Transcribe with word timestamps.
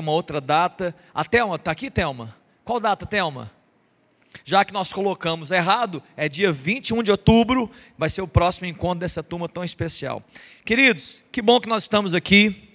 uma 0.00 0.10
outra 0.10 0.40
data. 0.40 0.92
A 1.14 1.24
Thelma, 1.24 1.54
está 1.54 1.70
aqui, 1.70 1.88
Thelma? 1.88 2.34
Qual 2.64 2.80
data, 2.80 3.06
Thelma? 3.06 3.48
Já 4.44 4.64
que 4.64 4.72
nós 4.72 4.92
colocamos 4.92 5.52
errado, 5.52 6.02
é 6.16 6.28
dia 6.28 6.50
21 6.50 7.00
de 7.00 7.12
outubro, 7.12 7.70
vai 7.96 8.10
ser 8.10 8.20
o 8.20 8.26
próximo 8.26 8.66
encontro 8.66 8.98
dessa 8.98 9.22
turma 9.22 9.48
tão 9.48 9.62
especial. 9.62 10.20
Queridos, 10.64 11.22
que 11.30 11.40
bom 11.40 11.60
que 11.60 11.68
nós 11.68 11.84
estamos 11.84 12.12
aqui, 12.12 12.70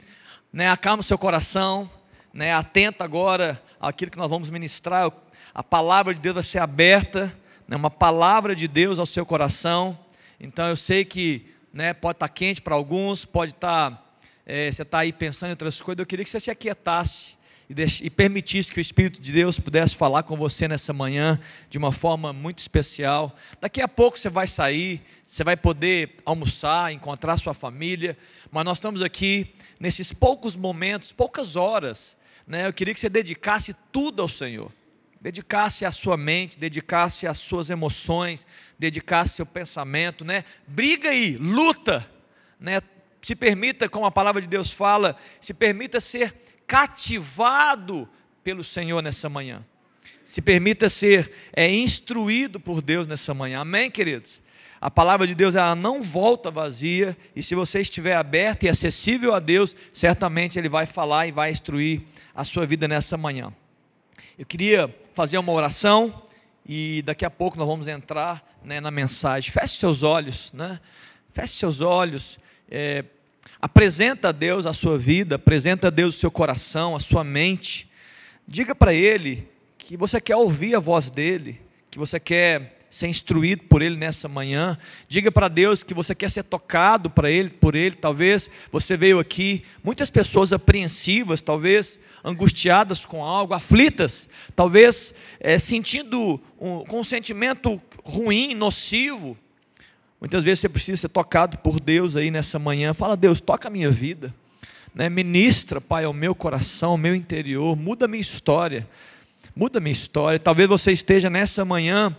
né? 0.53 0.69
Acalma 0.69 1.01
o 1.01 1.03
seu 1.03 1.17
coração, 1.17 1.91
né? 2.33 2.53
Atenta 2.53 3.03
agora 3.03 3.61
àquilo 3.81 4.11
que 4.11 4.17
nós 4.17 4.29
vamos 4.29 4.49
ministrar. 4.49 5.11
A 5.53 5.61
palavra 5.61 6.13
de 6.13 6.21
Deus 6.21 6.35
vai 6.35 6.43
ser 6.43 6.59
aberta, 6.59 7.37
né? 7.67 7.75
Uma 7.75 7.91
palavra 7.91 8.55
de 8.55 8.65
Deus 8.65 8.97
ao 8.97 9.05
seu 9.05 9.25
coração. 9.25 9.99
Então 10.39 10.69
eu 10.69 10.75
sei 10.77 11.03
que, 11.03 11.53
né? 11.73 11.93
Pode 11.93 12.15
estar 12.15 12.29
quente 12.29 12.61
para 12.61 12.75
alguns, 12.75 13.25
pode 13.25 13.51
estar 13.51 14.08
é, 14.49 14.71
você 14.71 14.81
está 14.81 14.99
aí 14.99 15.13
pensando 15.13 15.49
em 15.49 15.51
outras 15.51 15.79
coisas, 15.79 15.99
eu 15.99 16.07
queria 16.07 16.25
que 16.25 16.31
você 16.31 16.39
se 16.39 16.49
aquietasse 16.49 17.37
e, 17.69 17.73
deixe, 17.73 18.03
e 18.03 18.09
permitisse 18.09 18.73
que 18.73 18.79
o 18.79 18.81
Espírito 18.81 19.21
de 19.21 19.31
Deus 19.31 19.59
pudesse 19.59 19.95
falar 19.95 20.23
com 20.23 20.35
você 20.35 20.67
nessa 20.67 20.91
manhã 20.91 21.39
de 21.69 21.77
uma 21.77 21.91
forma 21.91 22.33
muito 22.33 22.57
especial. 22.57 23.37
Daqui 23.61 23.79
a 23.79 23.87
pouco 23.87 24.17
você 24.17 24.27
vai 24.27 24.47
sair, 24.47 25.03
você 25.23 25.43
vai 25.43 25.55
poder 25.55 26.15
almoçar, 26.25 26.91
encontrar 26.91 27.37
sua 27.37 27.53
família, 27.53 28.17
mas 28.49 28.65
nós 28.65 28.79
estamos 28.79 29.03
aqui 29.03 29.53
nesses 29.79 30.11
poucos 30.11 30.55
momentos, 30.55 31.13
poucas 31.13 31.55
horas. 31.55 32.17
Né? 32.47 32.65
Eu 32.65 32.73
queria 32.73 32.95
que 32.95 32.99
você 32.99 33.07
dedicasse 33.07 33.75
tudo 33.91 34.23
ao 34.23 34.27
Senhor. 34.27 34.71
Dedicasse 35.21 35.85
a 35.85 35.91
sua 35.91 36.17
mente, 36.17 36.57
dedicasse 36.57 37.27
as 37.27 37.37
suas 37.37 37.69
emoções, 37.69 38.47
dedicasse 38.79 39.35
seu 39.35 39.45
pensamento, 39.45 40.25
né? 40.25 40.45
Briga 40.65 41.09
aí, 41.09 41.35
luta, 41.35 42.09
né? 42.59 42.81
Se 43.21 43.35
permita, 43.35 43.89
como 43.89 44.05
a 44.05 44.11
palavra 44.11 44.41
de 44.41 44.47
Deus 44.47 44.71
fala, 44.71 45.15
se 45.41 45.53
permita 45.53 45.99
ser 45.99 46.35
cativado 46.65 48.07
pelo 48.43 48.63
Senhor 48.63 49.01
nessa 49.01 49.27
manhã. 49.29 49.65
Se 50.23 50.41
permita 50.41 50.89
ser 50.89 51.31
é, 51.53 51.69
instruído 51.69 52.59
por 52.59 52.81
Deus 52.81 53.07
nessa 53.07 53.33
manhã. 53.33 53.61
Amém, 53.61 53.89
queridos? 53.89 54.41
A 54.79 54.89
palavra 54.89 55.27
de 55.27 55.35
Deus 55.35 55.55
ela 55.55 55.75
não 55.75 56.01
volta 56.01 56.49
vazia, 56.49 57.17
e 57.35 57.43
se 57.43 57.53
você 57.53 57.81
estiver 57.81 58.15
aberto 58.15 58.63
e 58.63 58.69
acessível 58.69 59.33
a 59.33 59.39
Deus, 59.39 59.75
certamente 59.91 60.57
Ele 60.57 60.69
vai 60.69 60.85
falar 60.85 61.27
e 61.27 61.31
vai 61.31 61.51
instruir 61.51 62.03
a 62.33 62.45
sua 62.45 62.65
vida 62.65 62.87
nessa 62.87 63.17
manhã. 63.17 63.53
Eu 64.37 64.45
queria 64.45 64.95
fazer 65.13 65.37
uma 65.37 65.51
oração 65.51 66.23
e 66.65 67.01
daqui 67.01 67.25
a 67.25 67.29
pouco 67.29 67.57
nós 67.57 67.67
vamos 67.67 67.87
entrar 67.87 68.41
né, 68.63 68.79
na 68.79 68.89
mensagem. 68.89 69.51
Feche 69.51 69.77
seus 69.77 70.01
olhos, 70.01 70.53
né? 70.53 70.79
Feche 71.33 71.55
seus 71.55 71.81
olhos 71.81 72.39
é, 72.69 73.03
apresenta 73.61 74.29
a 74.29 74.31
Deus 74.31 74.65
a 74.65 74.73
sua 74.73 74.97
vida, 74.97 75.35
apresenta 75.35 75.87
a 75.87 75.91
Deus 75.91 76.15
o 76.15 76.19
seu 76.19 76.31
coração, 76.31 76.95
a 76.95 76.99
sua 76.99 77.23
mente. 77.23 77.89
Diga 78.47 78.73
para 78.73 78.93
Ele 78.93 79.47
que 79.77 79.97
você 79.97 80.21
quer 80.21 80.35
ouvir 80.35 80.75
a 80.75 80.79
voz 80.79 81.09
dEle, 81.09 81.59
que 81.89 81.97
você 81.97 82.19
quer 82.19 82.77
ser 82.89 83.07
instruído 83.07 83.63
por 83.63 83.81
Ele 83.81 83.95
nessa 83.95 84.27
manhã. 84.27 84.77
Diga 85.07 85.31
para 85.31 85.47
Deus 85.47 85.83
que 85.83 85.93
você 85.93 86.15
quer 86.15 86.29
ser 86.29 86.43
tocado 86.43 87.09
para 87.09 87.29
Ele, 87.29 87.49
por 87.49 87.75
Ele. 87.75 87.95
Talvez 87.95 88.49
você 88.71 88.97
veio 88.97 89.19
aqui, 89.19 89.63
muitas 89.83 90.09
pessoas 90.09 90.51
apreensivas, 90.53 91.41
talvez 91.41 91.99
angustiadas 92.23 93.05
com 93.05 93.23
algo, 93.23 93.53
aflitas, 93.53 94.27
talvez 94.55 95.13
é, 95.39 95.57
sentindo 95.57 96.41
um, 96.59 96.83
com 96.85 96.99
um 96.99 97.03
sentimento 97.03 97.81
ruim, 98.03 98.53
nocivo 98.53 99.37
Muitas 100.19 100.43
vezes 100.43 100.59
você 100.59 100.69
precisa 100.69 101.01
ser 101.01 101.09
tocado 101.09 101.57
por 101.59 101.79
Deus 101.79 102.15
aí 102.15 102.29
nessa 102.29 102.59
manhã. 102.59 102.93
Fala, 102.93 103.15
Deus, 103.15 103.39
toca 103.39 103.69
a 103.69 103.71
minha 103.71 103.89
vida. 103.89 104.33
Né? 104.93 105.07
Ministra, 105.07 105.79
Pai, 105.79 106.03
ao 106.03 106.13
meu 106.13 106.35
coração, 106.35 106.91
ao 106.91 106.97
meu 106.97 107.15
interior. 107.15 107.75
Muda 107.75 108.05
a 108.05 108.07
minha 108.07 108.21
história. 108.21 108.87
Muda 109.55 109.79
a 109.79 109.81
minha 109.81 109.93
história. 109.93 110.37
Talvez 110.37 110.67
você 110.67 110.91
esteja 110.91 111.29
nessa 111.29 111.63
manhã 111.63 112.15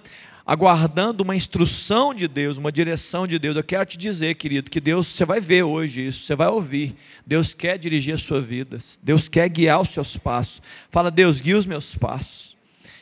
aguardando 0.46 1.22
uma 1.22 1.36
instrução 1.36 2.12
de 2.12 2.26
Deus, 2.26 2.56
uma 2.56 2.72
direção 2.72 3.26
de 3.26 3.38
Deus. 3.38 3.56
Eu 3.56 3.62
quero 3.62 3.84
te 3.84 3.98
dizer, 3.98 4.34
querido, 4.34 4.70
que 4.70 4.80
Deus, 4.80 5.06
você 5.06 5.24
vai 5.24 5.40
ver 5.40 5.62
hoje 5.62 6.06
isso, 6.06 6.24
você 6.24 6.34
vai 6.34 6.48
ouvir. 6.48 6.96
Deus 7.26 7.54
quer 7.54 7.78
dirigir 7.78 8.14
a 8.14 8.18
sua 8.18 8.40
vida. 8.40 8.78
Deus 9.02 9.28
quer 9.28 9.48
guiar 9.48 9.80
os 9.80 9.90
seus 9.90 10.16
passos. 10.16 10.62
Fala, 10.90 11.10
Deus, 11.10 11.40
guia 11.40 11.56
os 11.56 11.66
meus 11.66 11.94
passos. 11.94 12.56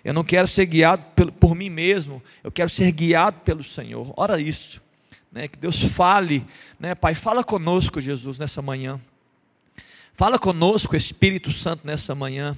Eu 0.04 0.12
não 0.12 0.24
quero 0.24 0.46
ser 0.46 0.66
guiado 0.66 1.04
por, 1.14 1.32
por 1.32 1.54
mim 1.54 1.70
mesmo, 1.70 2.22
eu 2.42 2.50
quero 2.50 2.68
ser 2.68 2.90
guiado 2.92 3.40
pelo 3.40 3.64
Senhor. 3.64 4.12
Ora 4.16 4.40
isso. 4.40 4.80
Né, 5.30 5.46
que 5.46 5.58
Deus 5.58 5.80
fale, 5.82 6.46
né, 6.80 6.94
Pai, 6.94 7.14
fala 7.14 7.44
conosco, 7.44 8.00
Jesus, 8.00 8.38
nessa 8.38 8.62
manhã. 8.62 8.98
Fala 10.14 10.38
conosco, 10.38 10.96
Espírito 10.96 11.50
Santo, 11.50 11.86
nessa 11.86 12.14
manhã. 12.14 12.56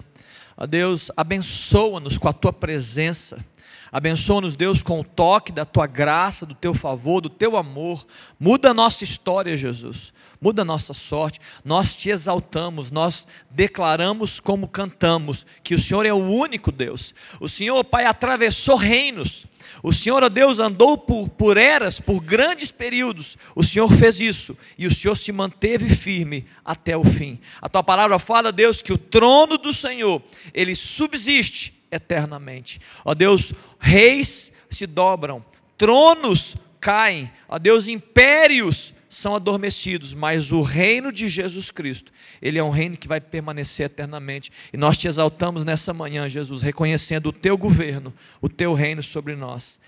Ó 0.56 0.66
Deus, 0.66 1.10
abençoa-nos 1.16 2.16
com 2.16 2.28
a 2.28 2.32
tua 2.32 2.52
presença. 2.52 3.44
Abençoa-nos, 3.92 4.54
Deus, 4.54 4.82
com 4.82 5.00
o 5.00 5.04
toque 5.04 5.50
da 5.50 5.64
tua 5.64 5.86
graça, 5.86 6.46
do 6.46 6.54
teu 6.54 6.72
favor, 6.72 7.20
do 7.20 7.28
teu 7.28 7.56
amor. 7.56 8.06
Muda 8.38 8.70
a 8.70 8.74
nossa 8.74 9.02
história, 9.02 9.56
Jesus. 9.56 10.12
Muda 10.40 10.62
a 10.62 10.64
nossa 10.64 10.94
sorte. 10.94 11.40
Nós 11.64 11.94
te 11.96 12.08
exaltamos, 12.08 12.90
nós 12.90 13.26
declaramos 13.50 14.38
como 14.38 14.68
cantamos 14.68 15.44
que 15.62 15.74
o 15.74 15.78
Senhor 15.78 16.06
é 16.06 16.12
o 16.12 16.16
único 16.16 16.70
Deus. 16.70 17.14
O 17.40 17.48
Senhor, 17.48 17.82
Pai, 17.84 18.06
atravessou 18.06 18.76
reinos. 18.76 19.44
O 19.82 19.92
Senhor, 19.92 20.22
ó 20.22 20.28
Deus, 20.28 20.58
andou 20.58 20.98
por, 20.98 21.28
por 21.28 21.56
eras, 21.56 22.00
por 22.00 22.20
grandes 22.20 22.70
períodos. 22.70 23.36
O 23.54 23.64
Senhor 23.64 23.90
fez 23.92 24.20
isso 24.20 24.56
e 24.76 24.86
o 24.86 24.94
Senhor 24.94 25.16
se 25.16 25.32
manteve 25.32 25.88
firme 25.88 26.46
até 26.64 26.96
o 26.96 27.04
fim. 27.04 27.40
A 27.60 27.68
tua 27.68 27.82
palavra 27.82 28.18
fala, 28.18 28.52
Deus, 28.52 28.82
que 28.82 28.92
o 28.92 28.98
trono 28.98 29.56
do 29.56 29.72
Senhor, 29.72 30.22
ele 30.52 30.74
subsiste 30.74 31.74
eternamente. 31.90 32.80
Ó 33.04 33.14
Deus, 33.14 33.52
reis 33.78 34.52
se 34.70 34.86
dobram, 34.86 35.44
tronos 35.76 36.56
caem, 36.80 37.30
ó 37.48 37.58
Deus, 37.58 37.88
impérios 37.88 38.94
são 39.10 39.34
adormecidos, 39.34 40.14
mas 40.14 40.52
o 40.52 40.62
reino 40.62 41.10
de 41.10 41.28
Jesus 41.28 41.72
Cristo, 41.72 42.12
ele 42.40 42.60
é 42.60 42.62
um 42.62 42.70
reino 42.70 42.96
que 42.96 43.08
vai 43.08 43.20
permanecer 43.20 43.86
eternamente. 43.86 44.52
E 44.72 44.76
nós 44.76 44.96
te 44.96 45.08
exaltamos 45.08 45.64
nessa 45.64 45.92
manhã, 45.92 46.28
Jesus, 46.28 46.62
reconhecendo 46.62 47.26
o 47.26 47.32
teu 47.32 47.58
governo, 47.58 48.14
o 48.40 48.48
teu 48.48 48.72
reino 48.72 49.02
sobre 49.02 49.34
nós, 49.34 49.80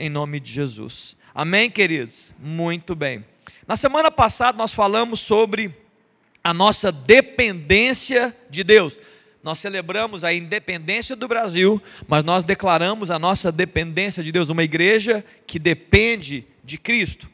em 0.00 0.08
nome 0.08 0.40
de 0.40 0.50
Jesus. 0.50 1.16
Amém, 1.34 1.70
queridos? 1.70 2.32
Muito 2.38 2.94
bem. 2.96 3.22
Na 3.68 3.76
semana 3.76 4.10
passada 4.10 4.56
nós 4.56 4.72
falamos 4.72 5.20
sobre 5.20 5.74
a 6.42 6.54
nossa 6.54 6.90
dependência 6.90 8.34
de 8.48 8.64
Deus. 8.64 8.98
Nós 9.42 9.58
celebramos 9.58 10.24
a 10.24 10.32
independência 10.32 11.14
do 11.14 11.28
Brasil, 11.28 11.82
mas 12.08 12.24
nós 12.24 12.42
declaramos 12.42 13.10
a 13.10 13.18
nossa 13.18 13.52
dependência 13.52 14.22
de 14.22 14.32
Deus, 14.32 14.48
uma 14.48 14.64
igreja 14.64 15.22
que 15.46 15.58
depende 15.58 16.46
de 16.64 16.78
Cristo. 16.78 17.31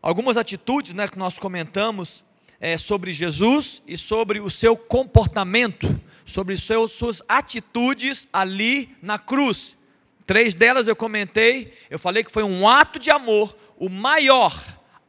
Algumas 0.00 0.36
atitudes 0.36 0.94
né, 0.94 1.08
que 1.08 1.18
nós 1.18 1.36
comentamos 1.38 2.22
é, 2.60 2.78
sobre 2.78 3.12
Jesus 3.12 3.82
e 3.86 3.96
sobre 3.96 4.40
o 4.40 4.50
seu 4.50 4.76
comportamento, 4.76 6.00
sobre 6.24 6.56
seus, 6.56 6.92
suas 6.92 7.22
atitudes 7.28 8.28
ali 8.32 8.94
na 9.02 9.18
cruz. 9.18 9.76
Três 10.24 10.54
delas 10.54 10.86
eu 10.86 10.94
comentei, 10.94 11.72
eu 11.90 11.98
falei 11.98 12.22
que 12.22 12.30
foi 12.30 12.42
um 12.42 12.68
ato 12.68 12.98
de 12.98 13.10
amor, 13.10 13.56
o 13.76 13.88
maior 13.88 14.62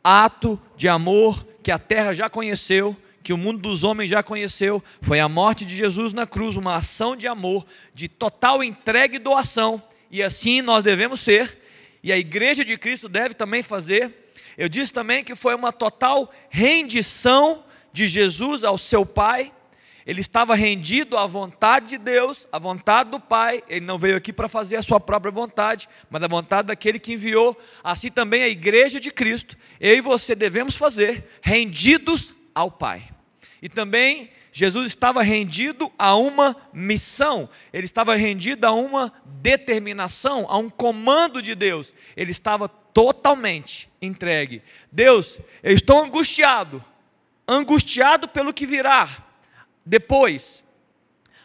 ato 0.03 0.59
de 0.75 0.87
amor 0.87 1.45
que 1.61 1.71
a 1.71 1.77
terra 1.77 2.13
já 2.13 2.29
conheceu, 2.29 2.95
que 3.21 3.33
o 3.33 3.37
mundo 3.37 3.59
dos 3.59 3.83
homens 3.83 4.09
já 4.09 4.23
conheceu, 4.23 4.81
foi 5.01 5.19
a 5.19 5.29
morte 5.29 5.65
de 5.65 5.75
Jesus 5.75 6.13
na 6.13 6.25
cruz, 6.25 6.55
uma 6.55 6.77
ação 6.77 7.15
de 7.15 7.27
amor, 7.27 7.65
de 7.93 8.07
total 8.07 8.63
entrega 8.63 9.17
e 9.17 9.19
doação, 9.19 9.83
e 10.09 10.23
assim 10.23 10.61
nós 10.61 10.83
devemos 10.83 11.19
ser, 11.19 11.59
e 12.01 12.11
a 12.11 12.17
igreja 12.17 12.63
de 12.63 12.77
Cristo 12.77 13.09
deve 13.09 13.35
também 13.35 13.61
fazer 13.61 14.28
eu 14.59 14.67
disse 14.67 14.91
também 14.91 15.23
que 15.23 15.35
foi 15.35 15.55
uma 15.55 15.71
total 15.71 16.29
rendição 16.49 17.63
de 17.93 18.09
Jesus 18.09 18.65
ao 18.65 18.77
seu 18.77 19.05
Pai. 19.05 19.53
Ele 20.05 20.19
estava 20.19 20.53
rendido 20.53 21.17
à 21.17 21.25
vontade 21.25 21.87
de 21.87 21.97
Deus, 21.97 22.45
à 22.51 22.59
vontade 22.59 23.09
do 23.09 23.21
Pai. 23.21 23.63
Ele 23.69 23.85
não 23.85 23.97
veio 23.97 24.17
aqui 24.17 24.33
para 24.33 24.49
fazer 24.49 24.75
a 24.75 24.83
sua 24.83 24.99
própria 24.99 25.31
vontade, 25.31 25.87
mas 26.09 26.21
a 26.21 26.27
vontade 26.27 26.67
daquele 26.67 26.99
que 26.99 27.13
enviou. 27.13 27.57
Assim 27.81 28.11
também 28.11 28.43
a 28.43 28.49
igreja 28.49 28.99
de 28.99 29.11
Cristo, 29.11 29.55
eu 29.79 29.95
e 29.95 30.01
você 30.01 30.35
devemos 30.35 30.75
fazer, 30.75 31.39
rendidos 31.41 32.33
ao 32.53 32.69
Pai. 32.69 33.07
E 33.61 33.69
também 33.69 34.29
Jesus 34.51 34.87
estava 34.87 35.21
rendido 35.21 35.89
a 35.97 36.17
uma 36.17 36.53
missão, 36.73 37.49
ele 37.71 37.85
estava 37.85 38.13
rendido 38.13 38.67
a 38.67 38.73
uma 38.73 39.13
determinação, 39.23 40.45
a 40.49 40.57
um 40.57 40.69
comando 40.69 41.41
de 41.41 41.55
Deus. 41.55 41.93
Ele 42.17 42.31
estava 42.31 42.67
totalmente 42.93 43.89
entregue. 44.01 44.61
Deus, 44.91 45.37
eu 45.61 45.73
estou 45.73 46.03
angustiado, 46.03 46.83
angustiado 47.47 48.27
pelo 48.27 48.53
que 48.53 48.65
virá 48.65 49.09
depois. 49.85 50.63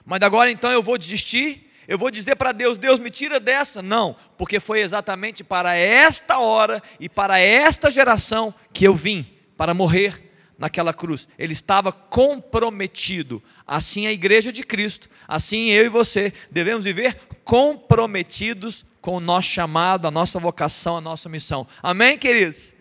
Mas 0.05 0.21
agora 0.23 0.51
então 0.51 0.71
eu 0.71 0.83
vou 0.83 0.99
desistir? 0.99 1.71
Eu 1.87 1.99
vou 1.99 2.11
dizer 2.11 2.37
para 2.37 2.53
Deus, 2.53 2.79
Deus 2.79 2.99
me 2.99 3.11
tira 3.11 3.39
dessa? 3.39 3.83
Não, 3.83 4.17
porque 4.39 4.59
foi 4.59 4.81
exatamente 4.81 5.45
para 5.45 5.77
esta 5.77 6.39
hora 6.39 6.83
e 6.99 7.09
para 7.09 7.39
esta 7.39 7.91
geração 7.91 8.55
que 8.73 8.87
eu 8.87 8.95
vim, 8.95 9.27
para 9.57 9.75
morrer 9.75 10.33
naquela 10.59 10.95
cruz. 10.95 11.29
Ele 11.39 11.53
estava 11.53 11.93
comprometido. 11.93 13.43
Assim 13.67 14.07
a 14.07 14.13
igreja 14.13 14.53
de 14.53 14.63
Cristo, 14.63 15.09
assim 15.27 15.71
eu 15.71 15.85
e 15.85 15.89
você 15.89 16.33
devemos 16.51 16.85
viver 16.85 17.19
comprometidos 17.45 18.85
com 19.01 19.17
o 19.17 19.21
nosso 19.21 19.49
chamado, 19.49 20.09
a 20.09 20.11
nossa 20.11 20.39
vocação, 20.39 20.97
a 20.97 21.01
nossa 21.01 21.29
missão. 21.29 21.67
Amém, 21.83 22.17
queridos? 22.17 22.73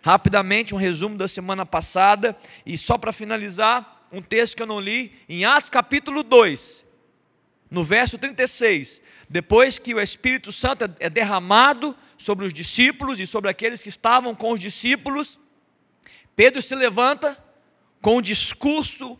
Rapidamente, 0.00 0.74
um 0.74 0.78
resumo 0.78 1.16
da 1.16 1.28
semana 1.28 1.66
passada, 1.66 2.36
e 2.64 2.78
só 2.78 2.96
para 2.96 3.12
finalizar, 3.12 4.00
um 4.12 4.22
texto 4.22 4.56
que 4.56 4.62
eu 4.62 4.66
não 4.66 4.78
li, 4.78 5.12
em 5.28 5.44
Atos 5.44 5.70
capítulo 5.70 6.22
2, 6.22 6.84
no 7.70 7.82
verso 7.82 8.18
36. 8.18 9.00
Depois 9.28 9.78
que 9.78 9.94
o 9.94 10.00
Espírito 10.00 10.52
Santo 10.52 10.84
é 11.00 11.08
derramado 11.08 11.96
sobre 12.18 12.46
os 12.46 12.52
discípulos 12.52 13.18
e 13.18 13.26
sobre 13.26 13.50
aqueles 13.50 13.82
que 13.82 13.88
estavam 13.88 14.34
com 14.34 14.52
os 14.52 14.60
discípulos, 14.60 15.38
Pedro 16.36 16.60
se 16.62 16.74
levanta 16.74 17.36
com 18.00 18.18
um 18.18 18.22
discurso 18.22 19.18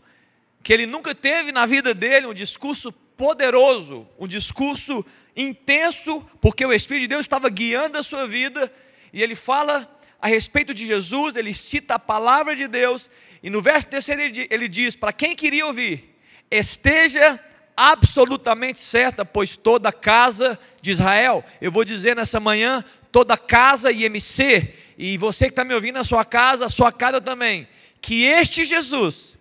que 0.61 0.71
ele 0.71 0.85
nunca 0.85 1.13
teve 1.13 1.51
na 1.51 1.65
vida 1.65 1.93
dele, 1.93 2.27
um 2.27 2.33
discurso 2.33 2.93
poderoso, 3.17 4.07
um 4.19 4.27
discurso 4.27 5.05
intenso, 5.35 6.21
porque 6.41 6.65
o 6.65 6.73
Espírito 6.73 7.03
de 7.03 7.07
Deus 7.07 7.21
estava 7.21 7.49
guiando 7.49 7.97
a 7.97 8.03
sua 8.03 8.27
vida, 8.27 8.71
e 9.11 9.21
ele 9.21 9.35
fala 9.35 9.89
a 10.21 10.27
respeito 10.27 10.73
de 10.73 10.85
Jesus, 10.85 11.35
ele 11.35 11.53
cita 11.53 11.95
a 11.95 11.99
palavra 11.99 12.55
de 12.55 12.67
Deus, 12.67 13.09
e 13.41 13.49
no 13.49 13.61
verso 13.61 13.87
terceiro 13.87 14.21
ele 14.49 14.67
diz: 14.67 14.95
para 14.95 15.11
quem 15.11 15.35
queria 15.35 15.65
ouvir, 15.65 16.17
esteja 16.49 17.39
absolutamente 17.75 18.79
certa, 18.79 19.25
pois 19.25 19.57
toda 19.57 19.91
casa 19.91 20.59
de 20.81 20.91
Israel, 20.91 21.43
eu 21.59 21.71
vou 21.71 21.83
dizer 21.83 22.15
nessa 22.15 22.39
manhã, 22.39 22.83
toda 23.11 23.37
casa 23.37 23.91
IMC, 23.91 24.73
e 24.97 25.17
você 25.17 25.45
que 25.45 25.51
está 25.51 25.63
me 25.63 25.73
ouvindo 25.73 25.95
na 25.95 26.03
sua 26.03 26.23
casa, 26.23 26.65
a 26.65 26.69
sua 26.69 26.91
casa 26.91 27.19
também, 27.19 27.67
que 27.99 28.25
este 28.25 28.63
Jesus, 28.63 29.35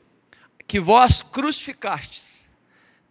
que 0.67 0.81
vós 0.81 1.23
crucificastes, 1.23 2.32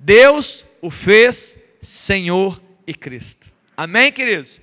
Deus 0.03 0.65
o 0.81 0.89
fez 0.89 1.55
Senhor 1.79 2.59
e 2.87 2.93
Cristo. 2.93 3.51
Amém, 3.77 4.11
queridos? 4.11 4.59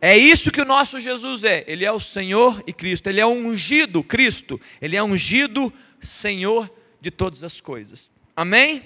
É 0.00 0.16
isso 0.16 0.52
que 0.52 0.60
o 0.60 0.64
nosso 0.64 1.00
Jesus 1.00 1.42
é. 1.42 1.64
Ele 1.66 1.84
é 1.84 1.90
o 1.90 1.98
Senhor 1.98 2.62
e 2.68 2.72
Cristo. 2.72 3.08
Ele 3.08 3.20
é 3.20 3.26
ungido 3.26 4.04
Cristo. 4.04 4.60
Ele 4.80 4.94
é 4.94 5.02
ungido 5.02 5.72
Senhor 6.00 6.72
de 7.00 7.10
todas 7.10 7.42
as 7.42 7.60
coisas. 7.60 8.08
Amém? 8.36 8.84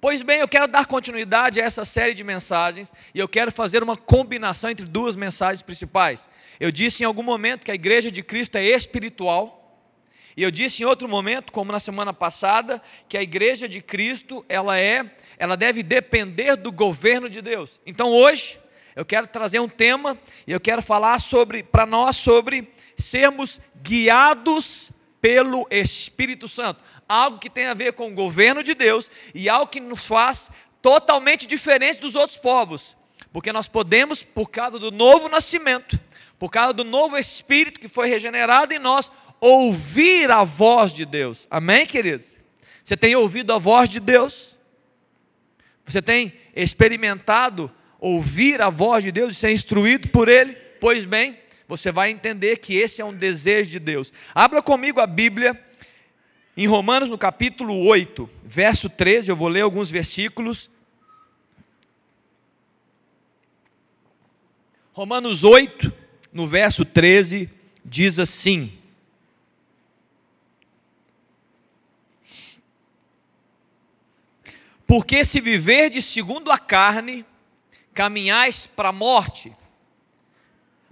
Pois 0.00 0.22
bem, 0.22 0.40
eu 0.40 0.48
quero 0.48 0.66
dar 0.66 0.86
continuidade 0.86 1.60
a 1.60 1.64
essa 1.64 1.84
série 1.84 2.14
de 2.14 2.24
mensagens 2.24 2.90
e 3.14 3.18
eu 3.18 3.28
quero 3.28 3.52
fazer 3.52 3.82
uma 3.82 3.98
combinação 3.98 4.70
entre 4.70 4.86
duas 4.86 5.14
mensagens 5.14 5.62
principais. 5.62 6.26
Eu 6.58 6.72
disse 6.72 7.02
em 7.02 7.06
algum 7.06 7.22
momento 7.22 7.64
que 7.64 7.70
a 7.70 7.74
igreja 7.74 8.10
de 8.10 8.22
Cristo 8.22 8.56
é 8.56 8.64
espiritual. 8.64 9.55
E 10.36 10.42
eu 10.42 10.50
disse 10.50 10.82
em 10.82 10.86
outro 10.86 11.08
momento, 11.08 11.50
como 11.50 11.72
na 11.72 11.80
semana 11.80 12.12
passada, 12.12 12.82
que 13.08 13.16
a 13.16 13.22
igreja 13.22 13.66
de 13.66 13.80
Cristo, 13.80 14.44
ela 14.48 14.78
é, 14.78 15.16
ela 15.38 15.56
deve 15.56 15.82
depender 15.82 16.56
do 16.56 16.70
governo 16.70 17.30
de 17.30 17.40
Deus. 17.40 17.80
Então 17.86 18.12
hoje, 18.12 18.60
eu 18.94 19.04
quero 19.04 19.26
trazer 19.26 19.60
um 19.60 19.68
tema 19.68 20.18
e 20.46 20.52
eu 20.52 20.60
quero 20.60 20.82
falar 20.82 21.20
sobre 21.20 21.62
para 21.62 21.86
nós 21.86 22.16
sobre 22.16 22.70
sermos 22.98 23.60
guiados 23.82 24.90
pelo 25.20 25.66
Espírito 25.70 26.46
Santo. 26.46 26.82
Algo 27.08 27.38
que 27.38 27.48
tem 27.48 27.66
a 27.66 27.74
ver 27.74 27.94
com 27.94 28.08
o 28.08 28.14
governo 28.14 28.62
de 28.62 28.74
Deus 28.74 29.10
e 29.34 29.48
algo 29.48 29.70
que 29.70 29.80
nos 29.80 30.06
faz 30.06 30.50
totalmente 30.82 31.46
diferente 31.46 31.98
dos 31.98 32.14
outros 32.14 32.38
povos. 32.38 32.96
Porque 33.32 33.52
nós 33.52 33.68
podemos, 33.68 34.22
por 34.22 34.50
causa 34.50 34.78
do 34.78 34.90
novo 34.90 35.28
nascimento, 35.28 35.98
por 36.38 36.50
causa 36.50 36.72
do 36.72 36.84
novo 36.84 37.16
Espírito 37.16 37.80
que 37.80 37.88
foi 37.88 38.08
regenerado 38.08 38.72
em 38.72 38.78
nós, 38.78 39.10
ouvir 39.40 40.30
a 40.30 40.44
voz 40.44 40.92
de 40.92 41.04
Deus. 41.04 41.46
Amém, 41.50 41.86
queridos? 41.86 42.36
Você 42.82 42.96
tem 42.96 43.14
ouvido 43.16 43.52
a 43.52 43.58
voz 43.58 43.88
de 43.88 44.00
Deus? 44.00 44.56
Você 45.84 46.02
tem 46.02 46.32
experimentado 46.54 47.70
ouvir 48.00 48.60
a 48.60 48.70
voz 48.70 49.02
de 49.04 49.12
Deus 49.12 49.32
e 49.32 49.34
ser 49.34 49.52
instruído 49.52 50.08
por 50.08 50.28
Ele, 50.28 50.54
pois 50.80 51.04
bem, 51.04 51.38
você 51.68 51.90
vai 51.90 52.10
entender 52.10 52.58
que 52.58 52.76
esse 52.76 53.00
é 53.00 53.04
um 53.04 53.14
desejo 53.14 53.70
de 53.70 53.78
Deus. 53.78 54.12
Abra 54.34 54.62
comigo 54.62 55.00
a 55.00 55.06
Bíblia 55.06 55.60
em 56.56 56.66
Romanos, 56.66 57.10
no 57.10 57.18
capítulo 57.18 57.84
8, 57.84 58.30
verso 58.42 58.88
13, 58.88 59.30
eu 59.30 59.36
vou 59.36 59.48
ler 59.48 59.60
alguns 59.60 59.90
versículos. 59.90 60.70
Romanos 64.94 65.44
8, 65.44 65.92
no 66.32 66.46
verso 66.46 66.82
13, 66.82 67.50
diz 67.84 68.18
assim: 68.18 68.75
Porque 74.86 75.24
se 75.24 75.40
viverdes 75.40 76.04
segundo 76.04 76.52
a 76.52 76.58
carne, 76.58 77.24
caminhais 77.92 78.66
para 78.66 78.90
a 78.90 78.92
morte. 78.92 79.52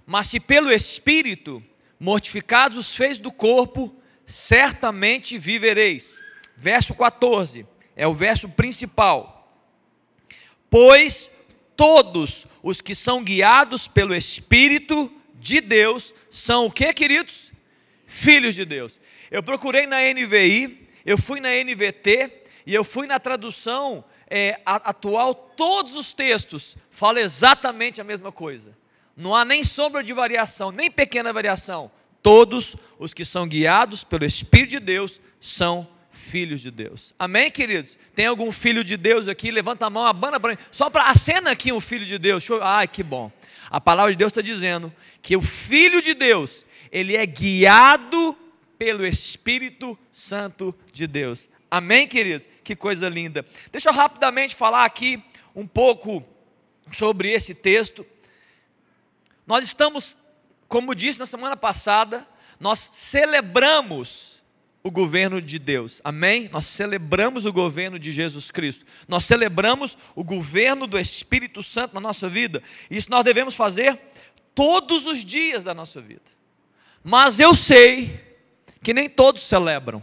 Mas 0.05 0.27
se 0.27 0.39
pelo 0.39 0.71
Espírito 0.71 1.63
mortificados 1.99 2.77
os 2.77 2.95
fez 2.95 3.17
do 3.17 3.31
corpo, 3.31 3.95
certamente 4.25 5.37
vivereis. 5.37 6.19
Verso 6.57 6.93
14, 6.93 7.65
é 7.95 8.05
o 8.05 8.13
verso 8.13 8.49
principal. 8.49 9.49
Pois 10.69 11.31
todos 11.75 12.45
os 12.61 12.81
que 12.81 12.93
são 12.93 13.23
guiados 13.23 13.87
pelo 13.87 14.15
Espírito 14.15 15.11
de 15.35 15.61
Deus 15.61 16.13
são 16.29 16.65
o 16.65 16.71
que, 16.71 16.91
queridos? 16.93 17.51
Filhos 18.07 18.55
de 18.55 18.65
Deus. 18.65 18.99
Eu 19.31 19.41
procurei 19.41 19.85
na 19.87 20.01
NVI, 20.01 20.87
eu 21.05 21.17
fui 21.17 21.39
na 21.39 21.49
NVT 21.49 22.44
e 22.65 22.73
eu 22.73 22.83
fui 22.83 23.07
na 23.07 23.19
tradução 23.19 24.03
é, 24.27 24.59
atual, 24.65 25.35
todos 25.35 25.95
os 25.95 26.13
textos 26.13 26.75
falam 26.89 27.21
exatamente 27.21 28.01
a 28.01 28.03
mesma 28.03 28.31
coisa. 28.31 28.75
Não 29.15 29.35
há 29.35 29.45
nem 29.45 29.63
sombra 29.63 30.03
de 30.03 30.11
variação, 30.13 30.71
nem 30.71 30.89
pequena 30.89 31.31
variação. 31.31 31.91
Todos 32.21 32.75
os 32.97 33.13
que 33.13 33.23
são 33.23 33.47
guiados 33.47 34.03
pelo 34.03 34.25
Espírito 34.25 34.71
de 34.71 34.79
Deus 34.79 35.21
são 35.39 35.87
filhos 36.11 36.59
de 36.59 36.71
Deus. 36.71 37.13
Amém, 37.19 37.51
queridos? 37.51 37.97
Tem 38.15 38.25
algum 38.25 38.51
filho 38.51 38.83
de 38.83 38.97
Deus 38.97 39.27
aqui? 39.27 39.51
Levanta 39.51 39.85
a 39.85 39.89
mão, 39.89 40.05
abana 40.05 40.39
para 40.39 40.53
mim. 40.53 40.57
Só 40.71 40.89
para 40.89 41.09
acena 41.09 41.51
aqui 41.51 41.71
um 41.71 41.79
filho 41.79 42.05
de 42.05 42.17
Deus. 42.17 42.45
Ai, 42.61 42.87
que 42.87 43.03
bom. 43.03 43.31
A 43.69 43.79
palavra 43.79 44.11
de 44.11 44.17
Deus 44.17 44.31
está 44.31 44.41
dizendo 44.41 44.91
que 45.21 45.37
o 45.37 45.41
filho 45.41 46.01
de 46.01 46.13
Deus, 46.13 46.65
ele 46.91 47.15
é 47.15 47.25
guiado 47.25 48.35
pelo 48.77 49.05
Espírito 49.05 49.97
Santo 50.11 50.73
de 50.91 51.07
Deus. 51.07 51.47
Amém, 51.75 52.07
queridos? 52.07 52.47
Que 52.63 52.73
coisa 52.73 53.09
linda. 53.09 53.45
Deixa 53.69 53.89
eu 53.89 53.93
rapidamente 53.93 54.55
falar 54.55 54.85
aqui 54.85 55.21
um 55.53 55.67
pouco 55.67 56.23
sobre 56.93 57.29
esse 57.29 57.53
texto. 57.53 58.05
Nós 59.45 59.65
estamos, 59.65 60.17
como 60.69 60.95
disse 60.95 61.19
na 61.19 61.25
semana 61.25 61.57
passada, 61.57 62.25
nós 62.61 62.89
celebramos 62.93 64.41
o 64.81 64.89
governo 64.89 65.41
de 65.41 65.59
Deus, 65.59 65.99
amém? 66.01 66.47
Nós 66.49 66.63
celebramos 66.63 67.45
o 67.45 67.51
governo 67.51 67.99
de 67.99 68.09
Jesus 68.09 68.51
Cristo, 68.51 68.85
nós 69.05 69.25
celebramos 69.25 69.97
o 70.15 70.23
governo 70.23 70.87
do 70.87 70.97
Espírito 70.97 71.61
Santo 71.61 71.93
na 71.93 71.99
nossa 71.99 72.29
vida, 72.29 72.63
isso 72.89 73.11
nós 73.11 73.25
devemos 73.25 73.53
fazer 73.53 73.99
todos 74.53 75.05
os 75.05 75.25
dias 75.25 75.61
da 75.61 75.73
nossa 75.73 75.99
vida, 75.99 76.23
mas 77.03 77.37
eu 77.37 77.53
sei 77.53 78.21
que 78.81 78.93
nem 78.93 79.09
todos 79.09 79.43
celebram, 79.43 80.01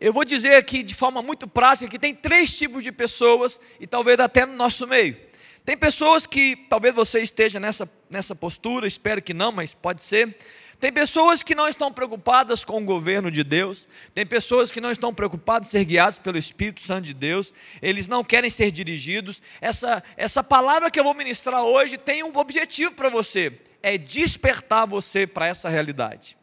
eu 0.00 0.12
vou 0.12 0.24
dizer 0.24 0.54
aqui 0.56 0.82
de 0.82 0.94
forma 0.94 1.22
muito 1.22 1.48
prática 1.48 1.88
que 1.88 1.98
tem 1.98 2.14
três 2.14 2.56
tipos 2.56 2.82
de 2.82 2.92
pessoas, 2.92 3.58
e 3.80 3.86
talvez 3.86 4.20
até 4.20 4.44
no 4.44 4.54
nosso 4.54 4.86
meio. 4.86 5.16
Tem 5.64 5.76
pessoas 5.76 6.26
que, 6.26 6.54
talvez 6.68 6.94
você 6.94 7.20
esteja 7.20 7.58
nessa, 7.58 7.90
nessa 8.08 8.36
postura, 8.36 8.86
espero 8.86 9.20
que 9.20 9.34
não, 9.34 9.50
mas 9.50 9.74
pode 9.74 10.04
ser. 10.04 10.36
Tem 10.78 10.92
pessoas 10.92 11.42
que 11.42 11.54
não 11.54 11.68
estão 11.68 11.90
preocupadas 11.90 12.64
com 12.64 12.80
o 12.80 12.84
governo 12.84 13.30
de 13.30 13.42
Deus, 13.42 13.88
tem 14.14 14.26
pessoas 14.26 14.70
que 14.70 14.80
não 14.80 14.90
estão 14.90 15.12
preocupadas 15.12 15.68
em 15.68 15.70
ser 15.70 15.84
guiados 15.84 16.18
pelo 16.18 16.36
Espírito 16.36 16.82
Santo 16.82 17.06
de 17.06 17.14
Deus, 17.14 17.52
eles 17.80 18.06
não 18.06 18.22
querem 18.22 18.50
ser 18.50 18.70
dirigidos. 18.70 19.40
Essa, 19.60 20.04
essa 20.16 20.44
palavra 20.44 20.90
que 20.90 21.00
eu 21.00 21.04
vou 21.04 21.14
ministrar 21.14 21.64
hoje 21.64 21.96
tem 21.96 22.22
um 22.22 22.36
objetivo 22.36 22.92
para 22.92 23.08
você: 23.08 23.58
é 23.82 23.96
despertar 23.96 24.86
você 24.86 25.26
para 25.26 25.46
essa 25.46 25.70
realidade. 25.70 26.36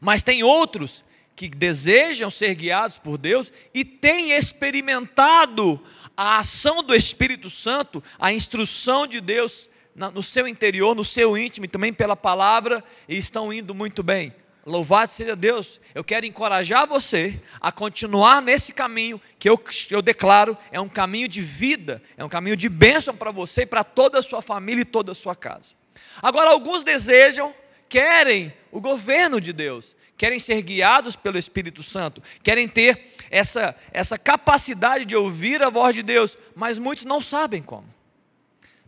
Mas 0.00 0.22
tem 0.22 0.42
outros 0.42 1.04
que 1.36 1.48
desejam 1.48 2.30
ser 2.30 2.54
guiados 2.54 2.96
por 2.96 3.18
Deus 3.18 3.52
e 3.74 3.84
têm 3.84 4.32
experimentado 4.32 5.78
a 6.16 6.38
ação 6.38 6.82
do 6.82 6.94
Espírito 6.94 7.50
Santo, 7.50 8.02
a 8.18 8.32
instrução 8.32 9.06
de 9.06 9.20
Deus 9.20 9.68
no 9.94 10.22
seu 10.22 10.48
interior, 10.48 10.94
no 10.94 11.04
seu 11.04 11.36
íntimo 11.36 11.66
e 11.66 11.68
também 11.68 11.92
pela 11.92 12.16
palavra, 12.16 12.82
e 13.08 13.16
estão 13.16 13.52
indo 13.52 13.74
muito 13.74 14.02
bem. 14.02 14.32
Louvado 14.64 15.12
seja 15.12 15.36
Deus. 15.36 15.78
Eu 15.94 16.02
quero 16.02 16.26
encorajar 16.26 16.88
você 16.88 17.40
a 17.60 17.70
continuar 17.70 18.42
nesse 18.42 18.72
caminho 18.72 19.20
que 19.38 19.48
eu, 19.48 19.62
eu 19.90 20.02
declaro 20.02 20.58
é 20.72 20.80
um 20.80 20.88
caminho 20.88 21.28
de 21.28 21.40
vida, 21.40 22.02
é 22.16 22.24
um 22.24 22.28
caminho 22.28 22.56
de 22.56 22.68
bênção 22.68 23.14
para 23.14 23.30
você 23.30 23.62
e 23.62 23.66
para 23.66 23.84
toda 23.84 24.18
a 24.18 24.22
sua 24.22 24.42
família 24.42 24.82
e 24.82 24.86
toda 24.86 25.12
a 25.12 25.14
sua 25.14 25.36
casa. 25.36 25.74
Agora, 26.20 26.50
alguns 26.50 26.82
desejam, 26.82 27.54
querem 27.88 28.52
o 28.76 28.80
governo 28.80 29.40
de 29.40 29.54
Deus, 29.54 29.96
querem 30.18 30.38
ser 30.38 30.60
guiados 30.60 31.16
pelo 31.16 31.38
Espírito 31.38 31.82
Santo, 31.82 32.22
querem 32.42 32.68
ter 32.68 33.14
essa, 33.30 33.74
essa 33.90 34.18
capacidade 34.18 35.06
de 35.06 35.16
ouvir 35.16 35.62
a 35.62 35.70
voz 35.70 35.94
de 35.94 36.02
Deus, 36.02 36.36
mas 36.54 36.78
muitos 36.78 37.06
não 37.06 37.22
sabem 37.22 37.62
como. 37.62 37.86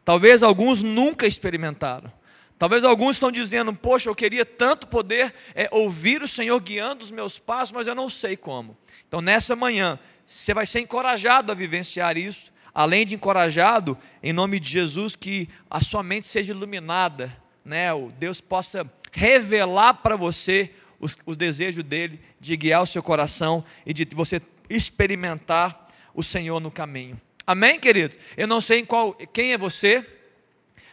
Talvez 0.05 0.43
alguns 0.43 0.83
nunca 0.83 1.27
experimentaram. 1.27 2.13
Talvez 2.59 2.85
alguns 2.85 3.13
estão 3.17 3.33
dizendo: 3.33 3.73
Poxa, 3.75 4.11
eu 4.11 4.15
queria 4.15 4.45
tanto 4.45 4.87
poder 4.87 5.35
é, 5.55 5.71
ouvir 5.73 6.23
o 6.23 6.29
Senhor 6.29 6.61
guiando 6.61 7.03
os 7.03 7.11
meus 7.11 7.39
passos, 7.39 7.73
mas 7.73 7.87
eu 7.87 7.95
não 7.95 8.11
sei 8.11 8.37
como. 8.37 8.77
Então, 9.07 9.23
nessa 9.23 9.57
manhã, 9.57 9.99
você 10.27 10.53
vai 10.53 10.67
ser 10.67 10.81
encorajado 10.81 11.51
a 11.51 11.55
vivenciar 11.55 12.19
isso, 12.19 12.53
além 12.75 13.07
de 13.07 13.15
encorajado, 13.15 13.97
em 14.23 14.35
nome 14.35 14.61
de 14.61 14.69
Jesus, 14.69 15.17
que 15.17 15.49
a 15.71 15.81
sua 15.81 16.03
mente 16.03 16.27
seja 16.27 16.53
iluminada, 16.53 17.35
né? 17.65 17.91
O 17.95 18.11
Deus 18.11 18.39
possa 18.39 18.85
revelar 19.13 19.95
para 19.95 20.17
você 20.17 20.71
os, 21.01 21.17
os 21.25 21.37
desejos 21.37 21.85
dele, 21.85 22.21
de 22.41 22.57
guiar 22.57 22.83
o 22.83 22.87
seu 22.87 23.03
coração 23.03 23.65
e 23.87 23.93
de 23.93 24.07
você 24.13 24.41
experimentar 24.69 25.89
o 26.15 26.23
Senhor 26.23 26.61
no 26.61 26.71
caminho. 26.71 27.21
Amém, 27.47 27.79
querido? 27.79 28.17
Eu 28.37 28.47
não 28.47 28.61
sei 28.61 28.85
qual, 28.85 29.15
quem 29.33 29.53
é 29.53 29.59
você, 29.59 30.05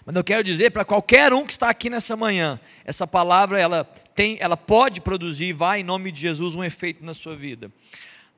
mas 0.05 0.15
eu 0.15 0.23
quero 0.23 0.43
dizer 0.43 0.71
para 0.71 0.85
qualquer 0.85 1.33
um 1.33 1.45
que 1.45 1.51
está 1.51 1.69
aqui 1.69 1.89
nessa 1.89 2.15
manhã, 2.15 2.59
essa 2.85 3.07
palavra 3.07 3.59
ela 3.59 3.83
tem, 4.13 4.37
ela 4.39 4.55
pode 4.55 5.01
produzir, 5.01 5.51
vai 5.51 5.81
em 5.81 5.83
nome 5.83 6.11
de 6.11 6.21
Jesus 6.21 6.55
um 6.55 6.63
efeito 6.63 7.03
na 7.03 7.13
sua 7.13 7.35
vida. 7.35 7.71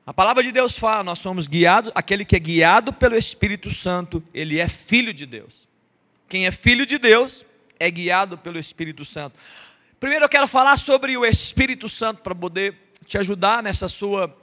A 0.06 0.14
palavra 0.14 0.42
de 0.42 0.50
Deus 0.50 0.78
fala, 0.78 1.04
nós 1.04 1.18
somos 1.18 1.46
guiados, 1.46 1.92
aquele 1.94 2.24
que 2.24 2.34
é 2.34 2.38
guiado 2.38 2.94
pelo 2.94 3.14
Espírito 3.14 3.70
Santo, 3.70 4.22
ele 4.32 4.58
é 4.58 4.66
filho 4.66 5.12
de 5.12 5.26
Deus. 5.26 5.68
Quem 6.26 6.46
é 6.46 6.50
filho 6.50 6.86
de 6.86 6.96
Deus 6.96 7.44
é 7.78 7.90
guiado 7.90 8.38
pelo 8.38 8.58
Espírito 8.58 9.04
Santo. 9.04 9.38
Primeiro 10.00 10.24
eu 10.24 10.28
quero 10.28 10.46
falar 10.46 10.76
sobre 10.76 11.16
o 11.16 11.24
Espírito 11.24 11.88
Santo 11.88 12.22
para 12.22 12.34
poder 12.34 12.76
te 13.04 13.18
ajudar 13.18 13.62
nessa 13.62 13.88
sua 13.88 14.36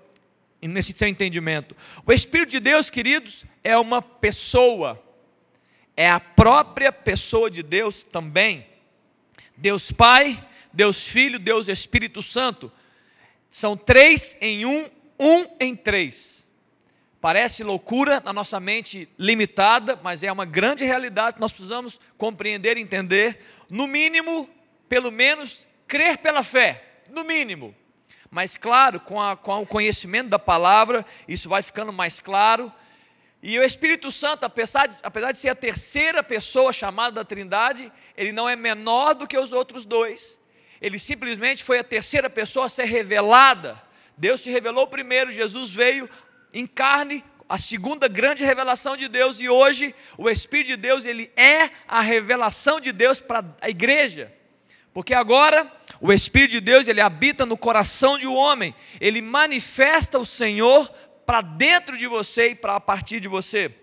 nesse 0.61 0.93
seu 0.93 1.07
entendimento. 1.07 1.75
O 2.05 2.11
Espírito 2.11 2.49
de 2.49 2.59
Deus, 2.59 2.89
queridos, 2.89 3.45
é 3.63 3.77
uma 3.77 4.01
pessoa 4.01 5.01
é 5.95 6.09
a 6.09 6.19
própria 6.19 6.91
pessoa 6.91 7.49
de 7.49 7.63
Deus 7.63 8.03
também. 8.03 8.67
Deus 9.55 9.91
Pai, 9.91 10.43
Deus 10.73 11.07
Filho, 11.07 11.39
Deus 11.39 11.69
Espírito 11.69 12.21
Santo. 12.21 12.71
São 13.49 13.77
três 13.77 14.35
em 14.41 14.65
um, 14.65 14.89
um 15.17 15.45
em 15.59 15.75
três. 15.75 16.45
Parece 17.21 17.63
loucura 17.63 18.21
na 18.23 18.33
nossa 18.33 18.59
mente 18.59 19.07
limitada, 19.17 19.99
mas 20.03 20.21
é 20.21 20.31
uma 20.31 20.45
grande 20.45 20.83
realidade 20.83 21.35
que 21.35 21.41
nós 21.41 21.51
precisamos 21.51 21.99
compreender 22.17 22.77
e 22.77 22.81
entender. 22.81 23.39
No 23.69 23.87
mínimo, 23.87 24.49
pelo 24.87 25.11
menos, 25.11 25.65
crer 25.87 26.17
pela 26.17 26.43
fé. 26.43 26.83
No 27.09 27.23
mínimo. 27.23 27.75
Mas, 28.29 28.57
claro, 28.57 28.99
com, 28.99 29.21
a, 29.21 29.37
com 29.37 29.61
o 29.61 29.67
conhecimento 29.67 30.29
da 30.29 30.39
palavra, 30.39 31.05
isso 31.27 31.47
vai 31.47 31.61
ficando 31.61 31.93
mais 31.93 32.19
claro 32.19 32.71
e 33.47 33.59
o 33.59 33.63
Espírito 33.63 34.11
Santo, 34.11 34.43
apesar 34.43 34.87
de, 34.87 34.97
apesar 35.03 35.31
de 35.31 35.37
ser 35.37 35.49
a 35.49 35.55
terceira 35.55 36.23
pessoa 36.23 36.73
chamada 36.73 37.17
da 37.17 37.23
Trindade, 37.23 37.91
ele 38.17 38.31
não 38.31 38.49
é 38.49 38.55
menor 38.55 39.13
do 39.13 39.27
que 39.27 39.37
os 39.37 39.51
outros 39.51 39.85
dois. 39.85 40.39
Ele 40.81 40.97
simplesmente 40.97 41.63
foi 41.63 41.77
a 41.77 41.83
terceira 41.83 42.27
pessoa 42.27 42.65
a 42.65 42.69
ser 42.69 42.85
revelada. 42.85 43.79
Deus 44.17 44.41
se 44.41 44.49
revelou 44.49 44.87
primeiro, 44.87 45.31
Jesus 45.31 45.71
veio 45.71 46.09
em 46.51 46.65
carne, 46.65 47.23
a 47.47 47.59
segunda 47.59 48.07
grande 48.07 48.43
revelação 48.43 48.97
de 48.97 49.07
Deus, 49.07 49.39
e 49.39 49.47
hoje 49.47 49.93
o 50.17 50.27
Espírito 50.27 50.69
de 50.69 50.77
Deus, 50.77 51.05
ele 51.05 51.31
é 51.35 51.69
a 51.87 52.01
revelação 52.01 52.81
de 52.81 52.91
Deus 52.91 53.21
para 53.21 53.45
a 53.61 53.69
igreja. 53.69 54.33
Porque 54.95 55.13
agora 55.13 55.69
o 55.99 56.13
Espírito 56.13 56.51
de 56.51 56.61
Deus, 56.61 56.87
ele 56.87 57.01
habita 57.01 57.45
no 57.45 57.57
coração 57.57 58.17
de 58.17 58.25
um 58.25 58.33
homem, 58.33 58.73
ele 59.01 59.21
manifesta 59.21 60.17
o 60.17 60.25
Senhor 60.25 60.89
para 61.25 61.41
dentro 61.41 61.97
de 61.97 62.07
você 62.07 62.51
e 62.51 62.55
para 62.55 62.77
a 62.77 62.79
partir 62.79 63.19
de 63.19 63.27
você. 63.27 63.75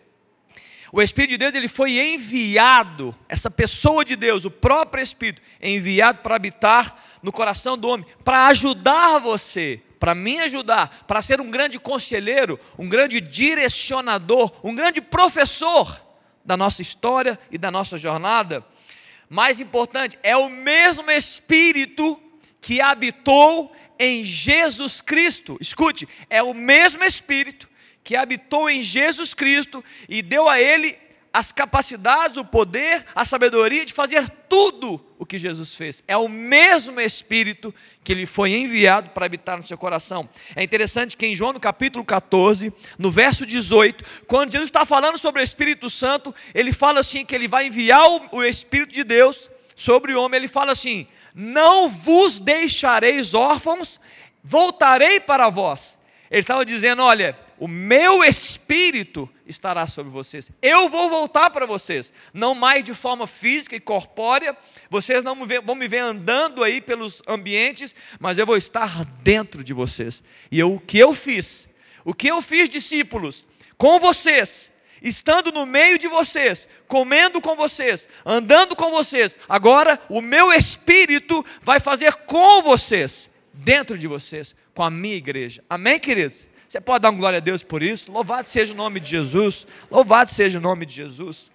O 0.91 1.03
Espírito 1.03 1.33
de 1.33 1.37
Deus 1.37 1.55
ele 1.55 1.69
foi 1.69 2.01
enviado, 2.01 3.15
essa 3.29 3.51
pessoa 3.51 4.07
de 4.07 4.17
Deus, 4.17 4.47
o 4.47 4.51
próprio 4.51 5.03
Espírito, 5.03 5.43
enviado 5.61 6.21
para 6.21 6.35
habitar 6.35 6.97
no 7.23 7.31
coração 7.31 7.77
do 7.77 7.89
homem, 7.89 8.07
para 8.25 8.47
ajudar 8.47 9.19
você, 9.19 9.83
para 10.01 10.15
me 10.15 10.41
ajudar, 10.41 11.05
para 11.07 11.21
ser 11.21 11.43
um 11.43 11.51
grande 11.51 11.79
conselheiro, 11.79 12.59
um 12.79 12.89
grande 12.89 13.21
direcionador, 13.21 14.51
um 14.65 14.75
grande 14.75 15.03
professor 15.03 16.03
da 16.43 16.57
nossa 16.57 16.81
história 16.81 17.39
e 17.51 17.59
da 17.59 17.71
nossa 17.71 17.99
jornada. 17.99 18.65
Mais 19.33 19.59
importante, 19.59 20.19
é 20.23 20.37
o 20.37 20.51
mesmo 20.51 21.11
Espírito 21.11 22.21
que 22.61 22.83
habitou 22.83 23.75
em 23.99 24.23
Jesus 24.23 25.01
Cristo. 25.01 25.57
Escute, 25.59 26.07
é 26.29 26.43
o 26.43 26.53
mesmo 26.53 27.03
Espírito 27.03 27.67
que 28.05 28.15
habitou 28.15 28.69
em 28.69 28.83
Jesus 28.83 29.33
Cristo 29.33 29.83
e 30.07 30.21
deu 30.21 30.51
a 30.51 30.61
ele 30.61 30.99
as 31.33 31.51
capacidades, 31.51 32.37
o 32.37 32.45
poder, 32.45 33.07
a 33.15 33.25
sabedoria 33.25 33.87
de 33.87 33.95
fazer 33.95 34.29
tudo 34.51 35.03
o 35.23 35.27
que 35.27 35.39
Jesus 35.39 35.75
fez. 35.77 36.03
É 36.09 36.17
o 36.17 36.29
mesmo 36.29 37.01
Espírito 37.01 37.73
que 38.03 38.11
ele 38.11 38.27
foi 38.27 38.53
enviado 38.53 39.11
para 39.11 39.25
habitar 39.25 39.57
no 39.57 39.65
seu 39.65 39.79
coração. 39.79 40.29
É 40.57 40.65
interessante 40.65 41.17
que 41.17 41.25
em 41.25 41.35
João 41.35 41.53
no 41.53 41.61
capítulo 41.61 42.05
14, 42.05 42.73
no 42.99 43.11
verso 43.11 43.47
18, 43.47 44.05
quando 44.27 44.51
Jesus 44.51 44.69
está 44.69 44.85
falando 44.85 45.17
sobre 45.17 45.41
o 45.41 45.45
Espírito 45.45 45.89
Santo, 45.89 46.35
ele 46.53 46.73
fala 46.73 47.01
assim 47.01 47.25
que 47.25 47.35
ele 47.35 47.47
vai 47.47 47.69
enviar 47.69 48.03
o 48.33 48.43
Espírito 48.43 48.93
de 48.93 49.05
Deus 49.05 49.49
sobre 49.77 50.13
o 50.13 50.21
homem, 50.21 50.39
ele 50.39 50.49
fala 50.49 50.73
assim: 50.73 51.07
não 51.33 51.89
vos 51.89 52.41
deixareis 52.41 53.33
órfãos, 53.33 54.01
voltarei 54.43 55.21
para 55.21 55.49
vós. 55.49 55.97
Ele 56.31 56.41
estava 56.41 56.65
dizendo: 56.65 57.01
olha, 57.01 57.39
o 57.63 57.69
meu 57.69 58.25
espírito 58.25 59.31
estará 59.47 59.87
sobre 59.87 60.11
vocês. 60.11 60.51
Eu 60.61 60.89
vou 60.89 61.09
voltar 61.09 61.49
para 61.51 61.65
vocês, 61.65 62.13
não 62.35 62.57
mais 62.57 62.83
de 62.83 62.93
forma 62.93 63.25
física 63.25 63.77
e 63.77 63.81
corpórea. 63.81 64.57
Vocês 64.91 65.23
não 65.23 65.37
vão 65.65 65.77
me 65.77 65.87
ver 65.87 66.01
andando 66.01 66.65
aí 66.65 66.81
pelos 66.81 67.23
ambientes, 67.25 67.95
mas 68.19 68.37
eu 68.37 68.45
vou 68.45 68.57
estar 68.57 69.05
dentro 69.23 69.63
de 69.63 69.73
vocês. 69.73 70.25
E 70.51 70.59
eu, 70.59 70.75
o 70.75 70.81
que 70.81 70.99
eu 70.99 71.15
fiz, 71.15 71.69
o 72.05 72.13
que 72.13 72.27
eu 72.27 72.43
fiz, 72.43 72.69
discípulos, 72.69 73.47
com 73.79 74.01
vocês, 74.01 74.69
estando 75.01 75.53
no 75.53 75.65
meio 75.65 76.01
de 76.01 76.09
vocês, 76.09 76.67
comendo 76.89 77.41
com 77.41 77.55
vocês, 77.55 78.09
andando 78.27 78.75
com 78.75 78.91
vocês. 78.91 79.39
Agora, 79.49 80.01
o 80.09 80.21
meu 80.21 80.53
espírito 80.53 81.47
vai 81.63 81.79
fazer 81.79 82.13
com 82.27 82.61
vocês, 82.61 83.31
dentro 83.55 83.97
de 83.97 84.09
vocês, 84.09 84.53
com 84.75 84.83
a 84.83 84.91
minha 84.91 85.15
igreja. 85.15 85.63
Amém, 85.71 86.01
queridos? 86.01 86.51
Você 86.73 86.81
pode 86.81 87.03
dar 87.03 87.11
uma 87.11 87.19
glória 87.19 87.37
a 87.37 87.41
Deus 87.41 87.63
por 87.63 87.83
isso? 87.83 88.11
Louvado 88.11 88.49
seja 88.49 88.73
o 88.73 88.77
nome 88.77 88.99
de 88.99 89.11
Jesus. 89.11 89.67
Louvado 89.91 90.31
seja 90.31 90.57
o 90.57 90.63
nome 90.63 90.87
de 90.87 90.95
Jesus. 90.95 91.51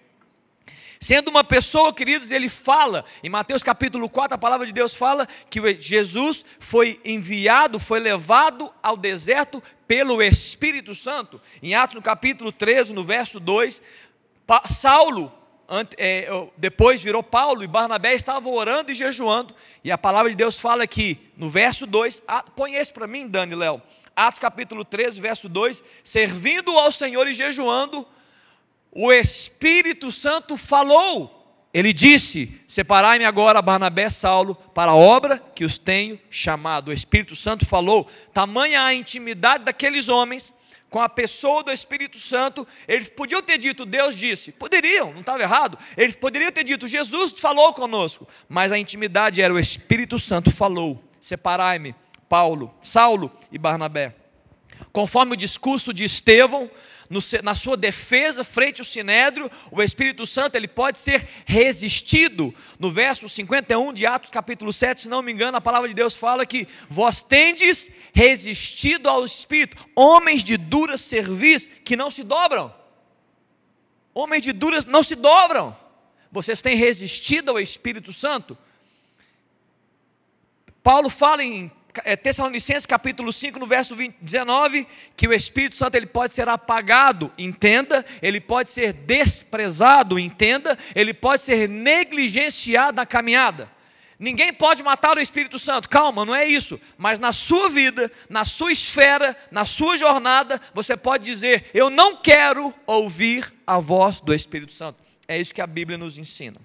Sendo 1.00 1.28
uma 1.28 1.42
pessoa, 1.42 1.92
queridos, 1.92 2.30
ele 2.30 2.48
fala, 2.48 3.04
em 3.20 3.28
Mateus 3.28 3.64
capítulo 3.64 4.08
4, 4.08 4.36
a 4.36 4.38
palavra 4.38 4.64
de 4.64 4.72
Deus 4.72 4.94
fala 4.94 5.26
que 5.50 5.60
Jesus 5.80 6.44
foi 6.60 7.00
enviado, 7.04 7.80
foi 7.80 7.98
levado 7.98 8.72
ao 8.80 8.96
deserto 8.96 9.60
pelo 9.88 10.22
Espírito 10.22 10.94
Santo. 10.94 11.40
Em 11.60 11.74
Atos 11.74 11.96
no 11.96 12.02
capítulo 12.02 12.52
13, 12.52 12.92
no 12.92 13.02
verso 13.02 13.40
2, 13.40 13.82
Saulo, 14.70 15.32
é, 15.96 16.28
depois 16.56 17.02
virou 17.02 17.24
Paulo 17.24 17.64
e 17.64 17.66
Barnabé 17.66 18.14
estavam 18.14 18.54
orando 18.54 18.92
e 18.92 18.94
jejuando, 18.94 19.52
e 19.82 19.90
a 19.90 19.98
palavra 19.98 20.30
de 20.30 20.36
Deus 20.36 20.60
fala 20.60 20.84
aqui, 20.84 21.18
no 21.36 21.50
verso 21.50 21.86
2, 21.86 22.22
põe 22.54 22.76
esse 22.76 22.92
para 22.92 23.08
mim, 23.08 23.26
Dani 23.26 23.56
Léo, 23.56 23.82
Atos 24.18 24.40
capítulo 24.40 24.84
13, 24.84 25.20
verso 25.20 25.48
2, 25.48 25.80
servindo 26.02 26.76
ao 26.76 26.90
Senhor 26.90 27.28
e 27.28 27.34
jejuando, 27.34 28.04
o 28.90 29.12
Espírito 29.12 30.10
Santo 30.10 30.56
falou. 30.56 31.68
Ele 31.72 31.92
disse: 31.92 32.60
Separai-me 32.66 33.24
agora, 33.24 33.62
Barnabé 33.62 34.10
Saulo, 34.10 34.56
para 34.74 34.90
a 34.90 34.96
obra 34.96 35.38
que 35.54 35.64
os 35.64 35.78
tenho 35.78 36.18
chamado. 36.28 36.88
O 36.88 36.92
Espírito 36.92 37.36
Santo 37.36 37.64
falou, 37.64 38.10
tamanha 38.34 38.82
a 38.82 38.92
intimidade 38.92 39.64
daqueles 39.64 40.08
homens 40.08 40.52
com 40.90 41.00
a 41.00 41.08
pessoa 41.08 41.62
do 41.62 41.70
Espírito 41.70 42.18
Santo. 42.18 42.66
Eles 42.88 43.08
podiam 43.08 43.40
ter 43.40 43.58
dito, 43.58 43.86
Deus 43.86 44.16
disse, 44.16 44.50
poderiam, 44.50 45.12
não 45.12 45.20
estava 45.20 45.42
errado. 45.42 45.78
Eles 45.96 46.16
poderiam 46.16 46.50
ter 46.50 46.64
dito, 46.64 46.88
Jesus 46.88 47.32
falou 47.38 47.72
conosco, 47.72 48.26
mas 48.48 48.72
a 48.72 48.78
intimidade 48.78 49.40
era 49.40 49.54
o 49.54 49.60
Espírito 49.60 50.18
Santo 50.18 50.50
falou: 50.50 51.00
Separai-me, 51.20 51.94
Paulo, 52.28 52.74
Saulo 52.82 53.32
e 53.50 53.58
Barnabé. 53.58 54.14
Conforme 54.92 55.32
o 55.32 55.36
discurso 55.36 55.92
de 55.92 56.04
Estevão, 56.04 56.70
no, 57.08 57.20
na 57.42 57.54
sua 57.54 57.76
defesa 57.76 58.44
frente 58.44 58.80
ao 58.80 58.84
sinédrio, 58.84 59.50
o 59.70 59.82
Espírito 59.82 60.26
Santo 60.26 60.56
ele 60.56 60.68
pode 60.68 60.98
ser 60.98 61.26
resistido. 61.46 62.54
No 62.78 62.90
verso 62.90 63.28
51 63.28 63.92
de 63.92 64.06
Atos 64.06 64.30
capítulo 64.30 64.72
7, 64.72 65.02
se 65.02 65.08
não 65.08 65.22
me 65.22 65.32
engano, 65.32 65.56
a 65.56 65.60
palavra 65.60 65.88
de 65.88 65.94
Deus 65.94 66.14
fala 66.14 66.44
que 66.44 66.68
vós 66.88 67.22
tendes 67.22 67.90
resistido 68.12 69.08
ao 69.08 69.24
Espírito, 69.24 69.76
homens 69.96 70.44
de 70.44 70.56
dura 70.56 70.98
serviço 70.98 71.70
que 71.84 71.96
não 71.96 72.10
se 72.10 72.22
dobram. 72.22 72.74
Homens 74.12 74.42
de 74.42 74.52
duras 74.52 74.84
não 74.84 75.02
se 75.02 75.14
dobram. 75.14 75.76
Vocês 76.30 76.60
têm 76.60 76.76
resistido 76.76 77.50
ao 77.50 77.58
Espírito 77.58 78.12
Santo? 78.12 78.58
Paulo 80.82 81.08
fala 81.08 81.42
em 81.42 81.70
Tessalonicenses 82.22 82.86
capítulo 82.86 83.32
5, 83.32 83.58
no 83.58 83.66
verso 83.66 83.96
20, 83.96 84.16
19, 84.20 84.86
que 85.16 85.26
o 85.26 85.32
Espírito 85.32 85.74
Santo 85.74 85.94
ele 85.94 86.06
pode 86.06 86.32
ser 86.32 86.48
apagado, 86.48 87.32
entenda, 87.36 88.04
ele 88.22 88.40
pode 88.40 88.70
ser 88.70 88.92
desprezado, 88.92 90.18
entenda, 90.18 90.78
ele 90.94 91.14
pode 91.14 91.42
ser 91.42 91.68
negligenciado 91.68 92.96
na 92.96 93.06
caminhada. 93.06 93.70
Ninguém 94.18 94.52
pode 94.52 94.82
matar 94.82 95.16
o 95.16 95.20
Espírito 95.20 95.58
Santo, 95.58 95.88
calma, 95.88 96.24
não 96.24 96.34
é 96.34 96.44
isso. 96.44 96.80
Mas 96.96 97.20
na 97.20 97.32
sua 97.32 97.70
vida, 97.70 98.10
na 98.28 98.44
sua 98.44 98.72
esfera, 98.72 99.36
na 99.50 99.64
sua 99.64 99.96
jornada, 99.96 100.60
você 100.74 100.96
pode 100.96 101.24
dizer: 101.24 101.70
Eu 101.72 101.88
não 101.88 102.16
quero 102.16 102.74
ouvir 102.84 103.52
a 103.64 103.78
voz 103.78 104.20
do 104.20 104.34
Espírito 104.34 104.72
Santo. 104.72 105.02
É 105.28 105.38
isso 105.38 105.54
que 105.54 105.60
a 105.60 105.66
Bíblia 105.66 105.96
nos 105.96 106.18
ensina. 106.18 106.60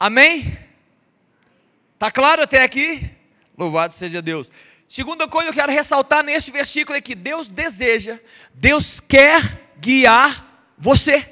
Amém? 0.00 0.58
Está 2.02 2.10
claro 2.10 2.42
até 2.42 2.64
aqui? 2.64 3.08
Louvado 3.56 3.94
seja 3.94 4.20
Deus. 4.20 4.50
Segunda 4.88 5.28
coisa 5.28 5.52
que 5.52 5.56
eu 5.56 5.62
quero 5.62 5.70
ressaltar 5.70 6.24
nesse 6.24 6.50
versículo 6.50 6.98
é 6.98 7.00
que 7.00 7.14
Deus 7.14 7.48
deseja, 7.48 8.18
Deus 8.52 8.98
quer 8.98 9.70
guiar 9.78 10.74
você. 10.76 11.30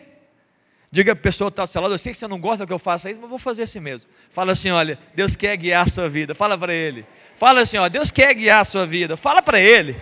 Diga 0.88 1.12
para 1.12 1.20
a 1.20 1.24
pessoa 1.24 1.50
que 1.50 1.54
está 1.54 1.64
ao 1.64 1.66
seu 1.66 1.82
lado, 1.82 1.94
eu 1.94 1.98
sei 1.98 2.12
que 2.12 2.18
você 2.18 2.28
não 2.28 2.38
gosta 2.38 2.64
que 2.64 2.72
eu 2.72 2.78
faça 2.78 3.10
isso, 3.10 3.20
mas 3.20 3.28
vou 3.28 3.36
fazer 3.36 3.64
assim 3.64 3.80
mesmo. 3.80 4.08
Fala 4.30 4.52
assim, 4.52 4.70
olha, 4.70 4.96
Deus 5.12 5.34
quer 5.34 5.56
guiar 5.56 5.88
a 5.88 5.90
sua 5.90 6.08
vida. 6.08 6.36
Fala 6.36 6.56
para 6.56 6.72
ele. 6.72 7.04
Fala 7.34 7.62
assim, 7.62 7.76
ó, 7.76 7.88
Deus 7.88 8.12
quer 8.12 8.32
guiar 8.32 8.60
a 8.60 8.64
sua 8.64 8.86
vida. 8.86 9.16
Fala 9.16 9.42
para 9.42 9.58
ele. 9.58 10.00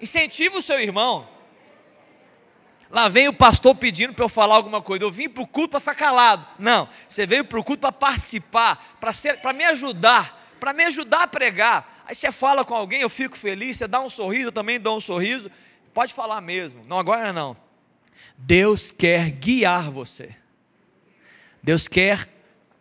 Incentiva 0.00 0.58
o 0.58 0.62
seu 0.62 0.80
irmão. 0.80 1.28
Lá 2.90 3.08
vem 3.08 3.28
o 3.28 3.32
pastor 3.32 3.74
pedindo 3.74 4.14
para 4.14 4.24
eu 4.24 4.28
falar 4.28 4.56
alguma 4.56 4.80
coisa. 4.80 5.04
Eu 5.04 5.10
vim 5.10 5.28
para 5.28 5.42
o 5.42 5.46
culto 5.46 5.70
para 5.70 5.80
ficar 5.80 5.94
calado. 5.94 6.46
Não, 6.58 6.88
você 7.06 7.26
veio 7.26 7.44
para 7.44 7.58
o 7.58 7.64
culto 7.64 7.80
para 7.80 7.92
participar, 7.92 8.96
para 8.98 9.52
me 9.52 9.64
ajudar, 9.64 10.56
para 10.58 10.72
me 10.72 10.84
ajudar 10.84 11.22
a 11.24 11.26
pregar. 11.26 12.04
Aí 12.06 12.14
você 12.14 12.32
fala 12.32 12.64
com 12.64 12.74
alguém, 12.74 13.02
eu 13.02 13.10
fico 13.10 13.36
feliz, 13.36 13.76
você 13.76 13.86
dá 13.86 14.00
um 14.00 14.08
sorriso, 14.08 14.48
eu 14.48 14.52
também 14.52 14.80
dou 14.80 14.96
um 14.96 15.00
sorriso. 15.00 15.50
Pode 15.92 16.14
falar 16.14 16.40
mesmo. 16.40 16.84
Não, 16.86 16.98
agora 16.98 17.32
não. 17.32 17.56
Deus 18.36 18.90
quer 18.90 19.30
guiar 19.30 19.90
você. 19.90 20.34
Deus 21.62 21.86
quer 21.86 22.28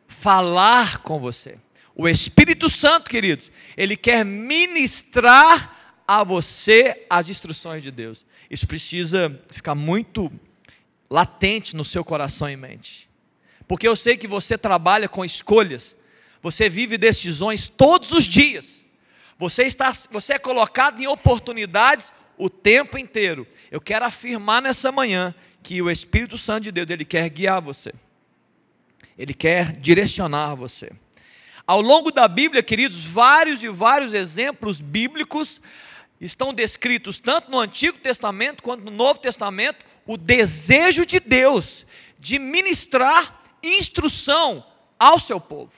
falar 0.08 1.00
com 1.00 1.20
você. 1.20 1.58
O 1.94 2.08
Espírito 2.08 2.70
Santo, 2.70 3.10
queridos, 3.10 3.52
ele 3.76 3.98
quer 3.98 4.24
ministrar 4.24 5.76
a 6.08 6.24
você 6.24 7.06
as 7.10 7.28
instruções 7.28 7.84
de 7.84 7.92
Deus. 7.92 8.26
Isso 8.50 8.68
precisa 8.68 9.42
ficar 9.50 9.76
muito 9.76 10.32
latente 11.10 11.76
no 11.76 11.84
seu 11.84 12.04
coração 12.04 12.50
e 12.50 12.56
mente. 12.56 13.10
Porque 13.68 13.88
eu 13.88 13.96
sei 13.96 14.16
que 14.18 14.28
você 14.28 14.58
trabalha 14.58 15.10
com 15.10 15.26
escolhas, 15.26 15.96
você 16.42 16.70
vive 16.70 16.98
decisões 16.98 17.68
todos 17.68 18.12
os 18.12 18.26
dias. 18.26 18.84
Você 19.38 19.64
está 19.64 19.92
você 20.10 20.34
é 20.34 20.40
colocado 20.40 21.02
em 21.02 21.08
oportunidades 21.08 22.12
o 22.38 22.50
tempo 22.50 22.98
inteiro. 22.98 23.46
Eu 23.70 23.82
quero 23.82 24.06
afirmar 24.06 24.62
nessa 24.62 24.92
manhã 24.92 25.36
que 25.62 25.82
o 25.82 25.92
Espírito 25.92 26.38
Santo 26.38 26.64
de 26.64 26.72
Deus, 26.72 26.90
ele 26.90 27.04
quer 27.04 27.28
guiar 27.30 27.62
você. 27.62 27.94
Ele 29.18 29.34
quer 29.34 29.74
direcionar 29.74 30.56
você. 30.56 30.92
Ao 31.66 31.82
longo 31.82 32.12
da 32.12 32.28
Bíblia, 32.28 32.64
queridos, 32.64 33.04
vários 33.04 33.62
e 33.62 33.68
vários 33.68 34.14
exemplos 34.14 34.80
bíblicos 34.80 35.60
estão 36.20 36.54
descritos 36.54 37.20
tanto 37.20 37.52
no 37.52 37.60
Antigo 37.60 37.98
Testamento 38.00 38.64
quanto 38.64 38.84
no 38.84 38.92
Novo 38.92 39.20
Testamento 39.20 39.86
o 40.06 40.18
desejo 40.18 41.06
de 41.06 41.20
Deus 41.20 41.86
de 42.20 42.40
ministrar 42.40 43.42
instrução 43.62 44.66
ao 44.98 45.20
seu 45.20 45.40
povo. 45.40 45.72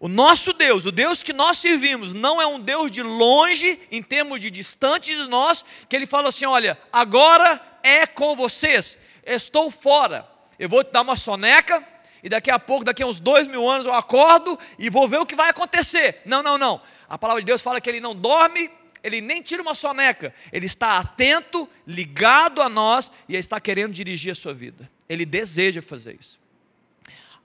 O 0.00 0.06
nosso 0.06 0.52
Deus, 0.52 0.84
o 0.84 0.92
Deus 0.92 1.22
que 1.24 1.32
nós 1.32 1.58
servimos, 1.58 2.14
não 2.14 2.40
é 2.40 2.46
um 2.46 2.60
Deus 2.60 2.90
de 2.90 3.02
longe, 3.02 3.80
em 3.90 4.00
termos 4.00 4.38
de 4.38 4.48
distante 4.48 5.14
de 5.14 5.26
nós, 5.26 5.64
que 5.88 5.96
Ele 5.96 6.06
fala 6.06 6.28
assim: 6.28 6.46
olha, 6.46 6.78
agora 6.92 7.60
é 7.82 8.06
com 8.06 8.36
vocês, 8.36 8.96
estou 9.26 9.70
fora, 9.70 10.28
eu 10.56 10.68
vou 10.68 10.84
te 10.84 10.92
dar 10.92 11.02
uma 11.02 11.16
soneca, 11.16 11.84
e 12.22 12.28
daqui 12.28 12.50
a 12.50 12.60
pouco, 12.60 12.84
daqui 12.84 13.02
a 13.02 13.06
uns 13.06 13.18
dois 13.18 13.48
mil 13.48 13.68
anos, 13.68 13.86
eu 13.86 13.92
acordo 13.92 14.56
e 14.78 14.88
vou 14.88 15.08
ver 15.08 15.18
o 15.18 15.26
que 15.26 15.34
vai 15.34 15.50
acontecer. 15.50 16.22
Não, 16.24 16.42
não, 16.42 16.56
não. 16.56 16.80
A 17.08 17.18
palavra 17.18 17.42
de 17.42 17.46
Deus 17.46 17.60
fala 17.60 17.80
que 17.80 17.88
Ele 17.88 18.00
não 18.00 18.14
dorme 18.14 18.70
ele 19.02 19.20
nem 19.20 19.42
tira 19.42 19.62
uma 19.62 19.74
soneca, 19.74 20.34
ele 20.52 20.66
está 20.66 20.98
atento, 20.98 21.68
ligado 21.86 22.60
a 22.60 22.68
nós 22.68 23.10
e 23.28 23.36
está 23.36 23.60
querendo 23.60 23.92
dirigir 23.92 24.32
a 24.32 24.34
sua 24.34 24.52
vida. 24.52 24.90
Ele 25.08 25.24
deseja 25.24 25.80
fazer 25.80 26.16
isso. 26.20 26.40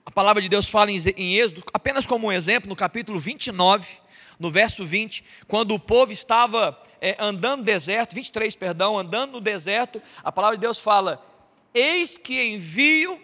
A 0.04 0.10
palavra 0.10 0.42
de 0.42 0.48
Deus 0.48 0.68
fala 0.68 0.90
em 0.90 1.36
Êxodo, 1.36 1.62
apenas 1.72 2.04
como 2.04 2.26
um 2.26 2.32
exemplo, 2.32 2.68
no 2.68 2.76
capítulo 2.76 3.18
29, 3.18 3.98
no 4.38 4.50
verso 4.50 4.84
20, 4.84 5.24
quando 5.48 5.74
o 5.74 5.78
povo 5.78 6.12
estava 6.12 6.78
é, 7.00 7.16
andando 7.18 7.60
no 7.60 7.64
deserto, 7.64 8.14
23, 8.14 8.54
perdão, 8.56 8.98
andando 8.98 9.32
no 9.32 9.40
deserto, 9.40 10.02
a 10.22 10.30
palavra 10.30 10.56
de 10.56 10.60
Deus 10.60 10.78
fala: 10.78 11.24
Eis 11.72 12.18
que 12.18 12.42
envio 12.42 13.20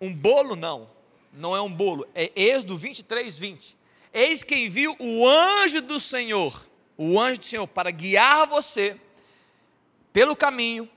um 0.00 0.12
bolo, 0.12 0.56
não, 0.56 0.90
não 1.32 1.54
é 1.54 1.60
um 1.60 1.70
bolo, 1.70 2.06
é 2.14 2.32
Êxodo 2.34 2.76
23, 2.76 3.38
20. 3.38 3.76
Eis 4.12 4.42
que 4.42 4.56
envio 4.56 4.96
o 4.98 5.28
anjo 5.28 5.80
do 5.80 6.00
Senhor 6.00 6.66
o 6.96 7.20
anjo 7.20 7.40
do 7.40 7.44
Senhor 7.44 7.66
para 7.66 7.90
guiar 7.90 8.46
você 8.46 8.96
pelo 10.12 10.34
caminho, 10.34 10.88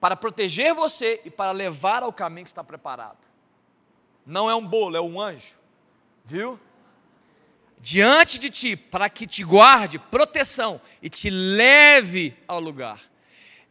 para 0.00 0.14
proteger 0.14 0.74
você 0.74 1.20
e 1.24 1.30
para 1.30 1.52
levar 1.52 2.02
ao 2.02 2.12
caminho 2.12 2.44
que 2.44 2.50
está 2.50 2.62
preparado. 2.62 3.18
Não 4.26 4.48
é 4.50 4.54
um 4.54 4.66
bolo, 4.66 4.96
é 4.96 5.00
um 5.00 5.20
anjo, 5.20 5.56
viu? 6.24 6.60
Diante 7.80 8.38
de 8.38 8.50
ti, 8.50 8.76
para 8.76 9.08
que 9.08 9.26
te 9.26 9.42
guarde 9.42 9.98
proteção 9.98 10.80
e 11.00 11.08
te 11.08 11.30
leve 11.30 12.36
ao 12.46 12.60
lugar. 12.60 13.00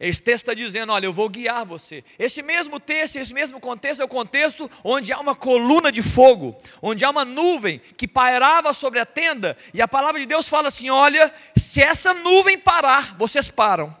Esse 0.00 0.22
texto 0.22 0.44
está 0.44 0.54
dizendo: 0.54 0.92
olha, 0.92 1.06
eu 1.06 1.12
vou 1.12 1.28
guiar 1.28 1.64
você. 1.64 2.04
Esse 2.18 2.42
mesmo 2.42 2.78
texto, 2.78 3.16
esse 3.16 3.34
mesmo 3.34 3.58
contexto 3.58 4.00
é 4.00 4.04
o 4.04 4.08
contexto 4.08 4.70
onde 4.84 5.12
há 5.12 5.18
uma 5.18 5.34
coluna 5.34 5.90
de 5.90 6.02
fogo, 6.02 6.56
onde 6.80 7.04
há 7.04 7.10
uma 7.10 7.24
nuvem 7.24 7.80
que 7.96 8.06
pairava 8.06 8.72
sobre 8.72 9.00
a 9.00 9.06
tenda, 9.06 9.56
e 9.74 9.82
a 9.82 9.88
palavra 9.88 10.20
de 10.20 10.26
Deus 10.26 10.48
fala 10.48 10.68
assim: 10.68 10.88
olha, 10.90 11.32
se 11.56 11.82
essa 11.82 12.14
nuvem 12.14 12.56
parar, 12.58 13.16
vocês 13.18 13.50
param. 13.50 13.96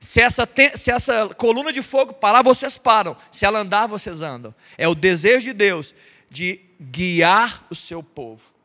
Se 0.00 0.20
essa, 0.20 0.48
se 0.76 0.90
essa 0.90 1.28
coluna 1.36 1.72
de 1.72 1.82
fogo 1.82 2.14
parar, 2.14 2.42
vocês 2.42 2.78
param. 2.78 3.14
Se 3.30 3.44
ela 3.44 3.58
andar, 3.58 3.86
vocês 3.86 4.22
andam. 4.22 4.54
É 4.78 4.88
o 4.88 4.94
desejo 4.94 5.46
de 5.46 5.52
Deus 5.52 5.94
de 6.30 6.60
guiar 6.80 7.66
o 7.68 7.74
seu 7.74 8.02
povo. 8.02 8.59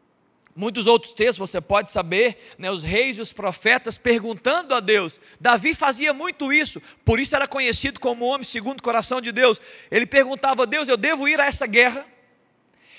Muitos 0.57 0.87
outros 0.87 1.13
textos 1.13 1.37
você 1.37 1.59
pode 1.59 1.91
saber, 1.91 2.53
né, 2.57 2.71
os 2.71 2.81
reis 2.81 3.17
e 3.17 3.21
os 3.21 3.33
profetas 3.33 3.97
perguntando 3.97 4.73
a 4.73 4.79
Deus. 4.79 5.19
Davi 5.37 5.73
fazia 5.73 6.13
muito 6.13 6.53
isso, 6.53 6.81
por 7.03 7.19
isso 7.19 7.35
era 7.35 7.45
conhecido 7.45 7.99
como 7.99 8.23
homem 8.23 8.45
segundo 8.45 8.79
o 8.79 8.83
coração 8.83 9.19
de 9.19 9.33
Deus. 9.33 9.59
Ele 9.91 10.05
perguntava 10.05 10.63
a 10.63 10.65
Deus: 10.65 10.87
Eu 10.87 10.95
devo 10.95 11.27
ir 11.27 11.41
a 11.41 11.45
essa 11.45 11.67
guerra? 11.67 12.05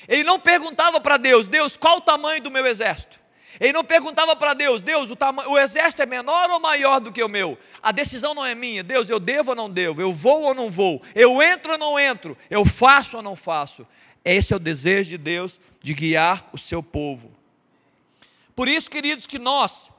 Ele 0.07 0.23
não 0.23 0.39
perguntava 0.39 1.01
para 1.01 1.17
Deus: 1.17 1.49
Deus, 1.49 1.79
qual 1.79 1.97
o 1.97 2.01
tamanho 2.03 2.43
do 2.43 2.51
meu 2.51 2.67
exército? 2.67 3.19
Ele 3.59 3.73
não 3.73 3.83
perguntava 3.83 4.37
para 4.37 4.53
Deus: 4.53 4.83
Deus, 4.83 5.09
o, 5.11 5.17
o 5.49 5.59
exército 5.59 6.03
é 6.03 6.07
menor 6.07 6.51
ou 6.51 6.61
maior 6.61 7.01
do 7.01 7.11
que 7.11 7.23
o 7.23 7.29
meu? 7.29 7.59
A 7.83 7.91
decisão 7.91 8.35
não 8.35 8.45
é 8.45 8.55
minha. 8.55 8.85
Deus, 8.85 9.09
eu 9.09 9.19
devo 9.19 9.53
ou 9.53 9.57
não 9.57 9.71
devo? 9.71 10.03
Eu 10.03 10.13
vou 10.13 10.43
ou 10.43 10.55
não 10.55 10.71
vou? 10.71 11.01
Eu 11.15 11.43
entro 11.43 11.73
ou 11.73 11.79
não 11.79 11.99
entro? 11.99 12.37
Eu 12.51 12.67
faço 12.67 13.17
ou 13.17 13.23
não 13.23 13.35
faço? 13.35 13.87
Esse 14.23 14.53
é 14.53 14.57
o 14.57 14.61
desejo 14.61 15.11
de 15.11 15.19
Deus 15.19 15.59
de 15.83 15.95
guiar 15.95 16.51
o 16.53 16.59
seu 16.59 16.83
povo. 16.83 17.36
Por 18.57 18.69
isso, 18.69 18.91
queridos, 18.91 19.27
que 19.27 19.39
nós, 19.39 19.91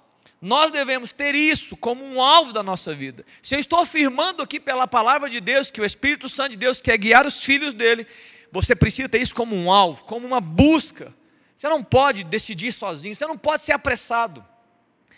nós 0.42 0.72
devemos 0.72 1.12
ter 1.12 1.36
isso 1.36 1.78
como 1.78 2.04
um 2.04 2.20
alvo 2.20 2.52
da 2.52 2.64
nossa 2.64 2.94
vida. 2.94 3.24
Se 3.42 3.56
eu 3.56 3.60
estou 3.60 3.80
afirmando 3.80 4.42
aqui 4.42 4.60
pela 4.60 4.88
palavra 4.88 5.30
de 5.30 5.40
Deus 5.40 5.70
que 5.70 5.80
o 5.80 5.86
Espírito 5.86 6.28
Santo 6.28 6.50
de 6.50 6.58
Deus 6.58 6.82
quer 6.82 6.98
guiar 6.98 7.28
os 7.28 7.44
filhos 7.44 7.76
dele, 7.76 8.08
você 8.52 8.76
precisa 8.76 9.08
ter 9.08 9.22
isso 9.22 9.36
como 9.36 9.56
um 9.56 9.72
alvo, 9.72 10.04
como 10.06 10.26
uma 10.26 10.42
busca. 10.42 11.14
Você 11.56 11.70
não 11.70 11.84
pode 11.84 12.24
decidir 12.24 12.72
sozinho, 12.72 13.16
você 13.16 13.28
não 13.28 13.38
pode 13.38 13.62
ser 13.62 13.74
apressado. 13.74 14.44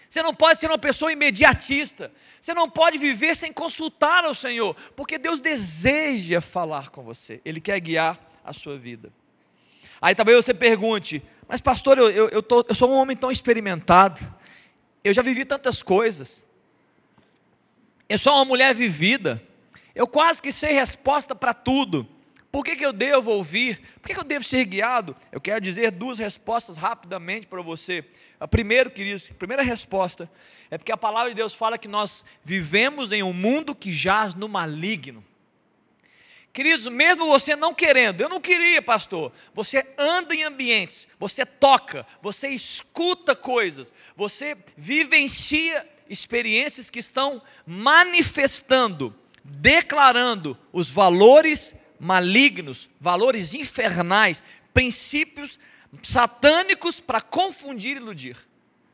Você 0.10 0.22
não 0.22 0.34
pode 0.34 0.60
ser 0.60 0.68
uma 0.68 0.78
pessoa 0.78 1.12
imediatista. 1.12 2.12
Você 2.42 2.54
não 2.54 2.70
pode 2.70 2.98
viver 2.98 3.36
sem 3.36 3.54
consultar 3.54 4.26
ao 4.26 4.36
Senhor, 4.36 4.76
porque 4.96 5.18
Deus 5.18 5.40
deseja 5.40 6.42
falar 6.42 6.90
com 6.90 7.04
você, 7.04 7.40
Ele 7.46 7.62
quer 7.62 7.80
guiar 7.80 8.20
a 8.44 8.52
sua 8.52 8.78
vida. 8.78 9.14
Aí 10.02 10.16
talvez 10.16 10.44
você 10.44 10.54
pergunte, 10.54 11.22
mas, 11.50 11.60
pastor, 11.60 11.98
eu, 11.98 12.12
eu, 12.12 12.30
eu, 12.30 12.44
tô, 12.44 12.64
eu 12.70 12.76
sou 12.76 12.92
um 12.92 12.96
homem 12.96 13.18
tão 13.18 13.32
experimentado, 13.32 14.22
eu 15.04 15.12
já 15.12 15.24
vivi 15.24 15.44
tantas 15.44 15.82
coisas, 15.82 16.44
eu 18.08 18.20
sou 18.20 18.36
uma 18.36 18.46
mulher 18.46 18.76
vivida, 18.76 19.42
eu 19.96 20.06
quase 20.06 20.44
que 20.44 20.52
sei 20.52 20.74
resposta 20.74 21.34
para 21.34 21.52
tudo. 21.52 22.08
Por 22.52 22.64
que, 22.64 22.76
que 22.76 22.86
eu 22.86 22.94
devo 22.94 23.32
ouvir? 23.32 23.80
Por 24.00 24.08
que, 24.08 24.14
que 24.14 24.20
eu 24.20 24.24
devo 24.24 24.44
ser 24.44 24.64
guiado? 24.66 25.16
Eu 25.32 25.42
quero 25.42 25.60
dizer 25.60 25.92
duas 25.92 26.20
respostas 26.20 26.78
rapidamente 26.78 27.48
para 27.48 27.62
você. 27.64 28.06
A 28.40 28.48
primeira, 28.48 28.90
queridos, 28.90 29.28
a 29.30 29.34
primeira 29.34 29.64
resposta 29.64 30.30
é 30.70 30.78
porque 30.78 30.92
a 30.92 30.98
palavra 30.98 31.30
de 31.30 31.36
Deus 31.36 31.54
fala 31.54 31.78
que 31.78 31.88
nós 31.88 32.24
vivemos 32.44 33.12
em 33.12 33.24
um 33.24 33.34
mundo 33.34 33.74
que 33.74 33.92
jaz 33.92 34.36
no 34.36 34.48
maligno 34.48 35.24
Queridos, 36.52 36.88
mesmo 36.88 37.28
você 37.28 37.56
não 37.56 37.74
querendo, 37.74 38.22
eu 38.22 38.30
não 38.30 38.42
queria, 38.42 38.82
pastor. 38.82 39.32
Você 39.54 39.86
anda 39.98 40.36
em 40.36 40.44
ambientes, 40.44 41.08
você 41.20 41.46
toca, 41.46 42.06
você 42.22 42.50
escuta 42.50 43.36
coisas, 43.36 43.94
você 44.16 44.58
vivencia 44.76 45.88
experiências 46.10 46.90
que 46.90 47.00
estão 47.00 47.42
manifestando, 47.66 49.16
declarando 49.44 50.58
os 50.74 50.90
valores 50.90 51.76
malignos, 52.00 52.90
valores 53.00 53.54
infernais, 53.54 54.44
princípios 54.74 55.60
satânicos 56.02 57.00
para 57.00 57.22
confundir 57.22 57.98
e 57.98 58.00
iludir. 58.00 58.38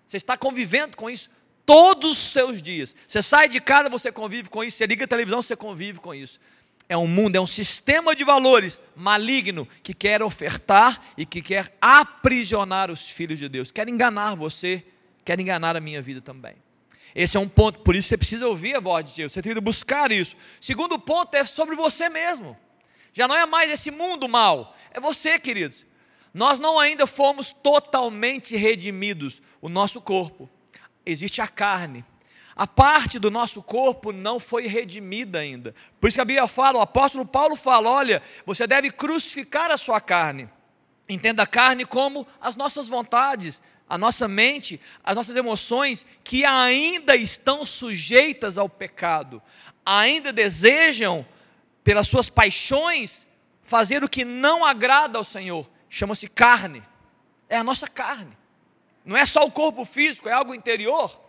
Você 0.06 0.18
está 0.18 0.38
convivendo 0.38 0.98
com 0.98 1.10
isso 1.10 1.30
todos 1.66 2.12
os 2.12 2.32
seus 2.32 2.62
dias. 2.62 2.96
Você 3.08 3.22
sai 3.22 3.50
de 3.50 3.60
casa, 3.60 3.90
você 3.90 4.12
convive 4.12 4.50
com 4.50 4.64
isso. 4.64 4.78
Você 4.78 4.86
liga 4.86 5.06
a 5.06 5.08
televisão, 5.08 5.42
você 5.42 5.56
convive 5.56 6.00
com 6.00 6.14
isso. 6.14 6.40
É 6.88 6.96
um 6.96 7.08
mundo, 7.08 7.36
é 7.36 7.42
um 7.42 7.48
sistema 7.48 8.16
de 8.16 8.24
valores 8.24 8.82
maligno 8.96 9.68
que 9.82 9.94
quer 9.94 10.22
ofertar 10.22 11.02
e 11.18 11.26
que 11.26 11.42
quer 11.42 11.76
aprisionar 11.82 12.92
os 12.92 13.10
filhos 13.10 13.40
de 13.40 13.50
Deus. 13.50 13.72
Quer 13.72 13.90
enganar 13.90 14.36
você, 14.36 14.86
quer 15.24 15.40
enganar 15.40 15.76
a 15.76 15.82
minha 15.82 16.02
vida 16.02 16.22
também. 16.22 16.56
Esse 17.16 17.38
é 17.38 17.40
um 17.40 17.48
ponto, 17.48 17.80
por 17.80 17.96
isso 17.96 18.10
você 18.10 18.18
precisa 18.18 18.48
ouvir 18.48 18.76
a 18.76 18.80
voz 18.80 19.06
de 19.06 19.16
Deus, 19.16 19.32
você 19.32 19.42
tem 19.42 19.54
que 19.54 19.62
buscar 19.62 20.12
isso. 20.12 20.36
Segundo 20.60 21.00
ponto 21.00 21.34
é 21.34 21.46
sobre 21.46 21.76
você 21.76 22.10
mesmo. 22.10 22.58
Já 23.14 23.28
não 23.28 23.36
é 23.36 23.46
mais 23.46 23.72
esse 23.72 23.90
mundo 23.90 24.28
mal, 24.28 24.76
é 24.92 25.00
você, 25.00 25.40
queridos. 25.40 25.86
Nós 26.34 26.60
não 26.60 26.78
ainda 26.78 27.08
fomos 27.08 27.54
totalmente 27.64 28.58
redimidos, 28.58 29.42
o 29.62 29.70
nosso 29.70 30.02
corpo. 30.02 30.50
Existe 31.06 31.42
a 31.42 31.48
carne. 31.48 32.04
A 32.56 32.66
parte 32.66 33.20
do 33.20 33.30
nosso 33.30 33.62
corpo 33.62 34.14
não 34.14 34.40
foi 34.40 34.66
redimida 34.68 35.40
ainda. 35.40 35.76
Por 36.00 36.08
isso 36.08 36.16
que 36.16 36.22
a 36.22 36.26
Bíblia 36.26 36.48
fala, 36.48 36.80
o 36.80 36.82
apóstolo 36.82 37.26
Paulo 37.26 37.56
fala: 37.56 37.90
olha, 37.90 38.24
você 38.46 38.66
deve 38.66 38.90
crucificar 38.92 39.72
a 39.72 39.78
sua 39.78 40.00
carne. 40.00 40.50
Entenda 41.08 41.44
a 41.44 41.48
carne 41.48 41.86
como 41.86 42.26
as 42.40 42.56
nossas 42.56 42.88
vontades, 42.88 43.62
a 43.90 43.98
nossa 43.98 44.28
mente, 44.28 44.80
as 45.04 45.16
nossas 45.16 45.36
emoções 45.36 46.06
que 46.24 46.46
ainda 46.46 47.16
estão 47.16 47.66
sujeitas 47.66 48.58
ao 48.58 48.70
pecado, 48.70 49.42
ainda 49.86 50.32
desejam, 50.32 51.26
pelas 51.84 52.08
suas 52.08 52.30
paixões, 52.30 53.28
fazer 53.64 54.04
o 54.04 54.10
que 54.10 54.26
não 54.26 54.66
agrada 54.66 55.18
ao 55.18 55.24
Senhor 55.24 55.70
chama-se 55.90 56.28
carne. 56.28 56.82
É 57.48 57.58
a 57.58 57.64
nossa 57.64 57.88
carne. 57.88 58.36
Não 59.04 59.16
é 59.16 59.26
só 59.26 59.46
o 59.46 59.52
corpo 59.52 59.86
físico, 59.86 60.28
é 60.28 60.32
algo 60.32 60.56
interior. 60.56 61.25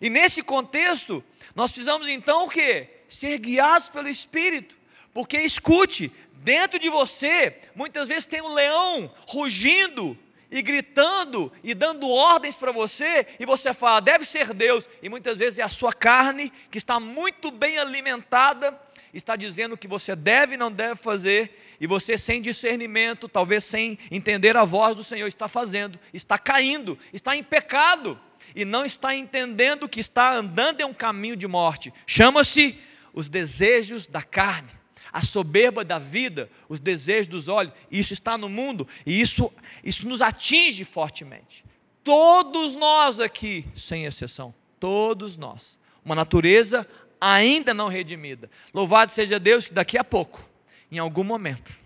E 0.00 0.10
nesse 0.10 0.42
contexto, 0.42 1.24
nós 1.54 1.72
precisamos 1.72 2.08
então 2.08 2.46
o 2.46 2.48
quê? 2.48 2.88
Ser 3.08 3.38
guiados 3.38 3.88
pelo 3.88 4.08
Espírito. 4.08 4.76
Porque 5.12 5.38
escute, 5.38 6.12
dentro 6.34 6.78
de 6.78 6.88
você, 6.88 7.58
muitas 7.74 8.08
vezes 8.08 8.26
tem 8.26 8.42
um 8.42 8.52
leão 8.52 9.12
rugindo 9.26 10.16
e 10.50 10.62
gritando 10.62 11.52
e 11.64 11.74
dando 11.74 12.08
ordens 12.08 12.56
para 12.56 12.70
você, 12.70 13.26
e 13.40 13.44
você 13.44 13.74
fala, 13.74 14.00
deve 14.00 14.24
ser 14.24 14.54
Deus, 14.54 14.88
e 15.02 15.08
muitas 15.08 15.36
vezes 15.36 15.58
é 15.58 15.62
a 15.62 15.68
sua 15.68 15.92
carne 15.92 16.52
que 16.70 16.78
está 16.78 17.00
muito 17.00 17.50
bem 17.50 17.78
alimentada 17.78 18.78
está 19.18 19.36
dizendo 19.36 19.74
o 19.74 19.78
que 19.78 19.88
você 19.88 20.14
deve 20.14 20.54
e 20.54 20.58
não 20.58 20.70
deve 20.70 20.96
fazer, 20.96 21.76
e 21.80 21.86
você, 21.86 22.16
sem 22.18 22.40
discernimento, 22.40 23.28
talvez 23.28 23.64
sem 23.64 23.98
entender 24.10 24.56
a 24.56 24.64
voz 24.64 24.94
do 24.94 25.04
Senhor, 25.04 25.26
está 25.26 25.48
fazendo, 25.48 25.98
está 26.12 26.38
caindo, 26.38 26.98
está 27.12 27.36
em 27.36 27.42
pecado, 27.42 28.20
e 28.56 28.64
não 28.64 28.86
está 28.86 29.14
entendendo 29.14 29.86
que 29.86 30.00
está 30.00 30.32
andando 30.32 30.80
em 30.80 30.84
um 30.84 30.94
caminho 30.94 31.36
de 31.36 31.46
morte. 31.46 31.92
Chama-se 32.06 32.78
os 33.12 33.28
desejos 33.28 34.06
da 34.06 34.22
carne, 34.22 34.70
a 35.12 35.22
soberba 35.22 35.84
da 35.84 35.98
vida, 35.98 36.50
os 36.66 36.80
desejos 36.80 37.28
dos 37.28 37.48
olhos. 37.48 37.74
Isso 37.90 38.14
está 38.14 38.38
no 38.38 38.48
mundo 38.48 38.88
e 39.04 39.20
isso, 39.20 39.52
isso 39.84 40.08
nos 40.08 40.22
atinge 40.22 40.84
fortemente. 40.84 41.62
Todos 42.02 42.74
nós 42.74 43.20
aqui, 43.20 43.66
sem 43.76 44.06
exceção, 44.06 44.54
todos 44.80 45.36
nós. 45.36 45.78
Uma 46.02 46.14
natureza 46.14 46.88
ainda 47.20 47.74
não 47.74 47.88
redimida. 47.88 48.50
Louvado 48.72 49.12
seja 49.12 49.38
Deus 49.38 49.66
que 49.66 49.74
daqui 49.74 49.98
a 49.98 50.04
pouco, 50.04 50.48
em 50.90 50.98
algum 50.98 51.24
momento, 51.24 51.76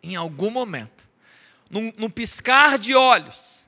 em 0.00 0.14
algum 0.14 0.50
momento, 0.50 1.08
num, 1.68 1.92
num 1.96 2.10
piscar 2.10 2.78
de 2.78 2.94
olhos, 2.94 3.64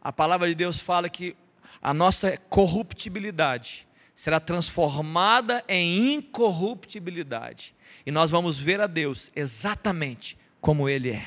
a 0.00 0.12
palavra 0.12 0.48
de 0.48 0.54
Deus 0.54 0.78
fala 0.78 1.08
que 1.08 1.34
a 1.80 1.94
nossa 1.94 2.36
corruptibilidade 2.36 3.86
será 4.14 4.40
transformada 4.40 5.64
em 5.68 6.14
incorruptibilidade. 6.14 7.74
E 8.04 8.10
nós 8.10 8.30
vamos 8.30 8.58
ver 8.58 8.80
a 8.80 8.86
Deus 8.86 9.30
exatamente 9.34 10.36
como 10.60 10.88
Ele 10.88 11.10
é. 11.10 11.26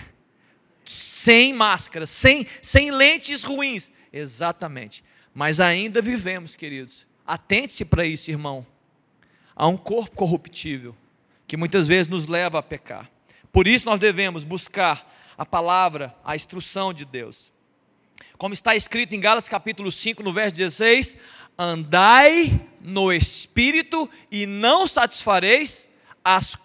Sem 0.86 1.54
máscara, 1.54 2.06
sem, 2.06 2.46
sem 2.62 2.92
lentes 2.92 3.44
ruins. 3.44 3.90
Exatamente. 4.12 5.04
Mas 5.34 5.60
ainda 5.60 6.02
vivemos, 6.02 6.56
queridos. 6.56 7.06
Atente-se 7.26 7.86
para 7.86 8.06
isso, 8.06 8.30
irmão 8.30 8.66
a 9.62 9.68
um 9.68 9.78
corpo 9.78 10.16
corruptível, 10.16 10.96
que 11.48 11.56
muitas 11.56 11.88
vezes 11.88 12.08
nos 12.08 12.28
leva 12.28 12.58
a 12.58 12.64
pecar. 12.64 13.10
Por 13.52 13.68
isso 13.68 13.86
nós 13.86 14.00
devemos 14.00 14.44
buscar 14.44 15.08
a 15.38 15.46
palavra, 15.46 16.16
a 16.24 16.36
instrução 16.36 16.92
de 16.92 17.06
Deus. 17.06 17.51
Como 18.42 18.56
está 18.56 18.76
escrito 18.76 19.14
em 19.14 19.20
Gálatas 19.20 19.48
capítulo 19.48 19.92
5, 19.92 20.24
no 20.24 20.34
verso 20.34 20.56
16: 20.56 21.16
Andai 21.56 22.60
no 22.80 23.14
espírito 23.14 24.10
e 24.32 24.48
não 24.48 24.88
satisfareis 24.88 25.88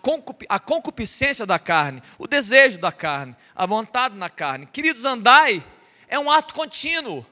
concup 0.00 0.46
a 0.48 0.58
concupiscência 0.58 1.44
da 1.44 1.58
carne, 1.58 2.02
o 2.18 2.26
desejo 2.26 2.80
da 2.80 2.90
carne, 2.90 3.36
a 3.54 3.66
vontade 3.66 4.16
na 4.16 4.30
carne. 4.30 4.64
Queridos, 4.72 5.04
andai 5.04 5.62
é 6.08 6.18
um 6.18 6.30
ato 6.30 6.54
contínuo. 6.54 7.26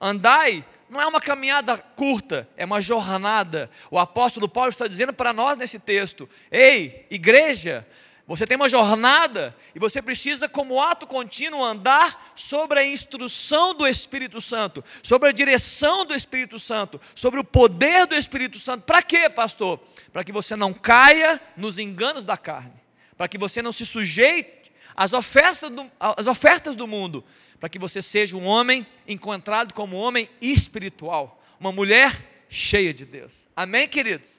Andai 0.00 0.64
não 0.88 1.00
é 1.00 1.06
uma 1.08 1.20
caminhada 1.20 1.76
curta, 1.76 2.48
é 2.56 2.64
uma 2.64 2.80
jornada. 2.80 3.68
O 3.90 3.98
apóstolo 3.98 4.48
Paulo 4.48 4.70
está 4.70 4.86
dizendo 4.86 5.12
para 5.12 5.32
nós 5.32 5.58
nesse 5.58 5.80
texto: 5.80 6.28
ei, 6.52 7.04
igreja, 7.10 7.84
você 8.28 8.46
tem 8.46 8.58
uma 8.58 8.68
jornada 8.68 9.56
e 9.74 9.78
você 9.78 10.02
precisa, 10.02 10.50
como 10.50 10.82
ato 10.82 11.06
contínuo, 11.06 11.64
andar 11.64 12.30
sobre 12.34 12.78
a 12.78 12.86
instrução 12.86 13.74
do 13.74 13.88
Espírito 13.88 14.38
Santo, 14.38 14.84
sobre 15.02 15.30
a 15.30 15.32
direção 15.32 16.04
do 16.04 16.14
Espírito 16.14 16.58
Santo, 16.58 17.00
sobre 17.14 17.40
o 17.40 17.44
poder 17.44 18.06
do 18.06 18.14
Espírito 18.14 18.58
Santo. 18.58 18.82
Para 18.82 19.00
quê, 19.00 19.30
pastor? 19.30 19.80
Para 20.12 20.22
que 20.22 20.30
você 20.30 20.54
não 20.54 20.74
caia 20.74 21.40
nos 21.56 21.78
enganos 21.78 22.22
da 22.22 22.36
carne, 22.36 22.74
para 23.16 23.28
que 23.28 23.38
você 23.38 23.62
não 23.62 23.72
se 23.72 23.86
sujeite 23.86 24.70
às 24.94 25.14
ofertas 25.14 25.70
do, 25.70 25.90
às 25.98 26.26
ofertas 26.26 26.76
do 26.76 26.86
mundo, 26.86 27.24
para 27.58 27.70
que 27.70 27.78
você 27.78 28.02
seja 28.02 28.36
um 28.36 28.44
homem 28.44 28.86
encontrado 29.06 29.72
como 29.72 29.96
um 29.96 30.00
homem 30.00 30.28
espiritual, 30.38 31.42
uma 31.58 31.72
mulher 31.72 32.44
cheia 32.50 32.92
de 32.92 33.06
Deus. 33.06 33.48
Amém, 33.56 33.88
queridos? 33.88 34.37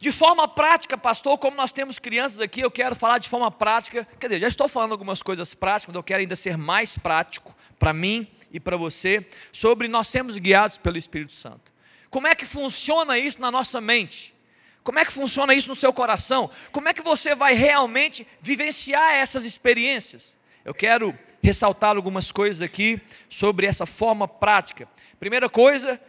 De 0.00 0.10
forma 0.10 0.48
prática, 0.48 0.96
pastor, 0.96 1.36
como 1.36 1.54
nós 1.54 1.72
temos 1.72 1.98
crianças 1.98 2.40
aqui, 2.40 2.62
eu 2.62 2.70
quero 2.70 2.96
falar 2.96 3.18
de 3.18 3.28
forma 3.28 3.50
prática. 3.50 4.08
Quer 4.18 4.28
dizer, 4.28 4.40
já 4.40 4.48
estou 4.48 4.66
falando 4.66 4.92
algumas 4.92 5.22
coisas 5.22 5.54
práticas, 5.54 5.88
mas 5.88 5.96
eu 5.96 6.02
quero 6.02 6.20
ainda 6.20 6.34
ser 6.34 6.56
mais 6.56 6.96
prático 6.96 7.54
para 7.78 7.92
mim 7.92 8.26
e 8.50 8.58
para 8.58 8.78
você, 8.78 9.26
sobre 9.52 9.88
nós 9.88 10.08
sermos 10.08 10.38
guiados 10.38 10.78
pelo 10.78 10.96
Espírito 10.96 11.34
Santo. 11.34 11.70
Como 12.08 12.26
é 12.26 12.34
que 12.34 12.46
funciona 12.46 13.18
isso 13.18 13.42
na 13.42 13.50
nossa 13.50 13.78
mente? 13.78 14.34
Como 14.82 14.98
é 14.98 15.04
que 15.04 15.12
funciona 15.12 15.54
isso 15.54 15.68
no 15.68 15.76
seu 15.76 15.92
coração? 15.92 16.50
Como 16.72 16.88
é 16.88 16.94
que 16.94 17.02
você 17.02 17.34
vai 17.34 17.52
realmente 17.52 18.26
vivenciar 18.40 19.16
essas 19.16 19.44
experiências? 19.44 20.34
Eu 20.64 20.72
quero 20.72 21.16
ressaltar 21.42 21.94
algumas 21.94 22.32
coisas 22.32 22.62
aqui 22.62 22.98
sobre 23.28 23.66
essa 23.66 23.84
forma 23.84 24.26
prática. 24.26 24.88
Primeira 25.18 25.50
coisa 25.50 26.00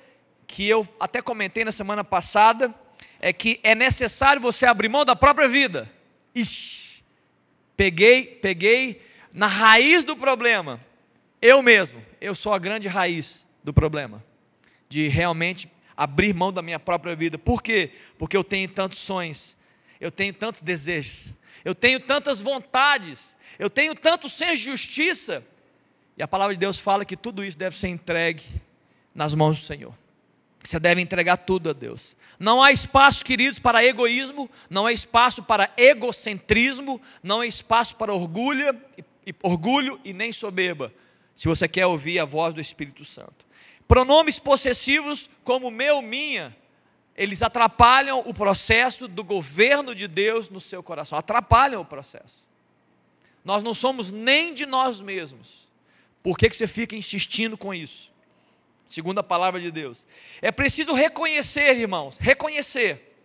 que 0.48 0.68
eu 0.68 0.88
até 0.98 1.22
comentei 1.22 1.66
na 1.66 1.74
semana 1.74 2.06
passada 2.06 2.74
é 3.22 3.32
que 3.32 3.60
é 3.62 3.76
necessário 3.76 4.42
você 4.42 4.66
abrir 4.66 4.90
mão 4.90 5.06
da 5.06 5.16
própria 5.16 5.48
vida. 5.48 5.90
Ixi, 6.34 7.04
peguei, 7.78 8.26
peguei 8.26 9.06
na 9.32 9.46
raiz 9.46 10.04
do 10.04 10.18
problema. 10.18 10.84
Eu 11.40 11.62
mesmo, 11.62 12.04
eu 12.20 12.34
sou 12.34 12.52
a 12.52 12.58
grande 12.58 12.88
raiz 12.88 13.46
do 13.64 13.72
problema. 13.72 14.24
De 14.90 15.08
realmente 15.08 15.72
abrir 15.96 16.34
mão 16.34 16.52
da 16.52 16.64
minha 16.64 16.80
própria 16.80 17.16
vida. 17.16 17.38
Por 17.38 17.62
quê? 17.62 17.92
Porque 18.18 18.36
eu 18.36 18.44
tenho 18.44 18.68
tantos 18.68 18.98
sonhos, 18.98 19.56
eu 20.00 20.12
tenho 20.12 20.34
tantos 20.34 20.64
desejos, 20.64 21.32
eu 21.64 21.76
tenho 21.76 22.00
tantas 22.00 22.42
vontades, 22.42 23.36
eu 23.60 23.70
tenho 23.70 23.94
tanto 23.94 24.28
sem 24.28 24.56
justiça. 24.56 25.44
E 26.18 26.24
a 26.24 26.28
palavra 26.28 26.56
de 26.56 26.60
Deus 26.60 26.80
fala 26.80 27.06
que 27.06 27.16
tudo 27.16 27.46
isso 27.46 27.58
deve 27.58 27.78
ser 27.78 27.90
entregue 27.90 28.44
nas 29.14 29.36
mãos 29.36 29.60
do 29.60 29.66
Senhor. 29.66 30.01
Você 30.64 30.80
deve 30.80 31.02
entregar 31.02 31.38
tudo 31.38 31.70
a 31.70 31.74
Deus. 31.74 32.16
Não 32.40 32.62
há 32.62 32.72
espaço, 32.72 33.24
queridos, 33.24 33.60
para 33.60 33.84
egoísmo, 33.84 34.50
não 34.70 34.86
há 34.86 34.94
espaço 34.94 35.44
para 35.44 35.72
egocentrismo, 35.78 37.02
não 37.22 37.42
há 37.42 37.48
espaço 37.48 37.96
para 37.96 38.14
orgulho 38.14 38.76
orgulho 39.44 40.00
e 40.04 40.14
nem 40.14 40.34
soberba, 40.34 40.94
se 41.36 41.48
você 41.48 41.68
quer 41.68 41.86
ouvir 41.86 42.20
a 42.20 42.26
voz 42.26 42.54
do 42.54 42.62
Espírito 42.62 43.06
Santo. 43.06 43.46
Pronomes 43.88 44.40
possessivos 44.40 45.30
como 45.44 45.70
meu, 45.70 46.02
minha, 46.02 46.56
eles 47.16 47.42
atrapalham 47.42 48.24
o 48.26 48.34
processo 48.34 49.08
do 49.08 49.24
governo 49.24 49.94
de 49.94 50.08
Deus 50.08 50.50
no 50.50 50.60
seu 50.60 50.82
coração, 50.82 51.18
atrapalham 51.18 51.82
o 51.82 51.86
processo. 51.86 52.46
Nós 53.44 53.64
não 53.64 53.74
somos 53.74 54.12
nem 54.12 54.54
de 54.54 54.66
nós 54.66 55.02
mesmos. 55.02 55.68
Por 56.24 56.38
que, 56.38 56.50
que 56.50 56.56
você 56.56 56.68
fica 56.68 56.96
insistindo 56.96 57.58
com 57.58 57.74
isso? 57.74 58.11
Segundo 58.92 59.20
a 59.20 59.24
palavra 59.24 59.62
de 59.62 59.72
Deus. 59.72 60.06
É 60.42 60.52
preciso 60.52 60.92
reconhecer, 60.92 61.78
irmãos, 61.78 62.18
reconhecer 62.20 63.16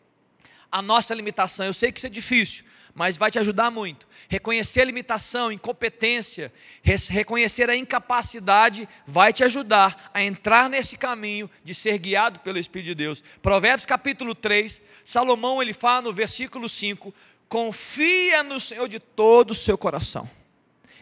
a 0.70 0.80
nossa 0.80 1.12
limitação. 1.12 1.66
Eu 1.66 1.74
sei 1.74 1.90
que 1.90 1.98
isso 1.98 2.06
é 2.06 2.08
difícil, 2.08 2.64
mas 2.94 3.16
vai 3.16 3.32
te 3.32 3.38
ajudar 3.40 3.68
muito. 3.68 4.06
Reconhecer 4.28 4.82
a 4.82 4.84
limitação, 4.84 5.50
incompetência, 5.50 6.52
reconhecer 7.10 7.68
a 7.68 7.74
incapacidade, 7.74 8.88
vai 9.04 9.32
te 9.32 9.42
ajudar 9.42 10.08
a 10.14 10.22
entrar 10.22 10.70
nesse 10.70 10.96
caminho 10.96 11.50
de 11.64 11.74
ser 11.74 11.98
guiado 11.98 12.38
pelo 12.38 12.58
Espírito 12.60 12.86
de 12.86 12.94
Deus. 12.94 13.24
Provérbios 13.42 13.84
capítulo 13.84 14.36
3, 14.36 14.80
Salomão 15.04 15.60
ele 15.60 15.72
fala 15.72 16.02
no 16.02 16.12
versículo 16.12 16.68
5: 16.68 17.12
confia 17.48 18.44
no 18.44 18.60
Senhor 18.60 18.88
de 18.88 19.00
todo 19.00 19.50
o 19.50 19.54
seu 19.54 19.76
coração, 19.76 20.30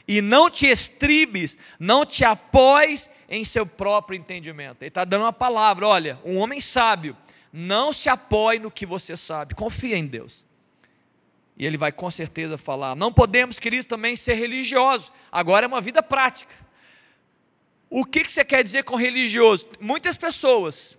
e 0.09 0.23
não 0.23 0.49
te 0.49 0.67
estribes, 0.67 1.59
não 1.79 2.07
te 2.07 2.25
apoies 2.25 3.11
em 3.29 3.45
seu 3.45 3.67
próprio 3.67 4.17
entendimento. 4.17 4.83
Ele 4.83 4.89
está 4.89 5.05
dando 5.05 5.23
uma 5.23 5.33
palavra: 5.33 5.87
olha, 5.87 6.19
um 6.25 6.39
homem 6.39 6.61
sábio, 6.61 7.17
não 7.53 7.93
se 7.93 8.09
apoie 8.09 8.59
no 8.59 8.71
que 8.71 8.85
você 8.85 9.17
sabe, 9.17 9.55
confia 9.55 9.97
em 9.97 10.07
Deus. 10.07 10.45
E 11.57 11.65
ele 11.65 11.77
vai 11.77 11.93
com 11.93 12.11
certeza 12.11 12.59
falar: 12.59 12.95
não 12.97 13.13
podemos, 13.13 13.59
queridos, 13.59 13.87
também 13.87 14.17
ser 14.17 14.35
religiosos, 14.35 15.13
agora 15.31 15.67
é 15.67 15.69
uma 15.69 15.81
vida 15.81 16.03
prática. 16.03 16.53
O 17.89 18.05
que, 18.05 18.25
que 18.25 18.33
você 18.33 18.45
quer 18.45 18.65
dizer 18.65 18.83
com 18.83 18.97
religioso? 18.97 19.69
Muitas 19.81 20.17
pessoas, 20.17 20.99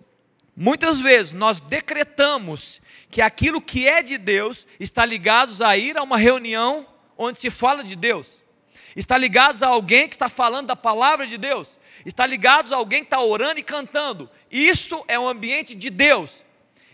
muitas 0.56 0.98
vezes, 0.98 1.34
nós 1.34 1.60
decretamos 1.60 2.80
que 3.10 3.20
aquilo 3.20 3.60
que 3.60 3.86
é 3.86 4.02
de 4.02 4.16
Deus 4.16 4.66
está 4.80 5.04
ligado 5.04 5.62
a 5.62 5.76
ir 5.76 5.96
a 5.98 6.02
uma 6.02 6.16
reunião 6.16 6.86
onde 7.18 7.38
se 7.38 7.50
fala 7.50 7.84
de 7.84 7.96
Deus, 7.96 8.42
está 8.96 9.16
ligado 9.16 9.62
a 9.62 9.68
alguém 9.68 10.08
que 10.08 10.16
está 10.16 10.28
falando 10.28 10.66
da 10.66 10.76
palavra 10.76 11.26
de 11.26 11.36
Deus, 11.36 11.78
está 12.04 12.26
ligado 12.26 12.74
a 12.74 12.78
alguém 12.78 13.00
que 13.00 13.06
está 13.06 13.20
orando 13.20 13.60
e 13.60 13.62
cantando. 13.62 14.28
Isso 14.50 15.04
é 15.06 15.18
um 15.18 15.28
ambiente 15.28 15.74
de 15.74 15.90
Deus, 15.90 16.42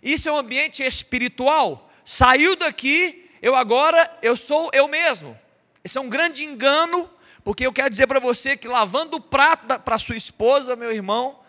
isso 0.03 0.29
é 0.29 0.33
um 0.33 0.37
ambiente 0.37 0.83
espiritual. 0.83 1.91
Saiu 2.05 2.57
daqui 2.57 3.23
eu 3.43 3.57
agora, 3.57 4.09
eu 4.23 4.37
sou 4.37 4.71
eu 4.73 4.87
mesmo. 4.87 5.37
Esse 5.83 5.99
é 5.99 6.01
um 6.01 6.09
grande 6.09 6.45
engano, 6.45 7.11
porque 7.43 7.67
eu 7.67 7.73
quero 7.73 7.91
dizer 7.91 8.07
para 8.07 8.21
você 8.21 8.57
que 8.57 8.69
lavando 8.69 9.17
o 9.17 9.21
prato 9.21 9.81
para 9.81 9.99
sua 9.99 10.17
esposa, 10.17 10.77
meu 10.77 10.93
irmão, 10.93 11.41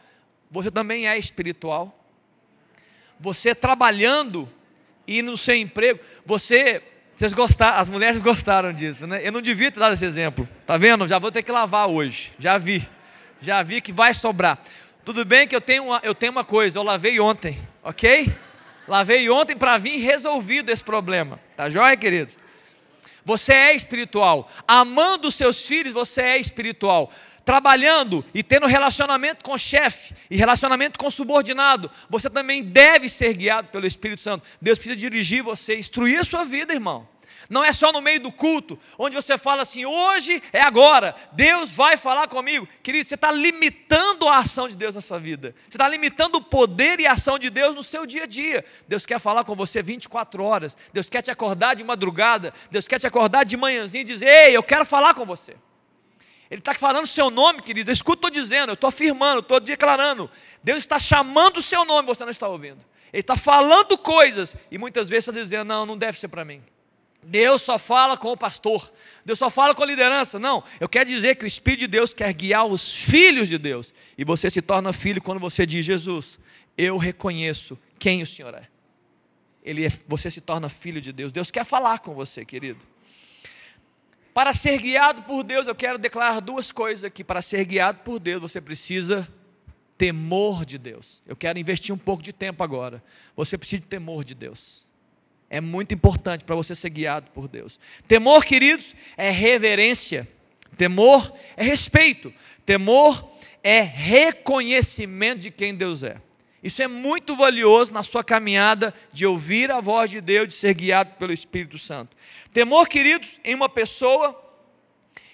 você 0.50 0.72
também 0.72 1.08
é 1.08 1.16
espiritual. 1.20 1.96
Você 3.20 3.54
trabalhando 3.54 4.52
e 5.06 5.22
no 5.22 5.38
seu 5.38 5.56
emprego, 5.56 6.00
você, 6.26 6.82
vocês 7.24 7.32
gostaram, 7.32 7.78
as 7.78 7.88
mulheres 7.88 8.20
gostaram 8.20 8.74
disso, 8.74 9.08
né? 9.08 9.22
Eu 9.24 9.32
não 9.32 9.42
devia 9.42 9.72
ter 9.72 9.80
dado 9.80 9.94
esse 9.94 10.04
exemplo, 10.04 10.46
tá 10.68 10.76
vendo? 10.76 11.08
Já 11.08 11.20
vou 11.20 11.32
ter 11.32 11.42
que 11.42 11.54
lavar 11.54 11.88
hoje, 11.88 12.34
já 12.38 12.58
vi, 12.58 12.86
já 13.42 13.64
vi 13.64 13.80
que 13.80 13.94
vai 13.94 14.14
sobrar. 14.14 14.62
Tudo 15.06 15.24
bem 15.24 15.48
que 15.48 15.56
eu 15.56 15.62
tenho 15.62 15.86
uma, 15.86 16.02
eu 16.04 16.14
tenho 16.14 16.34
uma 16.34 16.44
coisa, 16.44 16.78
eu 16.78 16.84
lavei 16.84 17.22
ontem, 17.22 17.58
ok? 17.82 18.36
Lavei 18.86 19.30
ontem 19.30 19.56
para 19.56 19.78
vir 19.78 20.00
resolvido 20.00 20.70
esse 20.70 20.84
problema. 20.84 21.40
Tá 21.56 21.70
joia, 21.70 21.96
queridos? 21.96 22.38
Você 23.24 23.54
é 23.54 23.74
espiritual. 23.74 24.52
Amando 24.68 25.30
os 25.30 25.36
seus 25.36 25.66
filhos, 25.66 25.94
você 25.94 26.22
é 26.22 26.38
espiritual. 26.38 27.10
Trabalhando 27.46 28.26
e 28.34 28.44
tendo 28.44 28.68
relacionamento 28.68 29.46
com 29.46 29.58
chefe 29.58 30.14
e 30.30 30.36
relacionamento 30.36 31.00
com 31.00 31.10
subordinado, 31.10 31.90
você 32.10 32.30
também 32.30 32.62
deve 32.62 33.08
ser 33.08 33.34
guiado 33.34 33.70
pelo 33.70 33.88
Espírito 33.88 34.22
Santo. 34.22 34.46
Deus 34.62 34.78
precisa 34.78 34.98
dirigir 34.98 35.42
você, 35.42 35.78
instruir 35.78 36.20
a 36.20 36.26
sua 36.26 36.44
vida, 36.44 36.74
irmão. 36.74 37.13
Não 37.54 37.64
é 37.64 37.72
só 37.72 37.92
no 37.92 38.02
meio 38.02 38.20
do 38.20 38.32
culto, 38.32 38.80
onde 38.98 39.16
você 39.16 39.38
fala 39.38 39.62
assim, 39.62 39.86
hoje 39.86 40.42
é 40.52 40.60
agora, 40.60 41.16
Deus 41.34 41.70
vai 41.70 41.98
falar 41.98 42.28
comigo. 42.28 42.68
Querido, 42.82 43.08
você 43.08 43.14
está 43.14 43.32
limitando 43.32 44.28
a 44.28 44.40
ação 44.40 44.68
de 44.68 44.76
Deus 44.76 44.96
na 44.96 45.02
sua 45.02 45.20
vida. 45.20 45.54
Você 45.70 45.78
está 45.78 45.88
limitando 45.88 46.40
o 46.40 46.42
poder 46.42 47.00
e 47.00 47.06
a 47.06 47.12
ação 47.12 47.38
de 47.38 47.52
Deus 47.52 47.76
no 47.76 47.84
seu 47.84 48.08
dia 48.08 48.24
a 48.24 48.26
dia. 48.26 48.66
Deus 48.88 49.06
quer 49.06 49.20
falar 49.20 49.44
com 49.44 49.56
você 49.56 49.84
24 49.84 50.44
horas. 50.44 50.76
Deus 50.92 51.12
quer 51.12 51.22
te 51.22 51.30
acordar 51.30 51.76
de 51.76 51.84
madrugada. 51.84 52.52
Deus 52.72 52.88
quer 52.88 52.98
te 52.98 53.06
acordar 53.06 53.46
de 53.46 53.56
manhãzinha 53.56 54.02
e 54.02 54.04
dizer, 54.06 54.26
ei, 54.26 54.58
eu 54.58 54.64
quero 54.64 54.84
falar 54.84 55.14
com 55.14 55.24
você. 55.24 55.56
Ele 56.50 56.60
está 56.60 56.74
falando 56.74 57.04
o 57.04 57.08
seu 57.08 57.30
nome, 57.30 57.62
querido. 57.62 57.92
Eu 57.92 57.94
escuto, 57.94 58.28
estou 58.28 58.32
dizendo, 58.32 58.72
eu 58.72 58.74
estou 58.74 58.88
afirmando, 58.88 59.42
estou 59.42 59.60
declarando. 59.60 60.28
Deus 60.64 60.80
está 60.80 60.98
chamando 60.98 61.58
o 61.58 61.62
seu 61.62 61.86
nome, 61.86 62.08
você 62.08 62.24
não 62.24 62.32
está 62.32 62.48
ouvindo. 62.48 62.84
Ele 63.14 63.22
está 63.22 63.38
falando 63.38 63.96
coisas 63.96 64.56
e 64.72 64.80
muitas 64.80 65.08
vezes 65.08 65.28
está 65.28 65.40
dizendo, 65.40 65.66
não, 65.66 65.86
não 65.86 65.96
deve 65.96 66.18
ser 66.18 66.30
para 66.30 66.44
mim. 66.44 66.64
Deus 67.26 67.62
só 67.62 67.80
fala 67.80 68.18
com 68.18 68.32
o 68.32 68.38
pastor, 68.38 68.92
Deus 69.26 69.40
só 69.40 69.50
fala 69.50 69.74
com 69.74 69.84
a 69.84 69.86
liderança. 69.86 70.40
Não, 70.40 70.64
eu 70.80 70.90
quero 70.90 71.10
dizer 71.10 71.36
que 71.36 71.46
o 71.46 71.48
Espírito 71.48 71.82
de 71.82 71.88
Deus 71.88 72.14
quer 72.14 72.32
guiar 72.34 72.66
os 72.66 73.04
filhos 73.04 73.50
de 73.50 73.58
Deus. 73.58 73.94
E 74.18 74.24
você 74.24 74.50
se 74.50 74.62
torna 74.62 74.94
filho 74.94 75.22
quando 75.22 75.40
você 75.40 75.66
diz: 75.66 75.86
Jesus, 75.86 76.40
eu 76.78 76.98
reconheço 76.98 77.78
quem 77.98 78.22
o 78.22 78.28
Senhor 78.28 78.54
é. 78.54 78.68
Ele 79.64 79.86
é, 79.86 79.90
você 80.08 80.30
se 80.30 80.42
torna 80.42 80.70
filho 80.70 81.00
de 81.00 81.14
Deus. 81.14 81.32
Deus 81.32 81.50
quer 81.50 81.66
falar 81.66 82.00
com 82.00 82.14
você, 82.14 82.44
querido. 82.44 82.80
Para 84.34 84.54
ser 84.54 84.78
guiado 84.80 85.22
por 85.24 85.44
Deus, 85.44 85.68
eu 85.68 85.76
quero 85.76 85.98
declarar 85.98 86.40
duas 86.40 86.72
coisas 86.72 87.04
aqui. 87.04 87.24
Para 87.24 87.42
ser 87.42 87.64
guiado 87.66 88.00
por 88.00 88.20
Deus, 88.20 88.42
você 88.42 88.60
precisa 88.60 89.28
temor 89.98 90.66
de 90.66 90.78
Deus. 90.78 91.24
Eu 91.26 91.36
quero 91.36 91.60
investir 91.60 91.94
um 91.94 91.98
pouco 91.98 92.22
de 92.22 92.34
tempo 92.34 92.64
agora. 92.64 93.04
Você 93.36 93.58
precisa 93.58 93.82
de 93.82 93.88
temor 93.88 94.24
de 94.24 94.36
Deus 94.36 94.88
é 95.54 95.62
muito 95.62 95.94
importante 95.94 96.44
para 96.44 96.56
você 96.56 96.74
ser 96.74 96.90
guiado 96.90 97.30
por 97.30 97.48
Deus. 97.48 97.80
Temor, 98.08 98.44
queridos, 98.44 98.96
é 99.16 99.30
reverência. 99.30 100.28
Temor 100.76 101.32
é 101.56 101.64
respeito. 101.64 102.34
Temor 102.66 103.30
é 103.62 103.80
reconhecimento 103.80 105.42
de 105.42 105.52
quem 105.52 105.76
Deus 105.76 106.02
é. 106.02 106.18
Isso 106.64 106.82
é 106.82 106.88
muito 106.88 107.36
valioso 107.36 107.94
na 107.94 108.02
sua 108.02 108.24
caminhada 108.24 108.96
de 109.12 109.28
ouvir 109.28 109.70
a 109.70 109.80
voz 109.80 110.10
de 110.10 110.20
Deus, 110.22 110.48
de 110.48 110.56
ser 110.56 110.74
guiado 110.74 111.14
pelo 111.20 111.32
Espírito 111.32 111.78
Santo. 111.78 112.18
Temor, 112.52 112.90
queridos, 112.90 113.40
em 113.44 113.54
uma 113.54 113.70
pessoa, 113.70 114.36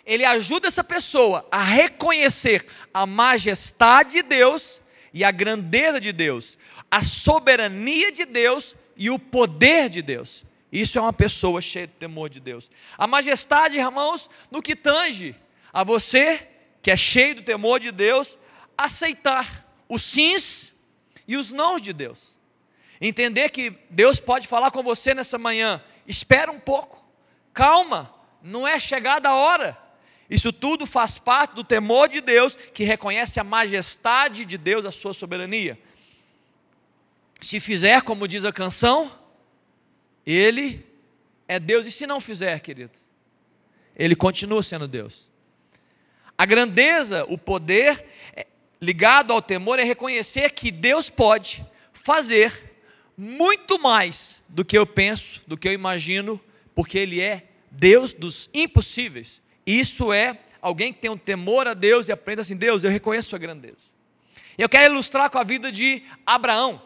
ele 0.05 0.25
ajuda 0.25 0.67
essa 0.67 0.83
pessoa 0.83 1.47
a 1.49 1.63
reconhecer 1.63 2.65
a 2.93 3.05
majestade 3.05 4.15
de 4.15 4.23
Deus 4.23 4.81
e 5.13 5.23
a 5.23 5.31
grandeza 5.31 5.97
de 6.01 6.11
Deus, 6.11 6.57
a 6.91 7.05
soberania 7.05 8.11
de 8.11 8.25
Deus 8.25 8.75
e 8.99 9.09
o 9.09 9.17
poder 9.17 9.89
de 9.89 10.01
Deus. 10.01 10.43
Isso 10.69 10.99
é 10.99 11.01
uma 11.01 11.13
pessoa 11.13 11.61
cheia 11.61 11.87
de 11.87 11.93
temor 11.93 12.29
de 12.29 12.41
Deus. 12.41 12.69
A 12.97 13.07
majestade, 13.07 13.77
irmãos, 13.77 14.29
no 14.51 14.61
que 14.61 14.75
tange 14.75 15.35
a 15.71 15.85
você, 15.85 16.45
que 16.81 16.91
é 16.91 16.97
cheio 16.97 17.35
do 17.35 17.41
temor 17.41 17.79
de 17.79 17.91
Deus, 17.91 18.37
aceitar 18.77 19.65
os 19.87 20.03
sims 20.03 20.73
e 21.25 21.37
os 21.37 21.51
nãos 21.51 21.81
de 21.81 21.93
Deus. 21.93 22.37
Entender 22.99 23.49
que 23.49 23.71
Deus 23.89 24.19
pode 24.19 24.47
falar 24.47 24.69
com 24.69 24.83
você 24.83 25.13
nessa 25.13 25.37
manhã. 25.37 25.81
Espera 26.05 26.51
um 26.51 26.59
pouco. 26.59 27.03
Calma, 27.53 28.13
não 28.43 28.67
é 28.67 28.79
chegada 28.79 29.29
a 29.29 29.35
hora. 29.35 29.77
Isso 30.29 30.51
tudo 30.51 30.85
faz 30.85 31.17
parte 31.17 31.55
do 31.55 31.63
temor 31.63 32.09
de 32.09 32.19
Deus, 32.19 32.55
que 32.55 32.83
reconhece 32.83 33.39
a 33.39 33.43
majestade 33.43 34.45
de 34.45 34.57
Deus, 34.57 34.85
a 34.85 34.91
sua 34.91 35.13
soberania. 35.13 35.79
Se 37.41 37.59
fizer 37.59 38.01
como 38.01 38.27
diz 38.27 38.43
a 38.43 38.51
canção, 38.51 39.11
ele 40.25 40.85
é 41.47 41.59
Deus. 41.59 41.85
E 41.85 41.91
se 41.91 42.05
não 42.05 42.19
fizer, 42.19 42.59
querido? 42.59 42.91
Ele 43.95 44.15
continua 44.15 44.61
sendo 44.61 44.87
Deus. 44.87 45.29
A 46.37 46.45
grandeza, 46.45 47.25
o 47.27 47.37
poder 47.37 48.05
é, 48.33 48.47
ligado 48.81 49.33
ao 49.33 49.41
temor 49.41 49.79
é 49.79 49.83
reconhecer 49.83 50.51
que 50.51 50.71
Deus 50.71 51.09
pode 51.09 51.65
fazer 51.91 52.69
muito 53.17 53.77
mais 53.77 54.41
do 54.47 54.63
que 54.63 54.77
eu 54.77 54.85
penso, 54.85 55.41
do 55.45 55.57
que 55.57 55.67
eu 55.67 55.73
imagino, 55.73 56.39
porque 56.73 56.97
Ele 56.97 57.19
é 57.19 57.45
Deus 57.69 58.13
dos 58.13 58.49
impossíveis. 58.53 59.41
Isso 59.65 60.13
é 60.13 60.39
alguém 60.61 60.93
que 60.93 60.99
tem 61.01 61.11
um 61.11 61.17
temor 61.17 61.67
a 61.67 61.73
Deus 61.73 62.07
e 62.07 62.11
aprenda 62.11 62.41
assim: 62.41 62.55
Deus, 62.55 62.83
eu 62.83 62.89
reconheço 62.89 63.35
a 63.35 63.39
grandeza. 63.39 63.91
Eu 64.57 64.69
quero 64.69 64.93
ilustrar 64.93 65.29
com 65.29 65.37
a 65.37 65.43
vida 65.43 65.71
de 65.71 66.03
Abraão. 66.25 66.81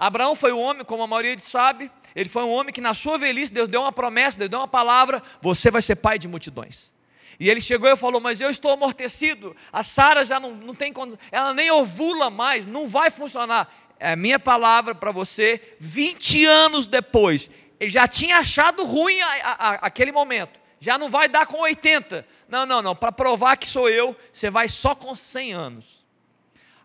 Abraão 0.00 0.34
foi 0.34 0.50
um 0.50 0.58
homem, 0.58 0.82
como 0.82 1.02
a 1.02 1.06
maioria 1.06 1.38
sabe, 1.38 1.90
ele 2.16 2.30
foi 2.30 2.42
um 2.42 2.50
homem 2.50 2.72
que 2.72 2.80
na 2.80 2.94
sua 2.94 3.18
velhice 3.18 3.52
Deus 3.52 3.68
deu 3.68 3.82
uma 3.82 3.92
promessa, 3.92 4.38
Deus 4.38 4.48
deu 4.48 4.58
uma 4.58 4.66
palavra: 4.66 5.22
você 5.42 5.70
vai 5.70 5.82
ser 5.82 5.96
pai 5.96 6.18
de 6.18 6.26
multidões. 6.26 6.90
E 7.38 7.50
ele 7.50 7.60
chegou 7.60 7.86
e 7.86 7.94
falou: 7.96 8.18
Mas 8.18 8.40
eu 8.40 8.48
estou 8.48 8.72
amortecido, 8.72 9.54
a 9.70 9.82
Sara 9.82 10.24
já 10.24 10.40
não, 10.40 10.52
não 10.52 10.74
tem 10.74 10.90
ela 11.30 11.52
nem 11.52 11.70
ovula 11.70 12.30
mais, 12.30 12.66
não 12.66 12.88
vai 12.88 13.10
funcionar. 13.10 13.70
É 13.98 14.12
a 14.12 14.16
minha 14.16 14.38
palavra 14.38 14.94
para 14.94 15.12
você, 15.12 15.60
20 15.78 16.46
anos 16.46 16.86
depois, 16.86 17.50
ele 17.78 17.90
já 17.90 18.08
tinha 18.08 18.38
achado 18.38 18.82
ruim 18.84 19.20
a, 19.20 19.28
a, 19.28 19.52
a, 19.52 19.74
aquele 19.82 20.12
momento, 20.12 20.58
já 20.80 20.96
não 20.96 21.10
vai 21.10 21.28
dar 21.28 21.46
com 21.46 21.60
80. 21.60 22.26
Não, 22.48 22.64
não, 22.64 22.80
não, 22.80 22.96
para 22.96 23.12
provar 23.12 23.58
que 23.58 23.68
sou 23.68 23.86
eu, 23.90 24.16
você 24.32 24.48
vai 24.48 24.66
só 24.66 24.94
com 24.94 25.14
100 25.14 25.52
anos. 25.52 25.99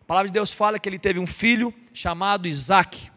A 0.05 0.07
palavra 0.07 0.27
de 0.27 0.33
Deus 0.33 0.53
fala 0.53 0.77
que 0.77 0.87
ele 0.87 0.99
teve 0.99 1.17
um 1.17 1.25
filho 1.25 1.73
chamado 1.91 2.47
Isaac. 2.47 3.09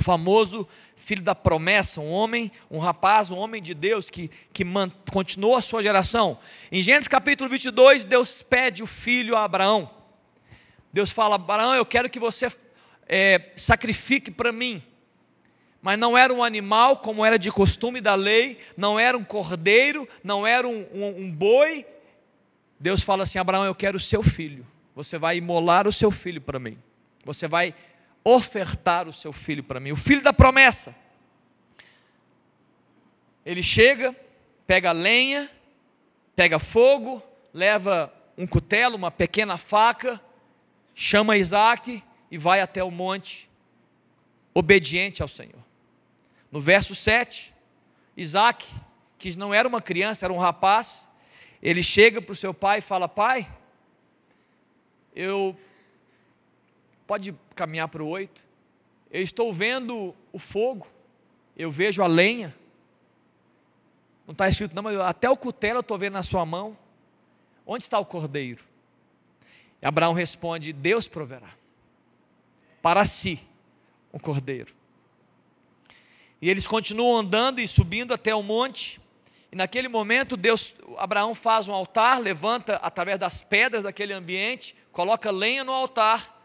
famoso 0.00 0.66
filho 0.96 1.22
da 1.22 1.34
promessa, 1.34 2.00
um 2.00 2.10
homem, 2.10 2.50
um 2.68 2.78
rapaz, 2.78 3.30
um 3.30 3.38
homem 3.38 3.62
de 3.62 3.72
Deus 3.72 4.10
que, 4.10 4.28
que 4.52 4.64
continuou 5.12 5.54
a 5.54 5.62
sua 5.62 5.80
geração. 5.80 6.40
Em 6.72 6.82
Gênesis 6.82 7.06
capítulo 7.06 7.48
22, 7.48 8.04
Deus 8.04 8.42
pede 8.42 8.82
o 8.82 8.86
filho 8.86 9.36
a 9.36 9.44
Abraão. 9.44 9.88
Deus 10.92 11.12
fala: 11.12 11.36
Abraão, 11.36 11.72
eu 11.72 11.86
quero 11.86 12.10
que 12.10 12.18
você 12.18 12.50
é, 13.08 13.52
sacrifique 13.56 14.28
para 14.30 14.50
mim. 14.50 14.82
Mas 15.80 15.96
não 15.96 16.18
era 16.18 16.34
um 16.34 16.42
animal, 16.42 16.96
como 16.96 17.24
era 17.24 17.38
de 17.38 17.52
costume 17.52 18.00
da 18.00 18.16
lei, 18.16 18.58
não 18.76 18.98
era 18.98 19.16
um 19.16 19.22
cordeiro, 19.22 20.06
não 20.24 20.44
era 20.44 20.66
um, 20.66 20.84
um, 20.92 21.22
um 21.22 21.32
boi. 21.32 21.86
Deus 22.80 23.02
fala 23.02 23.22
assim: 23.22 23.38
Abraão, 23.38 23.64
eu 23.64 23.74
quero 23.74 23.96
o 23.96 24.00
seu 24.00 24.20
filho. 24.20 24.66
Você 24.98 25.16
vai 25.16 25.36
imolar 25.36 25.86
o 25.86 25.92
seu 25.92 26.10
filho 26.10 26.40
para 26.40 26.58
mim. 26.58 26.76
Você 27.24 27.46
vai 27.46 27.72
ofertar 28.24 29.06
o 29.06 29.12
seu 29.12 29.32
filho 29.32 29.62
para 29.62 29.78
mim, 29.78 29.92
o 29.92 29.96
filho 29.96 30.20
da 30.20 30.32
promessa. 30.32 30.92
Ele 33.46 33.62
chega, 33.62 34.12
pega 34.66 34.90
lenha, 34.90 35.48
pega 36.34 36.58
fogo, 36.58 37.22
leva 37.54 38.12
um 38.36 38.44
cutelo, 38.44 38.96
uma 38.96 39.08
pequena 39.08 39.56
faca, 39.56 40.20
chama 40.96 41.36
Isaac 41.36 42.02
e 42.28 42.36
vai 42.36 42.60
até 42.60 42.82
o 42.82 42.90
monte, 42.90 43.48
obediente 44.52 45.22
ao 45.22 45.28
Senhor. 45.28 45.64
No 46.50 46.60
verso 46.60 46.92
7, 46.96 47.54
Isaac, 48.16 48.66
que 49.16 49.38
não 49.38 49.54
era 49.54 49.68
uma 49.68 49.80
criança, 49.80 50.26
era 50.26 50.32
um 50.32 50.38
rapaz, 50.38 51.06
ele 51.62 51.84
chega 51.84 52.20
para 52.20 52.32
o 52.32 52.36
seu 52.36 52.52
pai 52.52 52.78
e 52.78 52.82
fala: 52.82 53.08
Pai, 53.08 53.48
eu 55.18 55.56
Pode 57.08 57.34
caminhar 57.54 57.88
para 57.88 58.04
o 58.04 58.06
8. 58.06 58.44
Eu 59.10 59.22
estou 59.22 59.50
vendo 59.50 60.14
o 60.30 60.38
fogo, 60.38 60.86
eu 61.56 61.72
vejo 61.72 62.02
a 62.02 62.06
lenha. 62.06 62.54
Não 64.26 64.32
está 64.32 64.46
escrito, 64.46 64.74
não, 64.74 64.82
mas 64.82 65.00
até 65.00 65.30
o 65.30 65.34
cutelo 65.34 65.78
eu 65.78 65.80
estou 65.80 65.96
vendo 65.96 66.12
na 66.12 66.22
sua 66.22 66.44
mão. 66.44 66.76
Onde 67.66 67.84
está 67.84 67.98
o 67.98 68.04
cordeiro? 68.04 68.62
E 69.80 69.86
Abraão 69.86 70.12
responde: 70.12 70.70
Deus 70.70 71.08
proverá 71.08 71.48
para 72.82 73.06
si 73.06 73.40
um 74.12 74.18
cordeiro. 74.18 74.74
E 76.42 76.50
eles 76.50 76.66
continuam 76.66 77.20
andando 77.20 77.58
e 77.58 77.66
subindo 77.66 78.12
até 78.12 78.34
o 78.34 78.42
monte. 78.42 79.00
E 79.50 79.56
naquele 79.56 79.88
momento, 79.88 80.36
Deus, 80.36 80.74
Abraão 80.96 81.34
faz 81.34 81.68
um 81.68 81.72
altar, 81.72 82.20
levanta 82.20 82.76
através 82.76 83.18
das 83.18 83.42
pedras 83.42 83.82
daquele 83.82 84.12
ambiente, 84.12 84.74
coloca 84.92 85.30
lenha 85.30 85.64
no 85.64 85.72
altar 85.72 86.38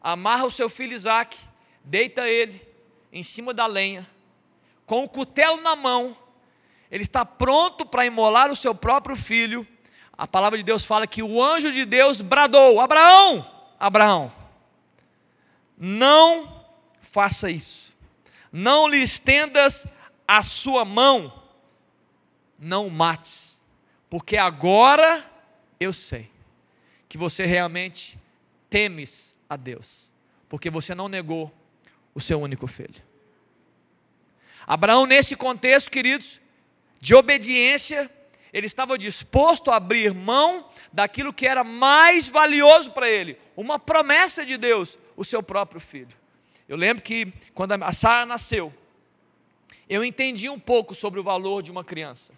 amarra 0.00 0.46
o 0.46 0.50
seu 0.50 0.68
filho 0.68 0.94
Isaac, 0.94 1.36
deita 1.84 2.28
ele 2.28 2.66
em 3.12 3.22
cima 3.22 3.52
da 3.52 3.66
lenha, 3.66 4.08
com 4.86 5.04
o 5.04 5.08
cutelo 5.08 5.60
na 5.60 5.76
mão, 5.76 6.16
ele 6.90 7.02
está 7.02 7.24
pronto 7.24 7.84
para 7.84 8.06
imolar 8.06 8.50
o 8.50 8.56
seu 8.56 8.74
próprio 8.74 9.14
filho. 9.16 9.66
A 10.16 10.26
palavra 10.26 10.56
de 10.56 10.64
Deus 10.64 10.84
fala 10.84 11.06
que 11.06 11.22
o 11.22 11.42
anjo 11.42 11.70
de 11.70 11.84
Deus 11.84 12.22
bradou: 12.22 12.80
Abraão, 12.80 13.46
Abraão, 13.78 14.32
não 15.76 16.64
faça 17.02 17.50
isso, 17.50 17.94
não 18.50 18.88
lhe 18.88 19.02
estendas 19.02 19.86
a 20.26 20.42
sua 20.42 20.84
mão, 20.84 21.37
não 22.58 22.90
mates, 22.90 23.58
porque 24.10 24.36
agora 24.36 25.24
eu 25.78 25.92
sei 25.92 26.30
que 27.08 27.16
você 27.16 27.46
realmente 27.46 28.18
temes 28.68 29.36
a 29.48 29.56
Deus, 29.56 30.10
porque 30.48 30.68
você 30.70 30.94
não 30.94 31.08
negou 31.08 31.52
o 32.14 32.20
seu 32.20 32.40
único 32.40 32.66
filho. 32.66 33.02
Abraão, 34.66 35.06
nesse 35.06 35.34
contexto, 35.34 35.90
queridos, 35.90 36.40
de 37.00 37.14
obediência, 37.14 38.10
ele 38.52 38.66
estava 38.66 38.98
disposto 38.98 39.70
a 39.70 39.76
abrir 39.76 40.12
mão 40.12 40.68
daquilo 40.92 41.32
que 41.32 41.46
era 41.46 41.62
mais 41.62 42.28
valioso 42.28 42.90
para 42.90 43.08
ele, 43.08 43.38
uma 43.56 43.78
promessa 43.78 44.44
de 44.44 44.56
Deus, 44.56 44.98
o 45.16 45.24
seu 45.24 45.42
próprio 45.42 45.80
filho. 45.80 46.16
Eu 46.68 46.76
lembro 46.76 47.02
que 47.02 47.32
quando 47.54 47.72
a 47.72 47.92
Sara 47.92 48.26
nasceu, 48.26 48.74
eu 49.88 50.04
entendi 50.04 50.50
um 50.50 50.58
pouco 50.58 50.94
sobre 50.94 51.18
o 51.18 51.24
valor 51.24 51.62
de 51.62 51.70
uma 51.70 51.82
criança. 51.82 52.32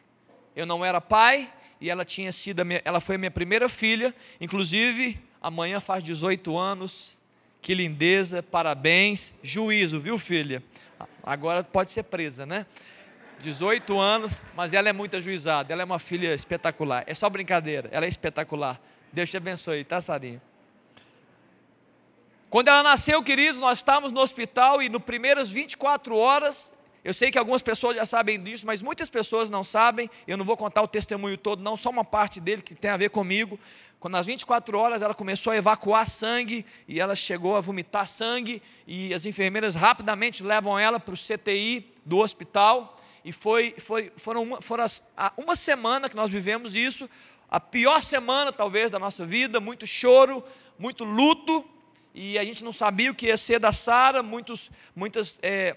Eu 0.54 0.66
não 0.66 0.84
era 0.84 1.00
pai 1.00 1.52
e 1.80 1.88
ela 1.88 2.04
tinha 2.04 2.32
sido 2.32 2.64
minha, 2.64 2.82
ela 2.84 3.00
foi 3.00 3.14
a 3.14 3.18
minha 3.18 3.30
primeira 3.30 3.68
filha, 3.68 4.14
inclusive 4.40 5.18
Amanhã 5.40 5.80
faz 5.80 6.04
18 6.04 6.56
anos. 6.58 7.18
Que 7.62 7.74
lindeza, 7.74 8.42
parabéns. 8.42 9.32
Juízo, 9.42 9.98
viu, 9.98 10.18
filha? 10.18 10.62
Agora 11.22 11.64
pode 11.64 11.90
ser 11.90 12.02
presa, 12.02 12.44
né? 12.44 12.66
18 13.42 13.98
anos, 13.98 14.42
mas 14.54 14.74
ela 14.74 14.90
é 14.90 14.92
muito 14.92 15.16
ajuizada. 15.16 15.72
Ela 15.72 15.82
é 15.82 15.84
uma 15.84 15.98
filha 15.98 16.34
espetacular. 16.34 17.04
É 17.06 17.14
só 17.14 17.28
brincadeira, 17.30 17.88
ela 17.90 18.04
é 18.04 18.08
espetacular. 18.08 18.78
Deus 19.10 19.30
te 19.30 19.36
abençoe, 19.36 19.82
tá, 19.82 20.00
Sarinha? 20.00 20.42
Quando 22.50 22.68
ela 22.68 22.82
nasceu, 22.82 23.22
queridos, 23.22 23.60
nós 23.60 23.78
estávamos 23.78 24.12
no 24.12 24.20
hospital 24.20 24.82
e 24.82 24.88
no 24.88 25.00
primeiras 25.00 25.48
24 25.48 26.16
horas, 26.16 26.70
eu 27.02 27.14
sei 27.14 27.30
que 27.30 27.38
algumas 27.38 27.62
pessoas 27.62 27.96
já 27.96 28.04
sabem 28.04 28.40
disso, 28.40 28.66
mas 28.66 28.82
muitas 28.82 29.08
pessoas 29.08 29.48
não 29.48 29.64
sabem. 29.64 30.10
Eu 30.26 30.36
não 30.36 30.44
vou 30.44 30.56
contar 30.56 30.82
o 30.82 30.88
testemunho 30.88 31.38
todo, 31.38 31.62
não, 31.62 31.76
só 31.76 31.88
uma 31.88 32.04
parte 32.04 32.40
dele 32.40 32.60
que 32.60 32.74
tem 32.74 32.90
a 32.90 32.96
ver 32.96 33.10
comigo. 33.10 33.58
Quando 33.98 34.12
nas 34.12 34.26
24 34.26 34.78
horas 34.78 35.02
ela 35.02 35.14
começou 35.14 35.52
a 35.52 35.56
evacuar 35.56 36.08
sangue 36.08 36.64
e 36.88 37.00
ela 37.00 37.14
chegou 37.14 37.56
a 37.56 37.60
vomitar 37.60 38.08
sangue 38.08 38.62
e 38.86 39.12
as 39.12 39.26
enfermeiras 39.26 39.74
rapidamente 39.74 40.42
levam 40.42 40.78
ela 40.78 40.98
para 40.98 41.12
o 41.12 41.16
CTI 41.16 41.86
do 42.04 42.18
hospital 42.18 42.98
e 43.22 43.30
foi, 43.30 43.74
foi 43.78 44.10
foram, 44.16 44.42
uma, 44.42 44.62
foram 44.62 44.84
as, 44.84 45.02
uma 45.36 45.54
semana 45.54 46.08
que 46.08 46.16
nós 46.16 46.30
vivemos 46.30 46.74
isso, 46.74 47.10
a 47.50 47.60
pior 47.60 48.00
semana 48.00 48.50
talvez 48.50 48.90
da 48.90 48.98
nossa 48.98 49.26
vida, 49.26 49.60
muito 49.60 49.86
choro, 49.86 50.42
muito 50.78 51.04
luto 51.04 51.62
e 52.14 52.38
a 52.38 52.44
gente 52.44 52.64
não 52.64 52.72
sabia 52.72 53.10
o 53.10 53.14
que 53.14 53.26
ia 53.26 53.36
ser 53.36 53.58
da 53.60 53.70
Sara, 53.70 54.22
muitas, 54.22 54.70
é, 55.42 55.76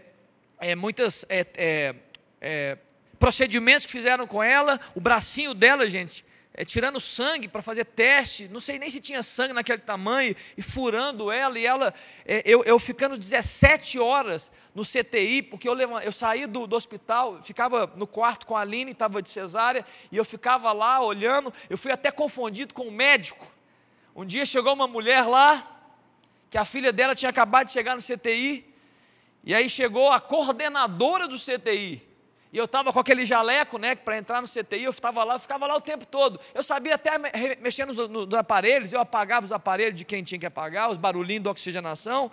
é, 0.64 0.76
muitas 0.76 1.26
é, 1.28 1.46
é, 1.56 1.96
é 2.40 2.78
procedimentos 3.20 3.86
que 3.86 3.92
fizeram 3.92 4.26
com 4.26 4.42
ela, 4.42 4.80
o 4.96 5.02
bracinho 5.02 5.54
dela, 5.54 5.90
gente, 5.90 6.26
é, 6.54 6.64
tirando 6.64 7.02
sangue 7.02 7.48
para 7.48 7.62
fazer 7.62 7.84
teste, 7.84 8.48
não 8.48 8.60
sei 8.62 8.80
nem 8.80 8.90
se 8.90 9.02
tinha 9.02 9.22
sangue 9.24 9.54
naquele 9.54 9.82
tamanho, 9.82 10.36
e 10.58 10.62
furando 10.62 11.32
ela, 11.32 11.60
e 11.60 11.66
ela, 11.66 11.94
é, 12.26 12.42
eu, 12.46 12.64
eu 12.64 12.80
ficando 12.80 13.18
17 13.18 14.00
horas 14.00 14.50
no 14.74 14.84
CTI, 14.84 15.42
porque 15.42 15.68
eu, 15.68 15.78
eu 15.78 16.12
saí 16.14 16.46
do, 16.46 16.66
do 16.66 16.76
hospital, 16.78 17.42
ficava 17.44 17.92
no 17.98 18.08
quarto 18.08 18.46
com 18.46 18.56
a 18.56 18.62
Aline, 18.62 18.92
estava 18.92 19.22
de 19.22 19.30
cesárea, 19.30 19.86
e 20.12 20.18
eu 20.18 20.24
ficava 20.24 20.72
lá 20.72 21.02
olhando, 21.02 21.54
eu 21.70 21.78
fui 21.78 21.92
até 21.92 22.10
confundido 22.10 22.74
com 22.74 22.88
o 22.88 22.92
médico. 22.92 23.52
Um 24.16 24.26
dia 24.26 24.46
chegou 24.46 24.74
uma 24.74 24.88
mulher 24.88 25.26
lá, 25.26 25.82
que 26.50 26.58
a 26.58 26.64
filha 26.64 26.94
dela 26.94 27.16
tinha 27.16 27.30
acabado 27.30 27.68
de 27.68 27.74
chegar 27.74 27.96
no 27.96 28.02
CTI, 28.02 28.73
e 29.44 29.54
aí 29.54 29.70
chegou 29.70 30.12
a 30.12 30.20
coordenadora 30.20 31.28
do 31.28 31.36
CTI, 31.36 32.14
e 32.54 32.58
eu 32.58 32.66
estava 32.66 32.94
com 32.94 33.00
aquele 33.00 33.26
jaleco, 33.26 33.80
né, 33.80 33.96
para 33.96 34.16
entrar 34.16 34.40
no 34.40 34.48
CTI, 34.48 34.84
eu 34.84 34.92
estava 34.92 35.24
lá, 35.24 35.34
eu 35.34 35.40
ficava 35.40 35.66
lá 35.66 35.76
o 35.76 35.82
tempo 35.82 36.06
todo. 36.06 36.40
Eu 36.54 36.62
sabia 36.62 36.94
até 36.94 37.18
mexer 37.60 37.84
nos, 37.84 37.98
nos, 38.08 38.32
aparelhos, 38.36 38.94
eu 38.94 39.00
apagava 39.00 39.44
os 39.44 39.52
aparelhos 39.52 39.98
de 39.98 40.06
quem 40.06 40.24
tinha 40.24 40.38
que 40.38 40.46
apagar, 40.46 40.92
os 40.92 40.98
barulhinhos 40.98 41.44
da 41.44 41.50
oxigenação. 41.50 42.30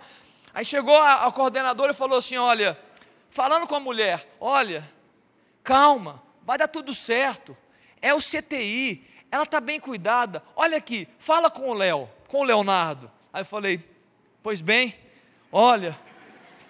Aí 0.53 0.63
chegou 0.63 0.95
a, 0.95 1.25
a 1.25 1.31
coordenadora 1.31 1.91
e 1.91 1.95
falou 1.95 2.19
assim: 2.19 2.37
Olha, 2.37 2.77
falando 3.31 3.67
com 3.67 3.73
a 3.73 3.79
mulher, 3.79 4.27
olha, 4.39 4.87
calma, 5.63 6.21
vai 6.43 6.59
dar 6.59 6.67
tudo 6.67 6.93
certo. 6.93 7.57
É 7.99 8.13
o 8.13 8.19
CTI, 8.19 9.03
ela 9.31 9.43
está 9.43 9.59
bem 9.59 9.79
cuidada. 9.79 10.43
Olha 10.55 10.77
aqui, 10.77 11.07
fala 11.17 11.49
com 11.49 11.71
o 11.71 11.73
Léo, 11.73 12.07
com 12.27 12.41
o 12.41 12.43
Leonardo. 12.43 13.09
Aí 13.33 13.41
eu 13.41 13.45
falei: 13.45 13.83
Pois 14.43 14.61
bem, 14.61 14.95
olha, 15.51 15.97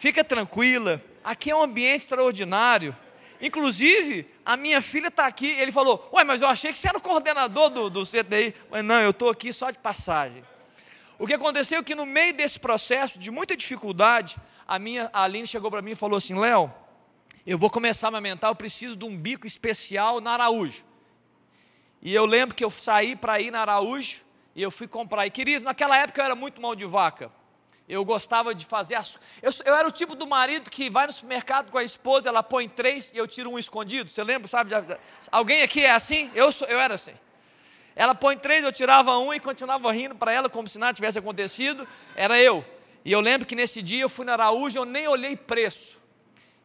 fica 0.02 0.24
tranquila, 0.24 1.00
aqui 1.24 1.52
é 1.52 1.56
um 1.56 1.62
ambiente 1.62 2.02
extraordinário. 2.02 2.98
Inclusive, 3.40 4.28
a 4.44 4.58
minha 4.58 4.82
filha 4.82 5.10
está 5.10 5.28
aqui. 5.28 5.46
Ele 5.46 5.72
falou: 5.72 6.10
Ué, 6.12 6.24
mas 6.24 6.42
eu 6.42 6.48
achei 6.48 6.72
que 6.72 6.80
você 6.80 6.88
era 6.88 6.98
o 6.98 7.02
coordenador 7.02 7.70
do, 7.70 7.88
do 7.88 8.04
CTI. 8.04 8.56
Mas 8.72 8.84
não, 8.84 9.00
eu 9.00 9.12
estou 9.12 9.30
aqui 9.30 9.54
só 9.54 9.70
de 9.70 9.78
passagem. 9.78 10.44
O 11.20 11.28
que 11.28 11.36
aconteceu 11.36 11.80
é 11.80 11.84
que 11.84 11.94
no 11.94 12.06
meio 12.06 12.34
desse 12.34 12.60
processo, 12.60 13.20
de 13.20 13.30
muita 13.30 13.56
dificuldade, 13.56 14.38
a 14.68 14.80
minha 14.80 15.08
a 15.14 15.24
Aline 15.24 15.46
chegou 15.46 15.70
para 15.70 15.84
mim 15.84 15.92
e 15.92 15.96
falou 15.96 16.18
assim: 16.18 16.34
Léo, 16.34 16.74
eu 17.46 17.60
vou 17.60 17.70
começar 17.70 18.08
a 18.08 18.10
amamentar, 18.10 18.50
eu 18.50 18.56
preciso 18.56 18.96
de 18.96 19.06
um 19.06 19.16
bico 19.16 19.46
especial 19.46 20.20
na 20.20 20.32
Araújo. 20.32 20.84
E 22.02 22.12
eu 22.12 22.26
lembro 22.26 22.56
que 22.56 22.66
eu 22.66 22.72
saí 22.72 23.16
para 23.16 23.40
ir 23.40 23.52
na 23.52 23.62
Araújo 23.62 24.22
e 24.56 24.64
eu 24.64 24.72
fui 24.72 24.88
comprar. 24.88 25.28
E 25.28 25.30
queridos, 25.30 25.62
naquela 25.62 25.96
época 25.96 26.22
eu 26.22 26.26
era 26.26 26.36
muito 26.36 26.60
mal 26.60 26.76
de 26.76 26.86
vaca 26.86 27.32
eu 27.92 28.06
gostava 28.06 28.56
de 28.56 28.66
fazer 28.66 28.96
as. 28.96 29.20
Eu, 29.42 29.52
eu, 29.66 29.76
era 29.76 29.86
o 29.86 29.92
tipo 29.92 30.16
do 30.16 30.26
marido 30.26 30.70
que 30.70 30.90
vai 30.90 31.08
no 31.08 31.12
supermercado 31.12 31.70
com 31.70 31.78
a 31.78 31.84
esposa, 31.84 32.30
ela 32.30 32.42
põe 32.42 32.70
três 32.70 33.12
e 33.14 33.18
eu 33.18 33.28
tiro 33.28 33.50
um 33.50 33.60
escondido. 33.60 34.10
Você 34.10 34.24
lembra, 34.24 34.48
sabe? 34.48 34.72
Alguém 35.30 35.62
aqui 35.62 35.82
é 35.82 35.92
assim? 35.92 36.32
Eu, 36.34 36.54
sou, 36.54 36.68
eu 36.70 36.80
era 36.80 36.94
assim. 36.94 37.12
Ela 37.94 38.16
põe 38.16 38.38
três, 38.38 38.64
eu 38.64 38.72
tirava 38.72 39.18
um 39.18 39.34
e 39.34 39.42
continuava 39.42 39.92
rindo 39.92 40.16
para 40.16 40.32
ela 40.32 40.50
como 40.50 40.70
se 40.70 40.80
nada 40.80 40.94
tivesse 40.94 41.20
acontecido. 41.20 41.86
Era 42.16 42.40
eu. 42.40 42.64
E 43.04 43.12
eu 43.12 43.20
lembro 43.20 43.46
que 43.46 43.56
nesse 43.56 43.82
dia 43.82 44.04
eu 44.04 44.10
fui 44.10 44.26
na 44.26 44.34
Araújo, 44.34 44.78
eu 44.78 44.86
nem 44.86 45.10
olhei 45.10 45.36
preço. 45.36 46.00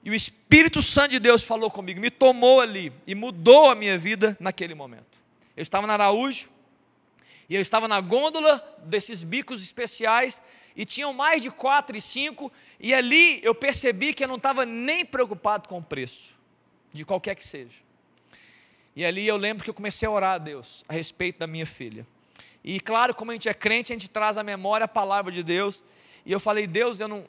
E 0.04 0.10
o 0.10 0.14
Espírito 0.14 0.80
Santo 0.80 1.10
de 1.10 1.18
Deus 1.18 1.42
falou 1.42 1.68
comigo, 1.68 2.00
me 2.00 2.10
tomou 2.10 2.60
ali 2.60 2.92
e 3.04 3.16
mudou 3.16 3.68
a 3.68 3.74
minha 3.74 3.98
vida 3.98 4.36
naquele 4.38 4.76
momento. 4.76 5.18
Eu 5.56 5.62
estava 5.62 5.88
na 5.88 5.94
Araújo 5.94 6.48
e 7.48 7.56
eu 7.56 7.60
estava 7.60 7.88
na 7.88 8.00
gôndola 8.00 8.64
desses 8.84 9.24
bicos 9.24 9.64
especiais 9.64 10.40
e 10.76 10.84
tinham 10.84 11.12
mais 11.12 11.42
de 11.42 11.50
quatro 11.50 11.96
e 11.96 12.02
cinco 12.02 12.52
e 12.78 12.92
ali 12.92 13.40
eu 13.42 13.54
percebi 13.54 14.12
que 14.12 14.22
eu 14.22 14.28
não 14.28 14.36
estava 14.36 14.66
nem 14.66 15.04
preocupado 15.04 15.68
com 15.68 15.78
o 15.78 15.82
preço, 15.82 16.36
de 16.92 17.04
qualquer 17.04 17.34
que 17.34 17.44
seja. 17.44 17.86
E 18.94 19.04
ali 19.04 19.26
eu 19.26 19.36
lembro 19.36 19.64
que 19.64 19.70
eu 19.70 19.74
comecei 19.74 20.06
a 20.06 20.10
orar 20.10 20.34
a 20.34 20.38
Deus 20.38 20.84
a 20.88 20.92
respeito 20.92 21.38
da 21.38 21.46
minha 21.46 21.66
filha. 21.66 22.06
E 22.62 22.80
claro, 22.80 23.14
como 23.14 23.30
a 23.30 23.34
gente 23.34 23.48
é 23.48 23.54
crente, 23.54 23.92
a 23.92 23.94
gente 23.94 24.10
traz 24.10 24.36
à 24.36 24.42
memória 24.42 24.84
a 24.84 24.88
palavra 24.88 25.32
de 25.32 25.42
Deus. 25.42 25.82
E 26.24 26.32
eu 26.32 26.40
falei, 26.40 26.66
Deus, 26.66 26.98
eu 26.98 27.06
não, 27.06 27.24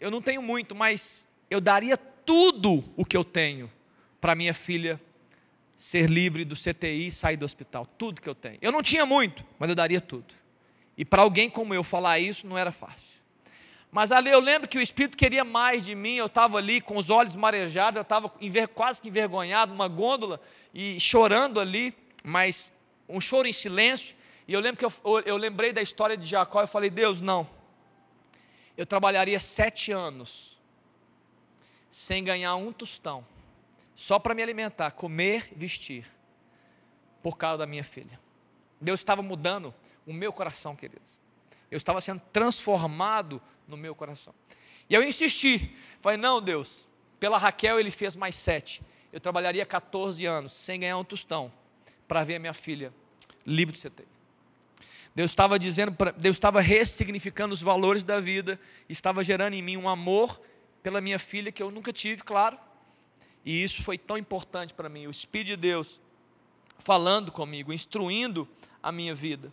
eu 0.00 0.10
não 0.10 0.20
tenho 0.20 0.42
muito, 0.42 0.74
mas 0.74 1.26
eu 1.50 1.60
daria 1.60 1.96
tudo 1.96 2.84
o 2.96 3.04
que 3.04 3.16
eu 3.16 3.24
tenho 3.24 3.70
para 4.20 4.34
minha 4.34 4.52
filha 4.52 5.00
ser 5.76 6.08
livre 6.08 6.44
do 6.44 6.54
CTI 6.54 7.08
e 7.08 7.12
sair 7.12 7.36
do 7.36 7.44
hospital. 7.44 7.86
Tudo 7.98 8.20
que 8.20 8.28
eu 8.28 8.34
tenho. 8.34 8.58
Eu 8.60 8.72
não 8.72 8.82
tinha 8.82 9.06
muito, 9.06 9.44
mas 9.58 9.68
eu 9.68 9.74
daria 9.74 10.00
tudo. 10.00 10.34
E 10.96 11.04
para 11.04 11.22
alguém 11.22 11.50
como 11.50 11.74
eu 11.74 11.82
falar 11.82 12.18
isso 12.18 12.46
não 12.46 12.56
era 12.56 12.70
fácil. 12.72 13.14
Mas 13.90 14.10
ali 14.10 14.28
eu 14.28 14.40
lembro 14.40 14.68
que 14.68 14.76
o 14.76 14.80
Espírito 14.80 15.16
queria 15.16 15.44
mais 15.44 15.84
de 15.84 15.94
mim, 15.94 16.16
eu 16.16 16.26
estava 16.26 16.58
ali 16.58 16.80
com 16.80 16.96
os 16.96 17.10
olhos 17.10 17.36
marejados, 17.36 17.96
eu 17.96 18.02
estava 18.02 18.32
quase 18.74 19.00
que 19.00 19.08
envergonhado, 19.08 19.72
numa 19.72 19.86
gôndola 19.86 20.40
e 20.72 20.98
chorando 20.98 21.60
ali, 21.60 21.94
mas 22.24 22.72
um 23.08 23.20
choro 23.20 23.46
em 23.46 23.52
silêncio. 23.52 24.16
E 24.48 24.52
eu 24.52 24.60
lembro 24.60 24.78
que 24.78 24.84
eu, 24.84 25.20
eu 25.24 25.36
lembrei 25.36 25.72
da 25.72 25.80
história 25.80 26.16
de 26.16 26.26
Jacó 26.26 26.62
e 26.62 26.66
falei: 26.66 26.90
Deus, 26.90 27.20
não. 27.20 27.48
Eu 28.76 28.84
trabalharia 28.84 29.38
sete 29.38 29.92
anos 29.92 30.58
sem 31.88 32.24
ganhar 32.24 32.56
um 32.56 32.72
tostão, 32.72 33.24
só 33.94 34.18
para 34.18 34.34
me 34.34 34.42
alimentar, 34.42 34.90
comer, 34.90 35.52
vestir, 35.54 36.04
por 37.22 37.38
causa 37.38 37.58
da 37.58 37.66
minha 37.66 37.84
filha. 37.84 38.18
Deus 38.80 38.98
estava 38.98 39.22
mudando 39.22 39.72
o 40.06 40.12
meu 40.12 40.32
coração, 40.32 40.74
queridos. 40.76 41.18
Eu 41.70 41.76
estava 41.76 42.00
sendo 42.00 42.20
transformado 42.32 43.40
no 43.66 43.76
meu 43.76 43.94
coração. 43.94 44.34
E 44.88 44.94
eu 44.94 45.02
insisti, 45.02 45.74
falei: 46.00 46.18
não, 46.18 46.40
Deus, 46.40 46.86
pela 47.18 47.38
Raquel 47.38 47.80
ele 47.80 47.90
fez 47.90 48.16
mais 48.16 48.36
sete. 48.36 48.82
Eu 49.12 49.20
trabalharia 49.20 49.64
14 49.64 50.26
anos 50.26 50.52
sem 50.52 50.80
ganhar 50.80 50.98
um 50.98 51.04
tostão 51.04 51.52
para 52.06 52.24
ver 52.24 52.36
a 52.36 52.38
minha 52.38 52.54
filha 52.54 52.92
livre 53.46 53.76
do 53.76 53.80
CT. 53.80 54.04
Deus 55.14 55.30
estava 55.30 55.58
dizendo, 55.58 55.96
Deus 56.16 56.36
estava 56.36 56.60
ressignificando 56.60 57.54
os 57.54 57.62
valores 57.62 58.02
da 58.02 58.18
vida, 58.18 58.58
estava 58.88 59.22
gerando 59.22 59.54
em 59.54 59.62
mim 59.62 59.76
um 59.76 59.88
amor 59.88 60.40
pela 60.82 61.00
minha 61.00 61.18
filha 61.20 61.52
que 61.52 61.62
eu 61.62 61.70
nunca 61.70 61.92
tive, 61.92 62.22
claro. 62.22 62.58
E 63.44 63.62
isso 63.62 63.82
foi 63.82 63.96
tão 63.96 64.18
importante 64.18 64.74
para 64.74 64.88
mim, 64.88 65.06
o 65.06 65.10
Espírito 65.10 65.48
de 65.48 65.56
Deus 65.56 66.00
falando 66.80 67.32
comigo, 67.32 67.72
instruindo 67.72 68.48
a 68.82 68.90
minha 68.92 69.14
vida. 69.14 69.52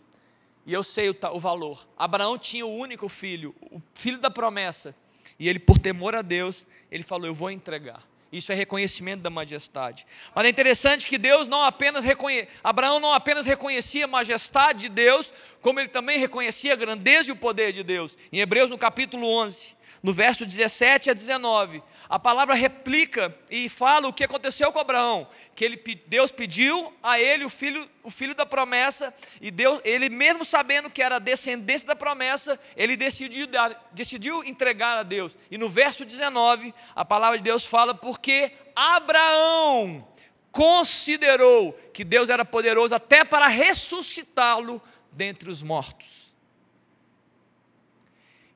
E 0.66 0.72
eu 0.72 0.82
sei 0.82 1.10
o, 1.10 1.16
o 1.32 1.40
valor. 1.40 1.86
Abraão 1.96 2.38
tinha 2.38 2.64
o 2.64 2.74
único 2.74 3.08
filho, 3.08 3.54
o 3.60 3.80
filho 3.94 4.18
da 4.18 4.30
promessa. 4.30 4.94
E 5.38 5.48
ele, 5.48 5.58
por 5.58 5.78
temor 5.78 6.14
a 6.14 6.22
Deus, 6.22 6.66
ele 6.90 7.02
falou: 7.02 7.26
Eu 7.26 7.34
vou 7.34 7.50
entregar. 7.50 8.02
Isso 8.32 8.50
é 8.50 8.54
reconhecimento 8.54 9.20
da 9.20 9.28
majestade. 9.28 10.06
Mas 10.34 10.46
é 10.46 10.48
interessante 10.48 11.06
que 11.06 11.18
Deus 11.18 11.48
não 11.48 11.62
apenas 11.62 12.02
reconhe... 12.02 12.48
Abraão 12.64 12.98
não 12.98 13.12
apenas 13.12 13.44
reconhecia 13.44 14.06
a 14.06 14.08
majestade 14.08 14.82
de 14.82 14.88
Deus, 14.88 15.30
como 15.60 15.78
ele 15.78 15.90
também 15.90 16.18
reconhecia 16.18 16.72
a 16.72 16.76
grandeza 16.76 17.28
e 17.28 17.32
o 17.32 17.36
poder 17.36 17.74
de 17.74 17.82
Deus. 17.82 18.16
Em 18.32 18.40
Hebreus, 18.40 18.70
no 18.70 18.78
capítulo 18.78 19.26
11, 19.26 19.76
no 20.02 20.12
verso 20.12 20.44
17 20.44 21.10
a 21.10 21.14
19, 21.14 21.82
a 22.08 22.18
palavra 22.18 22.54
replica 22.54 23.34
e 23.48 23.68
fala 23.68 24.08
o 24.08 24.12
que 24.12 24.24
aconteceu 24.24 24.72
com 24.72 24.80
Abraão, 24.80 25.28
que 25.54 25.64
ele, 25.64 25.76
Deus 26.06 26.32
pediu 26.32 26.92
a 27.02 27.20
ele 27.20 27.44
o 27.44 27.48
filho, 27.48 27.88
o 28.02 28.10
filho 28.10 28.34
da 28.34 28.44
promessa, 28.44 29.14
e 29.40 29.50
Deus, 29.50 29.80
ele 29.84 30.10
mesmo 30.10 30.44
sabendo 30.44 30.90
que 30.90 31.00
era 31.00 31.20
descendência 31.20 31.86
da 31.86 31.94
promessa, 31.94 32.58
ele 32.76 32.96
decidiu, 32.96 33.46
decidiu 33.92 34.42
entregar 34.44 34.98
a 34.98 35.02
Deus. 35.04 35.36
E 35.50 35.56
no 35.56 35.68
verso 35.68 36.04
19, 36.04 36.74
a 36.94 37.04
palavra 37.04 37.38
de 37.38 37.44
Deus 37.44 37.64
fala, 37.64 37.94
porque 37.94 38.52
Abraão 38.74 40.06
considerou 40.50 41.72
que 41.94 42.04
Deus 42.04 42.28
era 42.28 42.44
poderoso 42.44 42.94
até 42.94 43.24
para 43.24 43.46
ressuscitá-lo 43.46 44.82
dentre 45.12 45.48
os 45.48 45.62
mortos. 45.62 46.21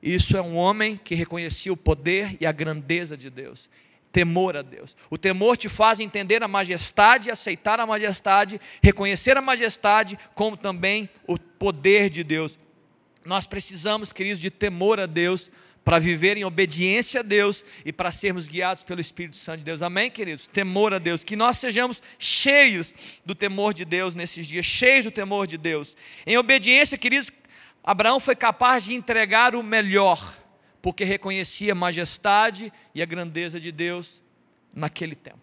Isso 0.01 0.37
é 0.37 0.41
um 0.41 0.55
homem 0.55 0.99
que 1.03 1.15
reconhecia 1.15 1.73
o 1.73 1.77
poder 1.77 2.37
e 2.39 2.45
a 2.45 2.51
grandeza 2.51 3.17
de 3.17 3.29
Deus. 3.29 3.69
Temor 4.11 4.55
a 4.55 4.61
Deus. 4.61 4.95
O 5.09 5.17
temor 5.17 5.57
te 5.57 5.67
faz 5.67 5.99
entender 5.99 6.41
a 6.43 6.47
majestade, 6.47 7.29
aceitar 7.29 7.79
a 7.79 7.85
majestade, 7.85 8.59
reconhecer 8.81 9.37
a 9.37 9.41
majestade, 9.41 10.17
como 10.33 10.55
também 10.55 11.09
o 11.27 11.37
poder 11.37 12.09
de 12.09 12.23
Deus. 12.23 12.57
Nós 13.25 13.45
precisamos, 13.45 14.13
queridos, 14.13 14.39
de 14.39 14.49
temor 14.49 14.99
a 14.99 15.05
Deus 15.05 15.51
para 15.87 15.99
viver 15.99 16.35
em 16.35 16.43
obediência 16.43 17.21
a 17.21 17.23
Deus 17.23 17.63
e 17.85 17.93
para 17.93 18.11
sermos 18.11 18.49
guiados 18.49 18.83
pelo 18.83 18.99
Espírito 18.99 19.37
Santo 19.37 19.59
de 19.59 19.63
Deus. 19.63 19.81
Amém, 19.81 20.11
queridos? 20.11 20.45
Temor 20.45 20.93
a 20.93 20.99
Deus. 20.99 21.23
Que 21.23 21.35
nós 21.37 21.59
sejamos 21.59 22.03
cheios 22.19 22.93
do 23.25 23.33
temor 23.33 23.73
de 23.73 23.85
Deus 23.85 24.13
nesses 24.13 24.45
dias, 24.45 24.65
cheios 24.65 25.05
do 25.05 25.11
temor 25.11 25.47
de 25.47 25.57
Deus. 25.57 25.95
Em 26.25 26.37
obediência, 26.37 26.97
queridos, 26.97 27.31
Abraão 27.87 28.19
foi 28.19 28.35
capaz 28.35 28.83
de 28.83 28.93
entregar 28.93 29.55
o 29.55 29.63
melhor, 29.63 30.37
porque 30.81 31.05
reconhecia 31.05 31.71
a 31.71 31.75
majestade 31.75 32.73
e 32.93 33.01
a 33.01 33.05
grandeza 33.05 33.61
de 33.61 33.71
Deus 33.71 34.21
naquele 34.73 35.15
tempo. 35.15 35.39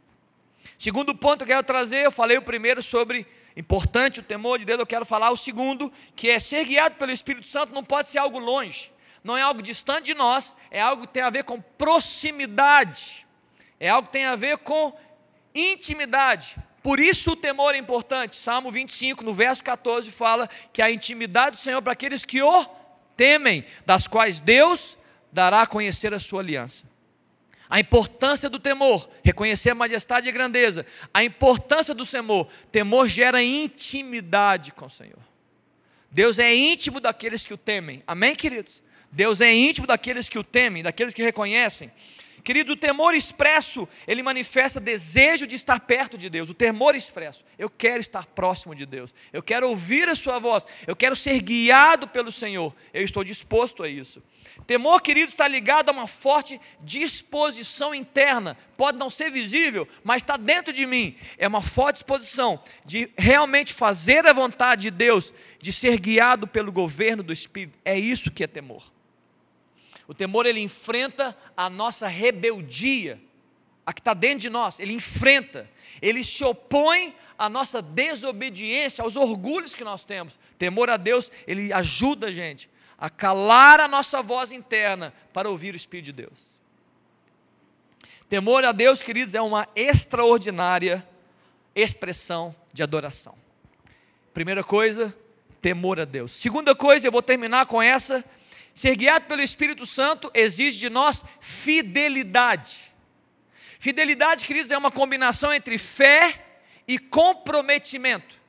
Segundo 0.79 1.15
ponto 1.15 1.39
que 1.39 1.45
eu 1.45 1.57
quero 1.57 1.63
trazer, 1.63 2.05
eu 2.05 2.13
falei 2.13 2.37
o 2.37 2.43
primeiro 2.43 2.83
sobre 2.83 3.27
importante 3.57 4.21
o 4.21 4.23
temor 4.23 4.59
de 4.59 4.67
Deus, 4.67 4.79
eu 4.79 4.87
quero 4.87 5.07
falar 5.07 5.31
o 5.31 5.39
segundo, 5.39 5.91
que 6.15 6.29
é 6.29 6.39
ser 6.39 6.67
guiado 6.67 6.97
pelo 6.97 7.13
Espírito 7.13 7.47
Santo 7.47 7.73
não 7.73 7.83
pode 7.83 8.09
ser 8.09 8.19
algo 8.19 8.39
longe, 8.39 8.93
não 9.25 9.39
é 9.39 9.41
algo 9.41 9.63
distante 9.63 10.05
de 10.05 10.15
nós, 10.15 10.55
é 10.71 10.83
algo 10.83 11.07
que 11.07 11.15
tem 11.15 11.23
a 11.23 11.31
ver 11.31 11.45
com 11.45 11.59
proximidade, 11.59 13.27
é 13.81 13.89
algo 13.89 14.09
que 14.09 14.13
tem 14.13 14.27
a 14.27 14.37
ver 14.37 14.59
com 14.59 14.95
intimidade. 15.55 16.57
Por 16.85 17.01
isso 17.01 17.31
o 17.31 17.37
temor 17.37 17.75
é 17.75 17.79
importante. 17.79 18.37
Salmo 18.37 18.71
25, 18.71 19.25
no 19.25 19.33
verso 19.33 19.65
14, 19.65 20.11
fala 20.11 20.51
que 20.71 20.83
a 20.83 20.91
intimidade 20.91 21.57
do 21.57 21.63
Senhor 21.63 21.81
para 21.81 21.95
aqueles 21.95 22.27
que 22.27 22.43
o 22.43 22.67
temem, 23.17 23.65
das 23.87 24.07
quais 24.07 24.39
Deus 24.39 24.95
dará 25.33 25.63
a 25.63 25.67
conhecer 25.67 26.13
a 26.13 26.21
sua 26.21 26.43
aliança. 26.43 26.85
A 27.71 27.81
importância 27.81 28.51
do 28.51 28.59
temor, 28.59 29.09
reconhecer 29.25 29.71
a 29.71 29.75
majestade 29.75 30.27
e 30.27 30.29
a 30.29 30.33
grandeza. 30.33 30.85
A 31.13 31.25
importância 31.25 31.95
do 31.95 32.05
temor, 32.05 32.49
temor 32.71 33.09
gera 33.09 33.43
intimidade 33.43 34.71
com 34.71 34.85
o 34.85 34.91
Senhor. 34.91 35.23
Deus 36.11 36.39
é 36.39 36.55
íntimo 36.55 37.01
daqueles 37.01 37.47
que 37.47 37.55
o 37.55 37.59
temem. 37.59 38.03
Amém, 38.07 38.37
queridos? 38.37 38.83
Deus 39.11 39.41
é 39.41 39.51
íntimo 39.51 39.87
daqueles 39.87 40.29
que 40.29 40.39
o 40.39 40.45
temem, 40.45 40.83
daqueles 40.83 41.15
que 41.15 41.23
reconhecem. 41.23 41.91
Querido, 42.45 42.75
o 42.75 42.77
temor 42.77 43.15
expresso, 43.15 43.89
ele 44.07 44.23
manifesta 44.23 44.79
desejo 44.79 45.47
de 45.47 45.55
estar 45.57 45.81
perto 45.81 46.19
de 46.19 46.29
Deus. 46.29 46.51
O 46.51 46.55
temor 46.55 46.95
expresso, 46.95 47.43
eu 47.59 47.71
quero 47.71 48.01
estar 48.01 48.27
próximo 48.27 48.75
de 48.75 48.85
Deus. 48.85 49.15
Eu 49.33 49.43
quero 49.43 49.67
ouvir 49.67 50.11
a 50.11 50.15
sua 50.15 50.39
voz. 50.39 50.67
Eu 50.87 50.95
quero 50.95 51.17
ser 51.17 51.41
guiado 51.41 52.07
pelo 52.07 52.31
Senhor. 52.31 52.75
Eu 52.93 53.03
estou 53.03 53.25
disposto 53.25 53.83
a 53.83 53.89
isso. 53.89 54.23
Temor, 54.67 55.01
querido, 55.01 55.31
está 55.31 55.49
ligado 55.49 55.89
a 55.89 55.93
uma 55.93 56.07
forte 56.07 56.61
disposição 56.83 57.95
interna. 57.95 58.59
Pode 58.77 58.99
não 58.99 59.09
ser 59.09 59.31
visível, 59.31 59.89
mas 60.05 60.23
está 60.23 60.37
dentro 60.37 60.71
de 60.71 60.85
mim. 60.85 61.17
É 61.39 61.49
uma 61.49 61.63
forte 61.63 61.97
disposição 61.97 62.63
de 62.85 63.09
realmente 63.17 63.73
fazer 63.73 64.27
a 64.27 64.35
vontade 64.35 64.83
de 64.83 64.91
Deus, 64.91 65.33
de 65.59 65.73
ser 65.73 65.99
guiado 65.99 66.47
pelo 66.47 66.71
governo 66.71 67.23
do 67.23 67.33
Espírito. 67.33 67.79
É 67.83 67.99
isso 67.99 68.31
que 68.31 68.45
é 68.45 68.47
temor. 68.47 68.94
O 70.07 70.15
temor 70.15 70.47
ele 70.47 70.61
enfrenta 70.61 71.37
a 71.57 71.71
nossa 71.71 72.07
rebeldia, 72.07 73.21
a 73.87 73.93
que 73.93 74.01
está 74.01 74.15
dentro 74.15 74.41
de 74.41 74.51
nós, 74.51 74.79
ele 74.81 74.93
enfrenta, 74.93 75.69
ele 76.01 76.25
se 76.25 76.43
opõe 76.45 77.15
à 77.39 77.49
nossa 77.49 77.83
desobediência, 77.83 79.03
aos 79.03 79.17
orgulhos 79.17 79.75
que 79.75 79.85
nós 79.85 80.05
temos. 80.05 80.39
Temor 80.59 80.89
a 80.91 80.97
Deus, 80.97 81.31
ele 81.47 81.73
ajuda 81.73 82.29
a 82.29 82.33
gente 82.33 82.71
a 82.99 83.11
calar 83.11 83.81
a 83.81 83.89
nossa 83.89 84.23
voz 84.23 84.53
interna 84.53 85.13
para 85.33 85.49
ouvir 85.49 85.75
o 85.75 85.77
Espírito 85.77 86.07
de 86.07 86.13
Deus. 86.13 86.59
Temor 88.29 88.65
a 88.65 88.73
Deus, 88.73 89.03
queridos, 89.03 89.35
é 89.35 89.43
uma 89.43 89.69
extraordinária 89.77 91.07
expressão 91.75 92.55
de 92.73 92.83
adoração. 92.83 93.35
Primeira 94.33 94.65
coisa, 94.65 95.15
temor 95.61 96.01
a 96.01 96.05
Deus. 96.05 96.31
Segunda 96.31 96.75
coisa, 96.75 97.07
eu 97.07 97.13
vou 97.13 97.23
terminar 97.23 97.67
com 97.67 97.83
essa, 97.83 98.25
Ser 98.75 98.97
guiado 98.97 99.27
pelo 99.27 99.41
Espírito 99.41 99.87
Santo 99.87 100.31
exige 100.35 100.79
de 100.79 100.91
nós 100.91 101.25
fidelidade. 101.41 102.93
Fidelidade, 103.79 104.45
queridos, 104.45 104.71
é 104.71 104.77
uma 104.77 104.91
combinação 104.91 105.53
entre 105.53 105.79
fé 105.79 106.45
e 106.89 106.99
comprometimento. 106.99 108.43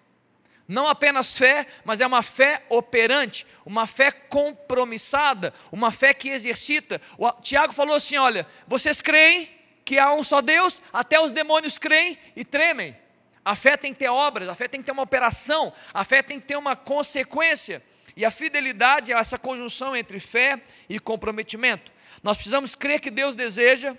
Não 0.67 0.88
apenas 0.88 1.38
fé, 1.38 1.67
mas 1.84 2.01
é 2.01 2.07
uma 2.07 2.23
fé 2.23 2.63
operante, 2.69 3.45
uma 3.63 3.86
fé 3.86 4.11
compromissada, 4.11 5.53
uma 5.71 5.91
fé 5.91 6.11
que 6.11 6.30
exercita. 6.30 6.99
O 7.19 7.32
Tiago 7.34 7.71
falou 7.71 7.95
assim: 7.95 8.17
olha, 8.17 8.47
vocês 8.67 9.01
creem 9.01 9.51
que 9.84 9.99
há 9.99 10.11
um 10.11 10.23
só 10.23 10.41
Deus, 10.41 10.82
até 10.91 11.19
os 11.19 11.32
demônios 11.32 11.78
creem 11.78 12.17
e 12.36 12.43
tremem. 12.43 12.97
A 13.43 13.55
fé 13.55 13.78
tem 13.78 13.93
que 13.93 13.99
ter 13.99 14.09
obras, 14.09 14.49
a 14.49 14.55
fé 14.55 14.67
tem 14.67 14.80
que 14.80 14.86
ter 14.88 14.91
uma 14.91 15.03
operação, 15.03 15.71
a 15.93 16.03
fé 16.03 16.23
tem 16.23 16.39
que 16.39 16.47
ter 16.47 16.57
uma 16.57 16.76
consequência. 16.76 17.84
E 18.16 18.24
a 18.24 18.32
fidelidade 18.32 19.11
é 19.11 19.16
essa 19.16 19.38
conjunção 19.38 19.95
entre 19.95 20.20
fé 20.20 20.61
e 20.88 20.99
comprometimento. 20.99 21.91
Nós 22.24 22.38
precisamos 22.38 22.74
crer 22.74 22.99
que 22.99 23.11
Deus 23.11 23.36
deseja 23.36 23.95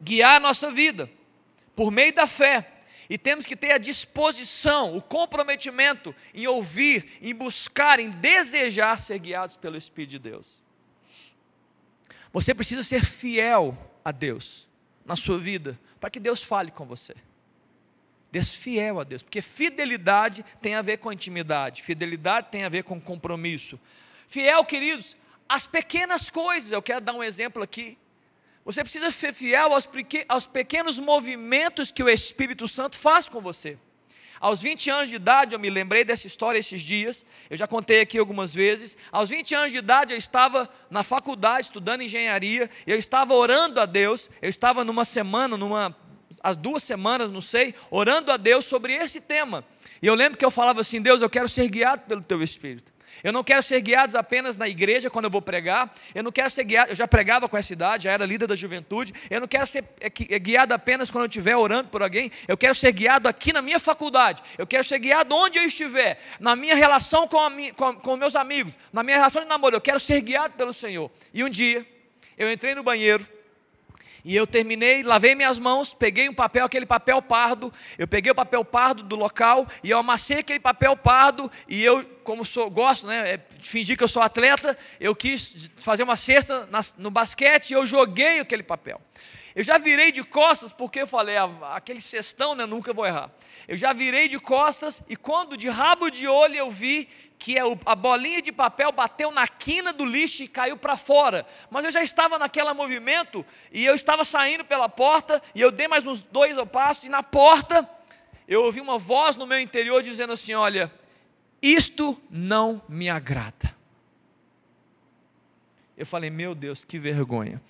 guiar 0.00 0.36
a 0.36 0.40
nossa 0.40 0.70
vida 0.70 1.10
por 1.74 1.90
meio 1.90 2.12
da 2.12 2.26
fé 2.26 2.80
e 3.08 3.18
temos 3.18 3.44
que 3.44 3.56
ter 3.56 3.72
a 3.72 3.78
disposição, 3.78 4.96
o 4.96 5.02
comprometimento 5.02 6.14
em 6.32 6.46
ouvir, 6.46 7.18
em 7.20 7.34
buscar, 7.34 7.98
em 7.98 8.10
desejar 8.10 8.98
ser 9.00 9.18
guiados 9.18 9.56
pelo 9.56 9.76
Espírito 9.76 10.10
de 10.10 10.18
Deus. 10.20 10.62
Você 12.32 12.54
precisa 12.54 12.84
ser 12.84 13.04
fiel 13.04 13.76
a 14.04 14.12
Deus 14.12 14.68
na 15.04 15.16
sua 15.16 15.38
vida, 15.38 15.78
para 15.98 16.08
que 16.08 16.20
Deus 16.20 16.44
fale 16.44 16.70
com 16.70 16.86
você. 16.86 17.16
Desfiel 18.30 19.00
a 19.00 19.04
Deus, 19.04 19.22
porque 19.22 19.42
fidelidade 19.42 20.44
tem 20.62 20.74
a 20.74 20.82
ver 20.82 20.98
com 20.98 21.12
intimidade, 21.12 21.82
fidelidade 21.82 22.48
tem 22.50 22.64
a 22.64 22.68
ver 22.68 22.84
com 22.84 23.00
compromisso. 23.00 23.78
Fiel, 24.28 24.64
queridos, 24.64 25.16
as 25.48 25.66
pequenas 25.66 26.30
coisas, 26.30 26.70
eu 26.70 26.80
quero 26.80 27.00
dar 27.00 27.12
um 27.12 27.24
exemplo 27.24 27.62
aqui. 27.62 27.98
Você 28.64 28.82
precisa 28.82 29.10
ser 29.10 29.32
fiel 29.32 29.72
aos, 29.72 29.88
aos 30.28 30.46
pequenos 30.46 30.98
movimentos 30.98 31.90
que 31.90 32.02
o 32.02 32.08
Espírito 32.08 32.68
Santo 32.68 32.96
faz 32.96 33.28
com 33.28 33.40
você. 33.40 33.76
Aos 34.38 34.62
20 34.62 34.90
anos 34.90 35.08
de 35.10 35.16
idade, 35.16 35.54
eu 35.54 35.58
me 35.58 35.68
lembrei 35.68 36.02
dessa 36.02 36.26
história 36.26 36.58
esses 36.58 36.80
dias, 36.80 37.26
eu 37.50 37.58
já 37.58 37.66
contei 37.66 38.00
aqui 38.00 38.16
algumas 38.16 38.54
vezes. 38.54 38.96
Aos 39.12 39.28
20 39.28 39.54
anos 39.54 39.72
de 39.72 39.78
idade, 39.78 40.14
eu 40.14 40.16
estava 40.16 40.66
na 40.88 41.02
faculdade 41.02 41.66
estudando 41.66 42.02
engenharia, 42.02 42.70
eu 42.86 42.96
estava 42.96 43.34
orando 43.34 43.80
a 43.80 43.84
Deus, 43.84 44.30
eu 44.40 44.48
estava 44.48 44.82
numa 44.82 45.04
semana, 45.04 45.58
numa, 45.58 45.94
as 46.42 46.56
duas 46.56 46.82
semanas, 46.82 47.30
não 47.30 47.40
sei, 47.40 47.74
orando 47.90 48.30
a 48.30 48.36
Deus 48.36 48.64
sobre 48.64 48.94
esse 48.94 49.20
tema. 49.20 49.64
E 50.02 50.06
eu 50.06 50.14
lembro 50.14 50.38
que 50.38 50.44
eu 50.44 50.50
falava 50.50 50.80
assim: 50.80 51.00
Deus, 51.00 51.20
eu 51.20 51.30
quero 51.30 51.48
ser 51.48 51.68
guiado 51.68 52.02
pelo 52.02 52.22
Teu 52.22 52.42
Espírito. 52.42 52.92
Eu 53.22 53.32
não 53.32 53.44
quero 53.44 53.62
ser 53.62 53.80
guiado 53.80 54.16
apenas 54.16 54.56
na 54.56 54.68
igreja 54.68 55.10
quando 55.10 55.26
eu 55.26 55.30
vou 55.30 55.42
pregar. 55.42 55.94
Eu 56.14 56.22
não 56.22 56.32
quero 56.32 56.50
ser 56.50 56.64
guiado, 56.64 56.92
eu 56.92 56.96
já 56.96 57.06
pregava 57.06 57.48
com 57.48 57.56
essa 57.56 57.72
idade, 57.72 58.04
já 58.04 58.12
era 58.12 58.24
líder 58.24 58.46
da 58.46 58.56
juventude. 58.56 59.12
Eu 59.28 59.40
não 59.40 59.48
quero 59.48 59.66
ser 59.66 59.84
é, 60.00 60.06
é, 60.06 60.38
guiado 60.38 60.72
apenas 60.72 61.10
quando 61.10 61.24
eu 61.24 61.28
estiver 61.28 61.56
orando 61.56 61.88
por 61.88 62.02
alguém. 62.02 62.30
Eu 62.48 62.56
quero 62.56 62.74
ser 62.74 62.92
guiado 62.92 63.28
aqui 63.28 63.52
na 63.52 63.60
minha 63.60 63.78
faculdade. 63.78 64.42
Eu 64.56 64.66
quero 64.66 64.84
ser 64.84 64.98
guiado 64.98 65.34
onde 65.34 65.58
eu 65.58 65.64
estiver, 65.64 66.22
na 66.38 66.56
minha 66.56 66.74
relação 66.74 67.28
com, 67.28 67.38
a, 67.38 67.50
com, 67.76 67.94
com 67.96 68.16
meus 68.16 68.34
amigos, 68.34 68.72
na 68.92 69.02
minha 69.02 69.16
relação 69.16 69.42
de 69.42 69.48
namoro. 69.48 69.76
Eu 69.76 69.80
quero 69.80 70.00
ser 70.00 70.20
guiado 70.20 70.54
pelo 70.54 70.72
Senhor. 70.72 71.10
E 71.34 71.44
um 71.44 71.50
dia, 71.50 71.86
eu 72.38 72.50
entrei 72.50 72.74
no 72.74 72.82
banheiro 72.82 73.26
e 74.24 74.36
eu 74.36 74.46
terminei, 74.46 75.02
lavei 75.02 75.34
minhas 75.34 75.58
mãos, 75.58 75.94
peguei 75.94 76.28
um 76.28 76.34
papel, 76.34 76.66
aquele 76.66 76.86
papel 76.86 77.20
pardo, 77.22 77.72
eu 77.98 78.06
peguei 78.06 78.32
o 78.32 78.34
papel 78.34 78.64
pardo 78.64 79.02
do 79.02 79.16
local 79.16 79.66
e 79.82 79.90
eu 79.90 79.98
amassei 79.98 80.38
aquele 80.38 80.60
papel 80.60 80.96
pardo 80.96 81.50
e 81.68 81.82
eu, 81.82 82.04
como 82.24 82.44
sou, 82.44 82.70
gosto, 82.70 83.06
né, 83.06 83.34
é, 83.34 83.40
fingir 83.60 83.96
que 83.96 84.04
eu 84.04 84.08
sou 84.08 84.22
atleta, 84.22 84.76
eu 84.98 85.14
quis 85.14 85.70
fazer 85.76 86.02
uma 86.02 86.16
cesta 86.16 86.66
na, 86.66 86.80
no 86.98 87.10
basquete 87.10 87.70
e 87.70 87.74
eu 87.74 87.86
joguei 87.86 88.40
aquele 88.40 88.62
papel. 88.62 89.00
Eu 89.54 89.64
já 89.64 89.78
virei 89.78 90.12
de 90.12 90.22
costas 90.22 90.72
porque 90.72 91.00
eu 91.00 91.06
falei, 91.06 91.36
ah, 91.36 91.50
aquele 91.74 92.00
cestão, 92.00 92.54
né, 92.54 92.66
nunca 92.66 92.92
vou 92.92 93.06
errar. 93.06 93.30
Eu 93.66 93.76
já 93.76 93.92
virei 93.92 94.28
de 94.28 94.38
costas 94.38 95.02
e 95.08 95.16
quando 95.16 95.56
de 95.56 95.68
rabo 95.68 96.10
de 96.10 96.26
olho 96.26 96.56
eu 96.56 96.70
vi 96.70 97.08
que 97.38 97.56
é 97.56 97.62
a 97.86 97.94
bolinha 97.94 98.42
de 98.42 98.52
papel 98.52 98.92
bateu 98.92 99.30
na 99.30 99.48
quina 99.48 99.94
do 99.94 100.04
lixo 100.04 100.42
e 100.42 100.48
caiu 100.48 100.76
para 100.76 100.96
fora. 100.96 101.46
Mas 101.70 101.86
eu 101.86 101.90
já 101.90 102.02
estava 102.02 102.38
naquele 102.38 102.70
movimento 102.74 103.44
e 103.72 103.84
eu 103.84 103.94
estava 103.94 104.26
saindo 104.26 104.62
pela 104.62 104.90
porta 104.90 105.42
e 105.54 105.60
eu 105.60 105.70
dei 105.70 105.88
mais 105.88 106.06
uns 106.06 106.20
dois 106.20 106.54
passos 106.70 107.04
e 107.04 107.08
na 107.08 107.22
porta 107.22 107.88
eu 108.46 108.62
ouvi 108.64 108.80
uma 108.80 108.98
voz 108.98 109.36
no 109.36 109.46
meu 109.46 109.58
interior 109.58 110.02
dizendo 110.02 110.34
assim: 110.34 110.52
Olha, 110.52 110.92
isto 111.62 112.20
não 112.28 112.82
me 112.86 113.08
agrada. 113.08 113.74
Eu 115.96 116.04
falei: 116.04 116.28
Meu 116.28 116.54
Deus, 116.54 116.84
que 116.84 116.98
vergonha. 116.98 117.62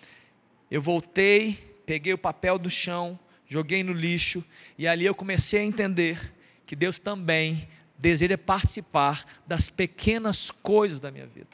Eu 0.68 0.82
voltei, 0.82 1.69
peguei 1.90 2.12
o 2.12 2.18
papel 2.18 2.56
do 2.56 2.70
chão, 2.70 3.18
joguei 3.48 3.82
no 3.82 3.92
lixo 3.92 4.44
e 4.78 4.86
ali 4.86 5.04
eu 5.04 5.12
comecei 5.12 5.58
a 5.58 5.64
entender 5.64 6.32
que 6.64 6.76
Deus 6.76 7.00
também 7.00 7.68
deseja 7.98 8.38
participar 8.38 9.26
das 9.44 9.68
pequenas 9.68 10.52
coisas 10.52 11.00
da 11.00 11.10
minha 11.10 11.26
vida, 11.26 11.48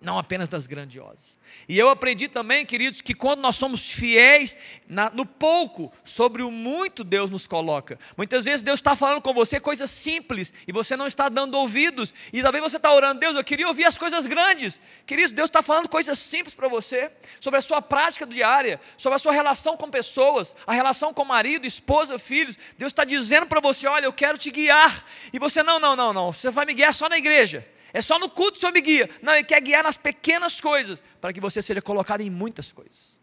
não 0.00 0.18
apenas 0.18 0.48
das 0.48 0.66
grandiosas. 0.66 1.38
E 1.68 1.78
eu 1.78 1.90
aprendi 1.90 2.26
também, 2.26 2.64
queridos, 2.64 3.02
que 3.02 3.12
quando 3.12 3.40
nós 3.40 3.56
somos 3.56 3.90
fiéis 3.90 4.56
na, 4.88 5.10
no 5.10 5.26
pouco, 5.26 5.92
sobre 6.04 6.42
o 6.42 6.50
muito 6.50 7.04
Deus 7.04 7.30
nos 7.30 7.46
coloca. 7.46 7.98
Muitas 8.16 8.44
vezes 8.44 8.62
Deus 8.62 8.78
está 8.78 8.96
falando 8.96 9.20
com 9.20 9.34
você 9.34 9.60
coisas 9.60 9.90
simples 9.90 10.52
e 10.66 10.72
você 10.72 10.96
não 10.96 11.06
está 11.06 11.28
dando 11.28 11.56
ouvidos. 11.56 12.14
E 12.32 12.42
talvez 12.42 12.64
você 12.64 12.76
está 12.76 12.92
orando, 12.92 13.20
Deus, 13.20 13.36
eu 13.36 13.44
queria 13.44 13.68
ouvir 13.68 13.84
as 13.84 13.98
coisas 13.98 14.26
grandes. 14.26 14.80
Queridos, 15.06 15.32
Deus 15.32 15.48
está 15.48 15.62
falando 15.62 15.88
coisas 15.88 16.18
simples 16.18 16.54
para 16.54 16.66
você, 16.66 17.12
sobre 17.38 17.58
a 17.58 17.62
sua 17.62 17.82
prática 17.82 18.26
diária, 18.26 18.80
sobre 18.96 19.16
a 19.16 19.18
sua 19.18 19.32
relação 19.32 19.76
com 19.76 19.90
pessoas, 19.90 20.54
a 20.66 20.72
relação 20.72 21.12
com 21.12 21.24
marido, 21.26 21.66
esposa, 21.66 22.18
filhos. 22.18 22.56
Deus 22.78 22.90
está 22.90 23.04
dizendo 23.04 23.46
para 23.46 23.60
você: 23.60 23.86
olha, 23.86 24.06
eu 24.06 24.12
quero 24.12 24.38
te 24.38 24.50
guiar. 24.50 25.04
E 25.30 25.38
você, 25.38 25.62
não, 25.62 25.78
não, 25.78 25.94
não, 25.94 26.12
não, 26.12 26.32
você 26.32 26.50
vai 26.50 26.64
me 26.64 26.72
guiar 26.72 26.94
só 26.94 27.08
na 27.08 27.18
igreja. 27.18 27.66
É 27.92 28.00
só 28.00 28.18
no 28.18 28.30
culto 28.30 28.56
o 28.56 28.60
Senhor 28.60 28.72
me 28.72 28.80
guia. 28.80 29.08
Não, 29.22 29.34
Ele 29.34 29.44
quer 29.44 29.60
guiar 29.60 29.82
nas 29.82 29.96
pequenas 29.96 30.60
coisas, 30.60 31.02
para 31.20 31.32
que 31.32 31.40
você 31.40 31.60
seja 31.60 31.82
colocado 31.82 32.20
em 32.20 32.30
muitas 32.30 32.72
coisas. 32.72 33.18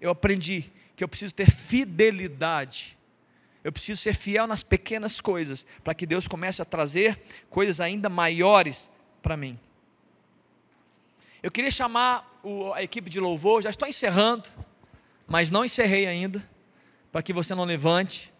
Eu 0.00 0.10
aprendi 0.10 0.70
que 0.96 1.04
eu 1.04 1.08
preciso 1.08 1.34
ter 1.34 1.50
fidelidade. 1.50 2.98
Eu 3.62 3.72
preciso 3.72 4.00
ser 4.00 4.14
fiel 4.14 4.46
nas 4.46 4.64
pequenas 4.64 5.20
coisas, 5.20 5.64
para 5.84 5.94
que 5.94 6.04
Deus 6.04 6.26
comece 6.26 6.60
a 6.60 6.64
trazer 6.64 7.22
coisas 7.48 7.80
ainda 7.80 8.08
maiores 8.08 8.90
para 9.22 9.36
mim. 9.36 9.58
Eu 11.42 11.50
queria 11.50 11.70
chamar 11.70 12.40
a 12.74 12.82
equipe 12.82 13.08
de 13.08 13.20
louvor, 13.20 13.62
já 13.62 13.70
estou 13.70 13.86
encerrando, 13.86 14.48
mas 15.26 15.50
não 15.50 15.64
encerrei 15.64 16.06
ainda, 16.06 16.48
para 17.12 17.22
que 17.22 17.32
você 17.32 17.54
não 17.54 17.64
levante. 17.64 18.31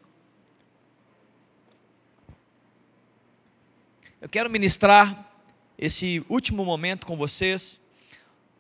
Eu 4.23 4.29
quero 4.29 4.49
ministrar 4.49 5.29
esse 5.77 6.25
último 6.29 6.65
momento 6.65 7.09
com 7.09 7.17
vocês. 7.17 7.81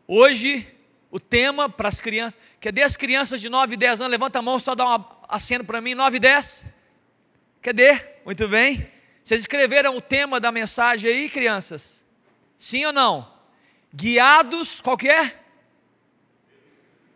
Hoje, 0.08 0.66
o 1.08 1.20
tema 1.20 1.68
para 1.68 1.88
as 1.88 2.00
crianças, 2.00 2.36
cadê 2.60 2.82
as 2.82 2.96
crianças 2.96 3.40
de 3.40 3.48
9 3.48 3.74
e 3.74 3.76
10 3.76 4.00
anos? 4.00 4.10
Levanta 4.10 4.40
a 4.40 4.42
mão, 4.42 4.58
só 4.58 4.74
dá 4.74 4.84
um 4.84 5.04
aceno 5.28 5.62
para 5.62 5.80
mim, 5.80 5.94
9 5.94 6.16
e 6.16 6.18
10. 6.18 6.64
Cadê? 7.60 8.04
Muito 8.24 8.48
bem. 8.48 8.90
Vocês 9.22 9.42
escreveram 9.42 9.96
o 9.96 10.00
tema 10.00 10.40
da 10.40 10.50
mensagem 10.50 11.08
aí, 11.08 11.28
crianças? 11.30 12.02
Sim 12.58 12.84
ou 12.86 12.92
não? 12.92 13.32
Guiados, 13.94 14.80
qual 14.80 14.96
que 14.96 15.08
é? 15.08 15.38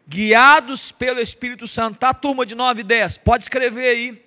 Guiados 0.07 0.92
pelo 0.92 1.18
Espírito 1.18 1.66
Santo. 1.66 1.99
Tá, 1.99 2.14
turma 2.14 2.47
de 2.47 2.55
9 2.55 2.82
e 2.82 2.84
10? 2.84 3.18
Pode 3.18 3.42
escrever 3.42 3.88
aí. 3.88 4.24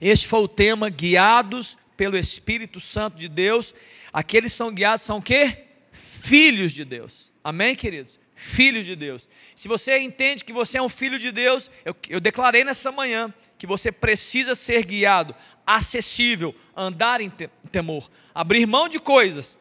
Este 0.00 0.28
foi 0.28 0.42
o 0.42 0.46
tema, 0.46 0.88
guiados 0.88 1.76
pelo 1.96 2.16
Espírito 2.16 2.80
Santo 2.80 3.16
de 3.16 3.28
Deus, 3.28 3.74
aqueles 4.12 4.52
são 4.52 4.72
guiados 4.72 5.04
são 5.04 5.18
o 5.18 5.22
quê? 5.22 5.66
Filhos 5.92 6.72
de 6.72 6.84
Deus. 6.84 7.32
Amém, 7.42 7.74
queridos? 7.74 8.18
Filhos 8.34 8.84
de 8.84 8.96
Deus. 8.96 9.28
Se 9.54 9.68
você 9.68 9.98
entende 9.98 10.44
que 10.44 10.52
você 10.52 10.78
é 10.78 10.82
um 10.82 10.88
filho 10.88 11.18
de 11.18 11.30
Deus, 11.30 11.70
eu, 11.84 11.94
eu 12.08 12.20
declarei 12.20 12.64
nessa 12.64 12.90
manhã 12.90 13.32
que 13.56 13.66
você 13.66 13.92
precisa 13.92 14.54
ser 14.54 14.84
guiado, 14.84 15.34
acessível, 15.66 16.54
andar 16.76 17.20
em 17.20 17.30
temor, 17.70 18.10
abrir 18.34 18.66
mão 18.66 18.88
de 18.88 18.98
coisas, 18.98 19.56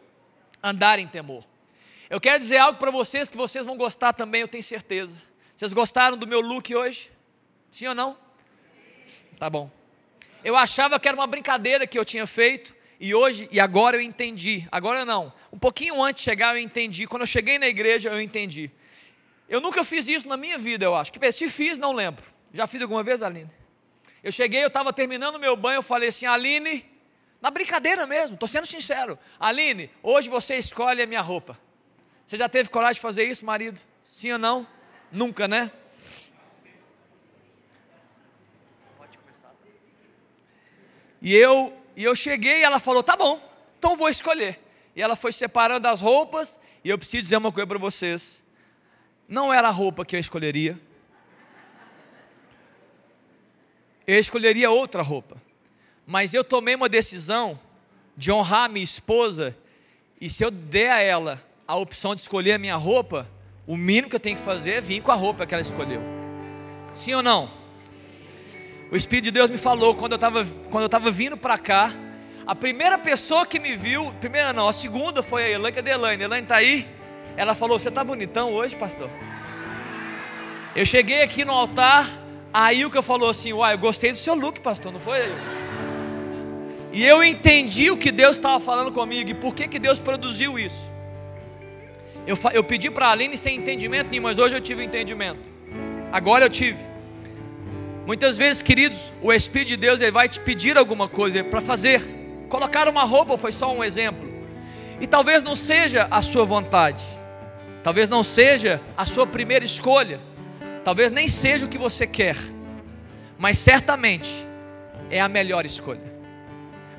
andar 0.64 0.98
em 1.00 1.08
temor. 1.08 1.46
Eu 2.10 2.20
quero 2.20 2.40
dizer 2.40 2.58
algo 2.58 2.80
para 2.80 2.92
vocês 2.92 3.30
que 3.30 3.38
vocês 3.38 3.66
vão 3.66 3.78
gostar 3.78 4.14
também, 4.14 4.42
eu 4.42 4.48
tenho 4.48 4.64
certeza. 4.64 5.16
Vocês 5.56 5.74
gostaram 5.74 6.18
do 6.18 6.28
meu 6.28 6.42
look 6.42 6.74
hoje? 6.74 7.12
Sim 7.72 7.88
ou 7.88 7.96
não? 7.96 8.18
Tá 9.38 9.50
bom. 9.50 9.72
Eu 10.44 10.56
achava 10.56 11.00
que 11.00 11.08
era 11.08 11.16
uma 11.16 11.28
brincadeira 11.28 11.86
que 11.86 11.98
eu 11.98 12.06
tinha 12.06 12.26
feito, 12.26 12.76
e 13.00 13.16
hoje, 13.16 13.50
e 13.52 13.60
agora 13.60 13.98
eu 13.98 14.02
entendi. 14.02 14.68
Agora 14.72 15.04
não. 15.04 15.34
Um 15.52 15.58
pouquinho 15.58 16.02
antes 16.04 16.24
de 16.24 16.30
chegar 16.30 16.56
eu 16.56 16.62
entendi. 16.62 17.08
Quando 17.08 17.24
eu 17.24 17.28
cheguei 17.28 17.58
na 17.58 17.68
igreja 17.68 18.10
eu 18.10 18.22
entendi. 18.22 18.70
Eu 19.50 19.60
nunca 19.60 19.84
fiz 19.84 20.08
isso 20.08 20.30
na 20.30 20.38
minha 20.38 20.58
vida, 20.58 20.86
eu 20.86 20.96
acho. 20.96 21.12
Se 21.34 21.50
fiz, 21.50 21.78
não 21.78 21.92
lembro. 21.92 22.24
Já 22.54 22.68
fiz 22.68 22.82
alguma 22.82 23.04
vez, 23.04 23.22
Aline? 23.22 23.50
Eu 24.24 24.32
cheguei, 24.32 24.64
eu 24.64 24.68
estava 24.68 24.94
terminando 24.94 25.40
meu 25.40 25.56
banho, 25.56 25.80
eu 25.80 25.84
falei 25.84 26.10
assim, 26.10 26.28
Aline, 26.28 26.86
na 27.42 27.50
brincadeira 27.50 28.06
mesmo, 28.06 28.36
estou 28.36 28.48
sendo 28.48 28.68
sincero. 28.68 29.18
Aline, 29.40 29.90
hoje 30.04 30.30
você 30.30 30.58
escolhe 30.58 31.02
a 31.02 31.08
minha 31.08 31.22
roupa. 31.22 31.60
Você 32.28 32.38
já 32.38 32.48
teve 32.48 32.70
coragem 32.70 32.96
de 32.96 33.02
fazer 33.02 33.24
isso, 33.24 33.44
marido? 33.44 33.82
Sim 34.06 34.34
ou 34.34 34.38
não? 34.38 34.68
Nunca, 35.12 35.48
né? 35.48 35.72
E 41.22 41.36
eu 41.36 41.74
e 41.96 42.04
eu 42.04 42.16
cheguei 42.16 42.60
e 42.60 42.64
ela 42.64 42.80
falou: 42.80 43.04
tá 43.04 43.16
bom, 43.16 43.40
então 43.78 43.96
vou 43.96 44.10
escolher. 44.10 44.60
E 44.96 45.02
ela 45.02 45.16
foi 45.16 45.32
separando 45.32 45.88
as 45.88 46.02
roupas, 46.02 46.60
e 46.84 46.90
eu 46.90 46.98
preciso 46.98 47.24
dizer 47.24 47.38
uma 47.38 47.52
coisa 47.52 47.68
para 47.68 47.78
vocês: 47.78 48.42
não 49.28 49.54
era 49.54 49.68
a 49.68 49.72
roupa 49.72 50.04
que 50.04 50.16
eu 50.16 50.20
escolheria, 50.20 50.80
eu 54.08 54.20
escolheria 54.20 54.72
outra 54.72 55.02
roupa, 55.02 55.42
mas 56.06 56.34
eu 56.34 56.44
tomei 56.44 56.76
uma 56.76 56.90
decisão 56.90 57.60
de 58.18 58.32
honrar 58.32 58.66
a 58.66 58.68
minha 58.68 58.84
esposa, 58.84 59.56
e 60.20 60.30
se 60.30 60.44
eu 60.44 60.52
der 60.52 60.92
a 60.92 61.02
ela 61.02 61.42
a 61.68 61.76
opção 61.76 62.14
de 62.14 62.22
escolher 62.22 62.54
a 62.54 62.58
minha 62.58 62.76
roupa, 62.76 63.28
o 63.66 63.78
mínimo 63.78 64.10
que 64.10 64.16
eu 64.16 64.20
tenho 64.20 64.38
que 64.38 64.44
fazer 64.44 64.72
é 64.72 64.82
vir 64.82 65.02
com 65.02 65.12
a 65.12 65.16
roupa 65.16 65.46
que 65.46 65.54
ela 65.54 65.62
escolheu. 65.62 66.02
Sim 66.94 67.14
ou 67.14 67.24
não? 67.24 67.61
O 68.92 68.98
Espírito 68.98 69.26
de 69.26 69.32
Deus 69.32 69.50
me 69.50 69.58
falou 69.58 69.96
quando 69.96 70.12
eu 70.12 70.18
estava 70.18 70.46
quando 70.70 70.82
eu 70.82 70.88
estava 70.88 71.10
vindo 71.10 71.38
para 71.38 71.58
cá, 71.58 71.94
a 72.46 72.54
primeira 72.54 72.98
pessoa 72.98 73.46
que 73.46 73.58
me 73.58 73.78
viu, 73.78 74.12
primeira 74.20 74.52
não, 74.52 74.68
a 74.68 74.74
segunda 74.74 75.24
foi 75.24 75.46
a 75.46 75.50
Elaine, 75.50 75.74
cadê 75.74 75.92
a 75.92 75.96
Elaine? 75.96 76.24
Elaine 76.24 76.44
está 76.44 76.58
aí? 76.58 76.86
Ela 77.38 77.56
falou: 77.56 77.80
Você 77.80 77.88
está 77.88 78.04
bonitão 78.04 78.54
hoje, 78.54 78.76
pastor? 78.76 79.10
Eu 80.76 80.86
cheguei 80.86 81.22
aqui 81.22 81.46
no 81.46 81.54
altar, 81.54 82.06
a 82.54 82.74
Ilka 82.74 83.02
falou 83.02 83.30
assim: 83.30 83.54
Uai, 83.54 83.76
eu 83.76 83.78
gostei 83.78 84.12
do 84.12 84.18
seu 84.18 84.36
look, 84.36 84.60
pastor, 84.60 84.92
não 84.92 85.00
foi? 85.00 85.20
E 86.92 87.06
eu 87.06 87.24
entendi 87.24 87.90
o 87.90 87.98
que 87.98 88.12
Deus 88.12 88.36
estava 88.36 88.60
falando 88.60 88.92
comigo 88.92 89.30
e 89.30 89.34
por 89.34 89.56
que, 89.56 89.70
que 89.70 89.80
Deus 89.80 90.00
produziu 90.00 90.60
isso. 90.60 90.92
Eu, 92.28 92.38
eu 92.52 92.64
pedi 92.64 92.92
para 92.92 93.08
a 93.08 93.12
Aline 93.12 93.38
sem 93.38 93.56
entendimento 93.56 94.10
nenhum, 94.10 94.24
mas 94.24 94.38
hoje 94.38 94.54
eu 94.54 94.60
tive 94.60 94.84
entendimento. 94.84 95.40
Agora 96.12 96.44
eu 96.44 96.50
tive. 96.50 96.91
Muitas 98.12 98.38
vezes, 98.38 98.62
queridos, 98.62 99.14
o 99.22 99.32
Espírito 99.32 99.70
de 99.70 99.78
Deus 99.78 100.02
ele 100.02 100.12
vai 100.12 100.28
te 100.28 100.38
pedir 100.38 100.78
alguma 100.78 101.08
coisa 101.08 101.42
para 101.46 101.62
fazer. 101.62 102.02
Colocar 102.50 102.90
uma 102.90 103.06
roupa 103.06 103.38
foi 103.38 103.54
só 103.54 103.74
um 103.74 103.82
exemplo. 103.82 104.30
E 105.00 105.08
talvez 105.08 105.42
não 105.42 105.56
seja 105.56 106.10
a 106.12 106.22
sua 106.22 106.44
vontade. 106.44 107.02
Talvez 107.82 108.10
não 108.10 108.22
seja 108.22 108.82
a 108.98 109.06
sua 109.06 109.26
primeira 109.26 109.64
escolha. 109.64 110.20
Talvez 110.84 111.10
nem 111.10 111.30
seja 111.30 111.66
o 111.66 111.70
que 111.70 111.78
você 111.78 112.06
quer. 112.06 112.36
Mas 113.38 113.58
certamente 113.58 114.46
é 115.10 115.22
a 115.22 115.30
melhor 115.30 115.66
escolha. 115.66 116.14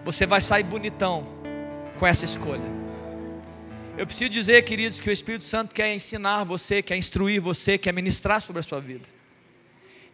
Você 0.06 0.24
vai 0.24 0.40
sair 0.40 0.62
bonitão 0.62 1.26
com 1.98 2.06
essa 2.06 2.24
escolha. 2.24 2.72
Eu 3.98 4.06
preciso 4.06 4.30
dizer, 4.30 4.62
queridos, 4.62 4.98
que 4.98 5.10
o 5.10 5.12
Espírito 5.12 5.44
Santo 5.44 5.74
quer 5.74 5.94
ensinar 5.94 6.44
você, 6.44 6.80
quer 6.80 6.96
instruir 6.96 7.38
você, 7.38 7.76
quer 7.76 7.92
ministrar 7.92 8.40
sobre 8.40 8.60
a 8.60 8.62
sua 8.62 8.80
vida. 8.80 9.11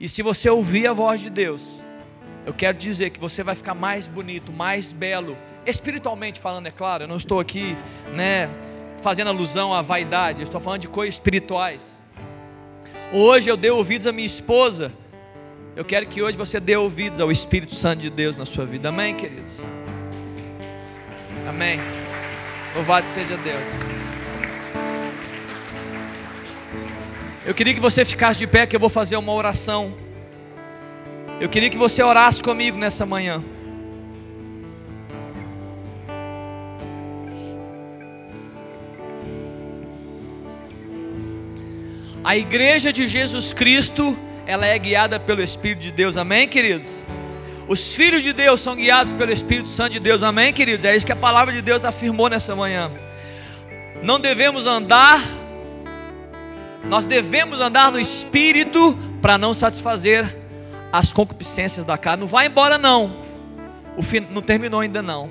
E 0.01 0.09
se 0.09 0.23
você 0.23 0.49
ouvir 0.49 0.87
a 0.87 0.93
voz 0.93 1.21
de 1.21 1.29
Deus, 1.29 1.83
eu 2.47 2.55
quero 2.55 2.79
dizer 2.79 3.11
que 3.11 3.19
você 3.19 3.43
vai 3.43 3.57
ficar 3.57 3.75
mais 3.75 4.07
bonito, 4.07 4.53
mais 4.53 4.93
belo, 4.93 5.37
espiritualmente 5.67 6.41
falando, 6.41 6.67
é 6.67 6.71
claro. 6.71 7.05
Eu 7.05 7.09
não 7.09 7.17
estou 7.17 7.41
aqui, 7.41 7.77
né, 8.15 8.49
fazendo 9.03 9.29
alusão 9.29 9.75
à 9.75 9.83
vaidade. 9.83 10.39
Eu 10.39 10.45
estou 10.45 10.61
falando 10.61 10.83
de 10.83 10.89
coisas 10.89 11.17
espirituais. 11.17 11.83
Hoje 13.13 13.49
eu 13.49 13.57
dei 13.57 13.71
ouvidos 13.71 14.07
à 14.07 14.13
minha 14.13 14.27
esposa. 14.27 14.93
Eu 15.75 15.85
quero 15.85 16.07
que 16.07 16.23
hoje 16.23 16.37
você 16.37 16.61
dê 16.61 16.77
ouvidos 16.77 17.19
ao 17.19 17.33
Espírito 17.33 17.75
Santo 17.75 18.01
de 18.01 18.11
Deus 18.11 18.37
na 18.37 18.47
sua 18.47 18.67
vida. 18.67 18.91
Amém, 18.91 19.17
queridos? 19.17 19.53
Amém. 21.49 21.81
Louvado 22.75 23.07
seja 23.07 23.37
Deus. 23.39 23.98
Eu 27.49 27.55
queria 27.55 27.73
que 27.73 27.81
você 27.81 28.05
ficasse 28.05 28.39
de 28.39 28.47
pé, 28.47 28.67
que 28.67 28.77
eu 28.77 28.81
vou 28.81 28.91
fazer 28.91 29.17
uma 29.17 29.33
oração. 29.33 29.95
Eu 31.41 31.49
queria 31.49 31.71
que 31.71 31.79
você 31.79 32.03
orasse 32.03 32.43
comigo 32.43 32.77
nessa 32.77 33.07
manhã. 33.07 33.43
A 42.23 42.37
igreja 42.37 42.93
de 42.93 43.09
Jesus 43.09 43.55
Cristo, 43.55 44.15
ela 44.45 44.67
é 44.67 44.79
guiada 44.79 45.19
pelo 45.19 45.43
Espírito 45.43 45.81
de 45.81 45.91
Deus, 45.91 46.19
amém, 46.19 46.47
queridos? 46.47 47.03
Os 47.67 47.95
filhos 47.95 48.23
de 48.23 48.35
Deus 48.35 48.61
são 48.61 48.77
guiados 48.77 49.15
pelo 49.15 49.33
Espírito 49.33 49.71
Santo 49.71 49.93
de 49.93 50.01
Deus, 50.01 50.23
amém, 50.23 50.53
queridos? 50.53 50.85
É 50.85 50.95
isso 50.95 51.07
que 51.07 51.13
a 51.13 51.17
palavra 51.17 51.55
de 51.55 51.63
Deus 51.63 51.83
afirmou 51.83 52.29
nessa 52.29 52.55
manhã. 52.55 52.93
Não 54.03 54.21
devemos 54.21 54.67
andar, 54.67 55.19
nós 56.85 57.07
devemos 57.07 57.61
andar 57.61 57.93
no 57.93 57.99
Espírito 57.99 58.97
para 59.21 59.37
não 59.37 59.53
satisfazer 59.53 60.37
as 60.93 61.13
concupiscências 61.13 61.85
da 61.85 61.99
carne. 61.99 62.23
Não 62.23 62.29
vai 62.29 62.47
embora, 62.47 62.79
não. 62.79 63.13
O 63.97 64.03
fim 64.03 64.21
não 64.21 64.41
terminou 64.41 64.81
ainda, 64.81 65.03
não. 65.03 65.31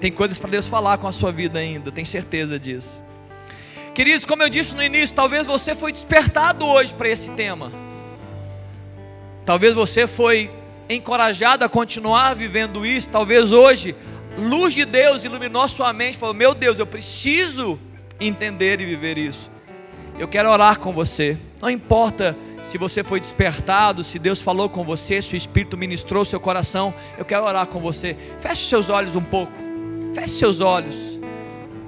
Tem 0.00 0.12
coisas 0.12 0.38
para 0.38 0.50
Deus 0.50 0.66
falar 0.66 0.98
com 0.98 1.06
a 1.06 1.12
sua 1.12 1.32
vida 1.32 1.58
ainda, 1.58 1.90
tenho 1.90 2.06
certeza 2.06 2.58
disso. 2.58 3.02
Queridos, 3.94 4.26
como 4.26 4.42
eu 4.42 4.48
disse 4.48 4.74
no 4.74 4.82
início, 4.82 5.14
talvez 5.14 5.46
você 5.46 5.74
foi 5.74 5.92
despertado 5.92 6.66
hoje 6.66 6.92
para 6.92 7.08
esse 7.08 7.30
tema. 7.30 7.72
Talvez 9.46 9.72
você 9.72 10.06
foi 10.06 10.50
encorajado 10.88 11.64
a 11.64 11.68
continuar 11.68 12.34
vivendo 12.34 12.84
isso, 12.84 13.08
talvez 13.08 13.52
hoje, 13.52 13.94
luz 14.36 14.74
de 14.74 14.84
Deus 14.84 15.24
iluminou 15.24 15.68
sua 15.68 15.92
mente, 15.92 16.18
falou: 16.18 16.34
Meu 16.34 16.54
Deus, 16.54 16.78
eu 16.78 16.86
preciso 16.86 17.78
entender 18.20 18.80
e 18.80 18.86
viver 18.86 19.16
isso. 19.16 19.50
Eu 20.18 20.28
quero 20.28 20.48
orar 20.48 20.78
com 20.78 20.92
você, 20.92 21.36
não 21.60 21.68
importa 21.68 22.36
se 22.64 22.78
você 22.78 23.04
foi 23.04 23.20
despertado, 23.20 24.02
se 24.02 24.18
Deus 24.18 24.40
falou 24.40 24.68
com 24.68 24.84
você, 24.84 25.20
se 25.20 25.34
o 25.34 25.36
Espírito 25.36 25.76
ministrou 25.76 26.24
seu 26.24 26.40
coração, 26.40 26.94
eu 27.18 27.24
quero 27.24 27.44
orar 27.44 27.66
com 27.66 27.78
você. 27.78 28.16
Feche 28.38 28.64
seus 28.64 28.88
olhos 28.88 29.14
um 29.14 29.22
pouco, 29.22 29.52
feche 30.14 30.30
seus 30.30 30.60
olhos. 30.60 31.18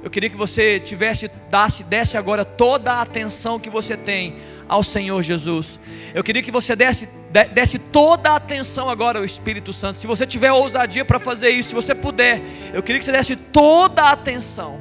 Eu 0.03 0.11
queria 0.11 0.31
que 0.31 0.37
você 0.37 0.79
tivesse, 0.79 1.31
desse, 1.51 1.83
desse 1.83 2.16
agora 2.16 2.45
toda 2.45 2.93
a 2.93 3.01
atenção 3.01 3.59
que 3.59 3.70
você 3.70 3.97
tem 3.97 4.37
ao 4.68 4.83
Senhor 4.83 5.20
Jesus. 5.22 5.81
Eu 6.14 6.22
queria 6.22 6.43
que 6.43 6.51
você 6.51 6.77
desse, 6.77 7.09
desse 7.53 7.79
toda 7.79 8.31
a 8.31 8.37
atenção 8.37 8.89
agora 8.89 9.18
ao 9.18 9.24
Espírito 9.24 9.72
Santo. 9.72 9.99
Se 9.99 10.07
você 10.07 10.27
tiver 10.27 10.53
ousadia 10.53 11.05
para 11.05 11.18
fazer 11.18 11.51
isso, 11.51 11.70
se 11.70 11.74
você 11.74 11.95
puder, 11.95 12.43
eu 12.72 12.83
queria 12.83 12.99
que 12.99 13.05
você 13.05 13.12
desse 13.12 13.35
toda 13.35 14.03
a 14.03 14.12
atenção, 14.12 14.81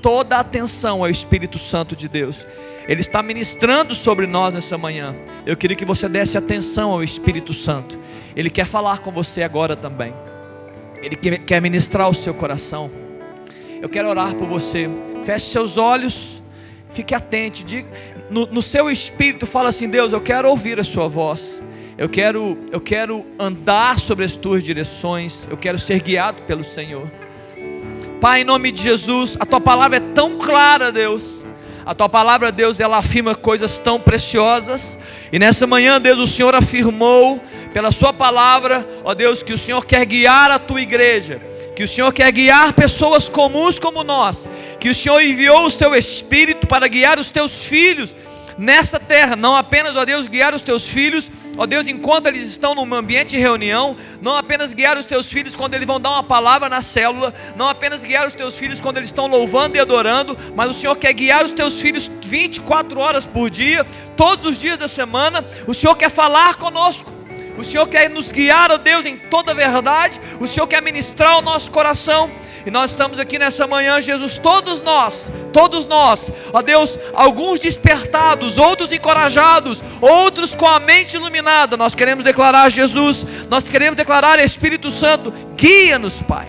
toda 0.00 0.36
a 0.36 0.40
atenção 0.40 1.02
ao 1.02 1.10
Espírito 1.10 1.58
Santo 1.58 1.96
de 1.96 2.08
Deus. 2.08 2.46
Ele 2.88 3.00
está 3.00 3.22
ministrando 3.22 3.94
sobre 3.94 4.26
nós 4.26 4.54
nessa 4.54 4.76
manhã. 4.76 5.14
Eu 5.46 5.56
queria 5.56 5.76
que 5.76 5.84
você 5.84 6.08
desse 6.08 6.36
atenção 6.36 6.90
ao 6.90 7.02
Espírito 7.02 7.52
Santo. 7.52 7.98
Ele 8.34 8.50
quer 8.50 8.64
falar 8.64 8.98
com 8.98 9.10
você 9.10 9.42
agora 9.42 9.76
também. 9.76 10.12
Ele 11.02 11.16
quer 11.16 11.60
ministrar 11.60 12.08
o 12.08 12.14
seu 12.14 12.34
coração. 12.34 12.90
Eu 13.80 13.88
quero 13.88 14.08
orar 14.08 14.34
por 14.34 14.46
você. 14.46 14.88
Feche 15.24 15.46
seus 15.46 15.76
olhos. 15.76 16.42
Fique 16.90 17.14
atento. 17.14 17.64
Diga, 17.64 17.88
no, 18.30 18.46
no 18.46 18.62
seu 18.62 18.90
espírito 18.90 19.46
fala 19.46 19.68
assim: 19.68 19.88
Deus, 19.88 20.12
eu 20.12 20.20
quero 20.20 20.48
ouvir 20.48 20.78
a 20.78 20.84
sua 20.84 21.08
voz. 21.08 21.62
Eu 21.98 22.08
quero, 22.08 22.58
eu 22.70 22.80
quero 22.80 23.24
andar 23.38 23.98
sobre 24.00 24.24
as 24.24 24.36
tuas 24.36 24.64
direções. 24.64 25.46
Eu 25.50 25.56
quero 25.56 25.78
ser 25.78 26.00
guiado 26.00 26.42
pelo 26.42 26.64
Senhor. 26.64 27.10
Pai, 28.20 28.42
em 28.42 28.44
nome 28.44 28.70
de 28.70 28.82
Jesus, 28.82 29.36
a 29.38 29.44
tua 29.44 29.60
palavra 29.60 29.96
é 29.98 30.00
tão 30.00 30.38
clara, 30.38 30.92
Deus. 30.92 31.41
A 31.84 31.94
tua 31.94 32.08
palavra, 32.08 32.52
Deus, 32.52 32.78
ela 32.80 32.98
afirma 32.98 33.34
coisas 33.34 33.78
tão 33.78 33.98
preciosas. 33.98 34.98
E 35.32 35.38
nessa 35.38 35.66
manhã, 35.66 36.00
Deus, 36.00 36.18
o 36.18 36.26
Senhor 36.26 36.54
afirmou 36.54 37.40
pela 37.72 37.90
sua 37.90 38.12
palavra, 38.12 38.86
ó 39.04 39.14
Deus, 39.14 39.42
que 39.42 39.52
o 39.52 39.58
Senhor 39.58 39.84
quer 39.84 40.04
guiar 40.04 40.50
a 40.50 40.58
tua 40.58 40.80
igreja 40.80 41.52
que 41.74 41.82
o 41.82 41.88
Senhor 41.88 42.12
quer 42.12 42.30
guiar 42.30 42.74
pessoas 42.74 43.30
comuns 43.30 43.78
como 43.78 44.04
nós, 44.04 44.46
que 44.78 44.90
o 44.90 44.94
Senhor 44.94 45.22
enviou 45.22 45.66
o 45.66 45.70
seu 45.70 45.94
Espírito 45.94 46.66
para 46.66 46.86
guiar 46.86 47.18
os 47.18 47.30
teus 47.30 47.64
filhos 47.64 48.14
nesta 48.58 49.00
terra, 49.00 49.36
não 49.36 49.56
apenas, 49.56 49.96
ó 49.96 50.04
Deus, 50.04 50.28
guiar 50.28 50.54
os 50.54 50.62
teus 50.62 50.86
filhos, 50.86 51.30
ó 51.56 51.66
Deus, 51.66 51.86
enquanto 51.86 52.26
eles 52.26 52.48
estão 52.48 52.74
num 52.74 52.94
ambiente 52.94 53.30
de 53.30 53.38
reunião, 53.38 53.96
não 54.20 54.36
apenas 54.36 54.72
guiar 54.72 54.98
os 54.98 55.06
teus 55.06 55.30
filhos 55.30 55.54
quando 55.54 55.74
eles 55.74 55.86
vão 55.86 56.00
dar 56.00 56.10
uma 56.10 56.22
palavra 56.22 56.68
na 56.68 56.82
célula, 56.82 57.32
não 57.56 57.68
apenas 57.68 58.02
guiar 58.02 58.26
os 58.26 58.32
teus 58.32 58.56
filhos 58.58 58.80
quando 58.80 58.96
eles 58.96 59.08
estão 59.08 59.26
louvando 59.26 59.76
e 59.76 59.80
adorando, 59.80 60.36
mas 60.54 60.70
o 60.70 60.74
Senhor 60.74 60.96
quer 60.96 61.12
guiar 61.12 61.44
os 61.44 61.52
teus 61.52 61.80
filhos 61.80 62.10
24 62.24 62.98
horas 62.98 63.26
por 63.26 63.50
dia, 63.50 63.84
todos 64.16 64.46
os 64.46 64.58
dias 64.58 64.78
da 64.78 64.88
semana, 64.88 65.44
o 65.66 65.74
Senhor 65.74 65.94
quer 65.96 66.10
falar 66.10 66.56
conosco. 66.56 67.21
O 67.56 67.64
Senhor 67.64 67.86
quer 67.88 68.08
nos 68.08 68.30
guiar, 68.30 68.70
ó 68.70 68.78
Deus, 68.78 69.04
em 69.04 69.16
toda 69.16 69.54
verdade. 69.54 70.20
O 70.40 70.46
Senhor 70.46 70.66
quer 70.66 70.82
ministrar 70.82 71.38
o 71.38 71.42
nosso 71.42 71.70
coração. 71.70 72.30
E 72.64 72.70
nós 72.70 72.92
estamos 72.92 73.18
aqui 73.18 73.38
nessa 73.38 73.66
manhã, 73.66 74.00
Jesus, 74.00 74.38
todos 74.38 74.80
nós, 74.80 75.32
todos 75.52 75.84
nós, 75.84 76.30
ó 76.52 76.62
Deus, 76.62 76.96
alguns 77.12 77.58
despertados, 77.58 78.56
outros 78.56 78.92
encorajados, 78.92 79.82
outros 80.00 80.54
com 80.54 80.66
a 80.66 80.78
mente 80.78 81.16
iluminada. 81.16 81.76
Nós 81.76 81.92
queremos 81.92 82.22
declarar 82.22 82.70
Jesus, 82.70 83.26
nós 83.50 83.64
queremos 83.64 83.96
declarar 83.96 84.38
Espírito 84.38 84.92
Santo, 84.92 85.32
guia-nos, 85.56 86.22
Pai. 86.22 86.48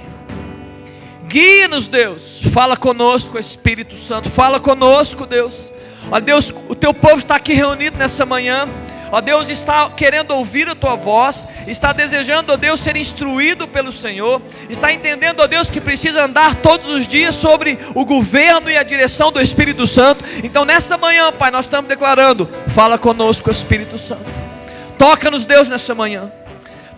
Guia-nos, 1.25 1.87
Deus. 1.87 2.43
Fala 2.51 2.77
conosco, 2.77 3.39
Espírito 3.39 3.95
Santo. 3.95 4.29
Fala 4.29 4.59
conosco, 4.59 5.25
Deus. 5.25 5.71
Ó 6.11 6.19
Deus, 6.19 6.53
o 6.69 6.75
teu 6.75 6.93
povo 6.93 7.17
está 7.17 7.37
aqui 7.37 7.53
reunido 7.53 7.97
nessa 7.97 8.23
manhã. 8.23 8.67
Ó 9.13 9.21
Deus, 9.21 9.47
está 9.47 9.91
querendo 9.91 10.31
ouvir 10.31 10.67
a 10.67 10.73
tua 10.73 10.95
voz, 10.95 11.45
está 11.67 11.93
desejando, 11.93 12.51
ó 12.51 12.57
Deus, 12.57 12.79
ser 12.79 12.95
instruído 12.95 13.67
pelo 13.67 13.91
Senhor, 13.91 14.41
está 14.71 14.91
entendendo, 14.91 15.41
ó 15.41 15.45
Deus, 15.45 15.69
que 15.69 15.79
precisa 15.79 16.25
andar 16.25 16.55
todos 16.55 16.87
os 16.87 17.07
dias 17.07 17.35
sobre 17.35 17.77
o 17.93 18.03
governo 18.05 18.71
e 18.71 18.75
a 18.75 18.81
direção 18.81 19.31
do 19.31 19.39
Espírito 19.39 19.85
Santo. 19.85 20.25
Então, 20.43 20.65
nessa 20.65 20.97
manhã, 20.97 21.31
Pai, 21.31 21.51
nós 21.51 21.65
estamos 21.65 21.87
declarando: 21.87 22.49
fala 22.69 22.97
conosco, 22.97 23.51
Espírito 23.51 23.99
Santo. 23.99 24.25
Toca-nos, 24.97 25.45
Deus, 25.45 25.69
nessa 25.69 25.93
manhã. 25.93 26.31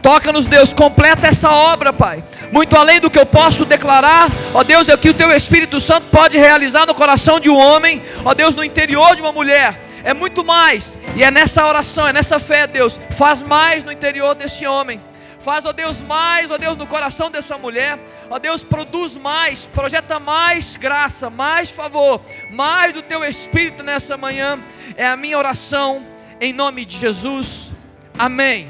Toca-nos, 0.02 0.48
Deus, 0.48 0.72
completa 0.72 1.28
essa 1.28 1.52
obra, 1.52 1.92
Pai. 1.92 2.24
Muito 2.50 2.78
além 2.78 3.02
do 3.02 3.10
que 3.10 3.20
eu 3.20 3.26
posso 3.26 3.66
declarar, 3.66 4.32
ó 4.54 4.64
Deus, 4.64 4.88
é 4.88 4.94
o 4.94 4.98
que 4.98 5.10
o 5.10 5.14
Teu 5.14 5.36
Espírito 5.36 5.82
Santo 5.82 6.08
pode 6.12 6.38
realizar 6.38 6.88
no 6.88 6.96
coração 6.96 7.42
de 7.42 7.50
um 7.50 7.58
homem, 7.58 8.02
ó 8.24 8.34
Deus, 8.34 8.56
no 8.56 8.64
interior 8.64 9.18
de 9.18 9.22
uma 9.22 9.34
mulher. 9.34 9.85
É 10.06 10.14
muito 10.14 10.46
mais, 10.46 10.96
e 11.16 11.24
é 11.24 11.32
nessa 11.32 11.66
oração, 11.66 12.08
é 12.08 12.14
nessa 12.14 12.40
fé, 12.40 12.68
Deus. 12.68 13.00
Faz 13.10 13.42
mais 13.42 13.84
no 13.84 13.92
interior 13.92 14.36
desse 14.36 14.68
homem. 14.68 15.02
Faz, 15.40 15.66
ó 15.66 15.74
Deus, 15.74 16.00
mais, 16.04 16.52
ó 16.52 16.60
Deus, 16.60 16.78
no 16.78 16.86
coração 16.86 17.32
dessa 17.32 17.58
mulher. 17.58 17.98
Ó 18.30 18.38
Deus, 18.38 18.62
produz 18.62 19.18
mais, 19.18 19.66
projeta 19.66 20.20
mais 20.20 20.76
graça, 20.76 21.32
mais 21.32 21.72
favor, 21.72 22.22
mais 22.52 22.94
do 22.94 23.02
Teu 23.02 23.26
Espírito 23.26 23.84
nessa 23.84 24.16
manhã. 24.16 24.60
É 24.96 25.08
a 25.08 25.18
minha 25.18 25.40
oração, 25.40 26.06
em 26.40 26.54
nome 26.54 26.86
de 26.86 27.00
Jesus. 27.00 27.72
Amém. 28.16 28.70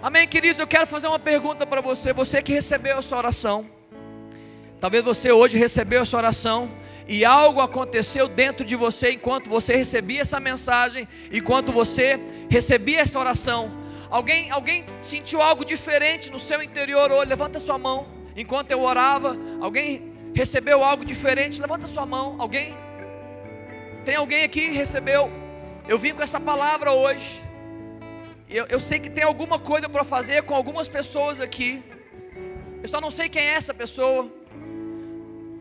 Amém, 0.00 0.28
queridos? 0.28 0.60
Eu 0.60 0.66
quero 0.66 0.86
fazer 0.86 1.08
uma 1.08 1.18
pergunta 1.18 1.66
para 1.66 1.80
você. 1.80 2.12
Você 2.12 2.40
que 2.40 2.52
recebeu 2.52 2.98
a 2.98 3.02
sua 3.02 3.18
oração. 3.18 3.66
Talvez 4.78 5.02
você 5.02 5.32
hoje 5.32 5.58
recebeu 5.58 6.02
a 6.02 6.06
sua 6.06 6.20
oração 6.20 6.70
e 7.08 7.24
algo 7.24 7.62
aconteceu 7.62 8.28
dentro 8.28 8.64
de 8.64 8.76
você 8.76 9.12
enquanto 9.12 9.48
você 9.48 9.74
recebia 9.74 10.20
essa 10.20 10.38
mensagem, 10.38 11.08
enquanto 11.32 11.72
você 11.72 12.20
recebia 12.50 13.00
essa 13.00 13.18
oração. 13.18 13.72
Alguém, 14.10 14.50
alguém 14.50 14.84
sentiu 15.02 15.40
algo 15.40 15.64
diferente 15.64 16.30
no 16.30 16.38
seu 16.38 16.62
interior 16.62 17.10
hoje? 17.10 17.30
Levanta 17.30 17.58
sua 17.58 17.78
mão. 17.78 18.06
Enquanto 18.36 18.70
eu 18.70 18.82
orava, 18.82 19.36
alguém 19.60 20.12
recebeu 20.34 20.84
algo 20.84 21.04
diferente? 21.04 21.60
Levanta 21.60 21.86
sua 21.86 22.04
mão. 22.04 22.36
Alguém? 22.38 22.76
Tem 24.04 24.14
alguém 24.14 24.44
aqui 24.44 24.68
que 24.68 24.72
recebeu? 24.72 25.30
Eu 25.88 25.98
vim 25.98 26.12
com 26.12 26.22
essa 26.22 26.38
palavra 26.38 26.92
hoje. 26.92 27.42
Eu, 28.48 28.66
eu 28.66 28.80
sei 28.80 28.98
que 28.98 29.08
tem 29.08 29.24
alguma 29.24 29.58
coisa 29.58 29.88
para 29.88 30.04
fazer 30.04 30.42
com 30.42 30.54
algumas 30.54 30.88
pessoas 30.88 31.40
aqui. 31.40 31.82
Eu 32.82 32.88
só 32.88 33.00
não 33.00 33.10
sei 33.10 33.28
quem 33.28 33.42
é 33.42 33.54
essa 33.54 33.72
pessoa. 33.72 34.30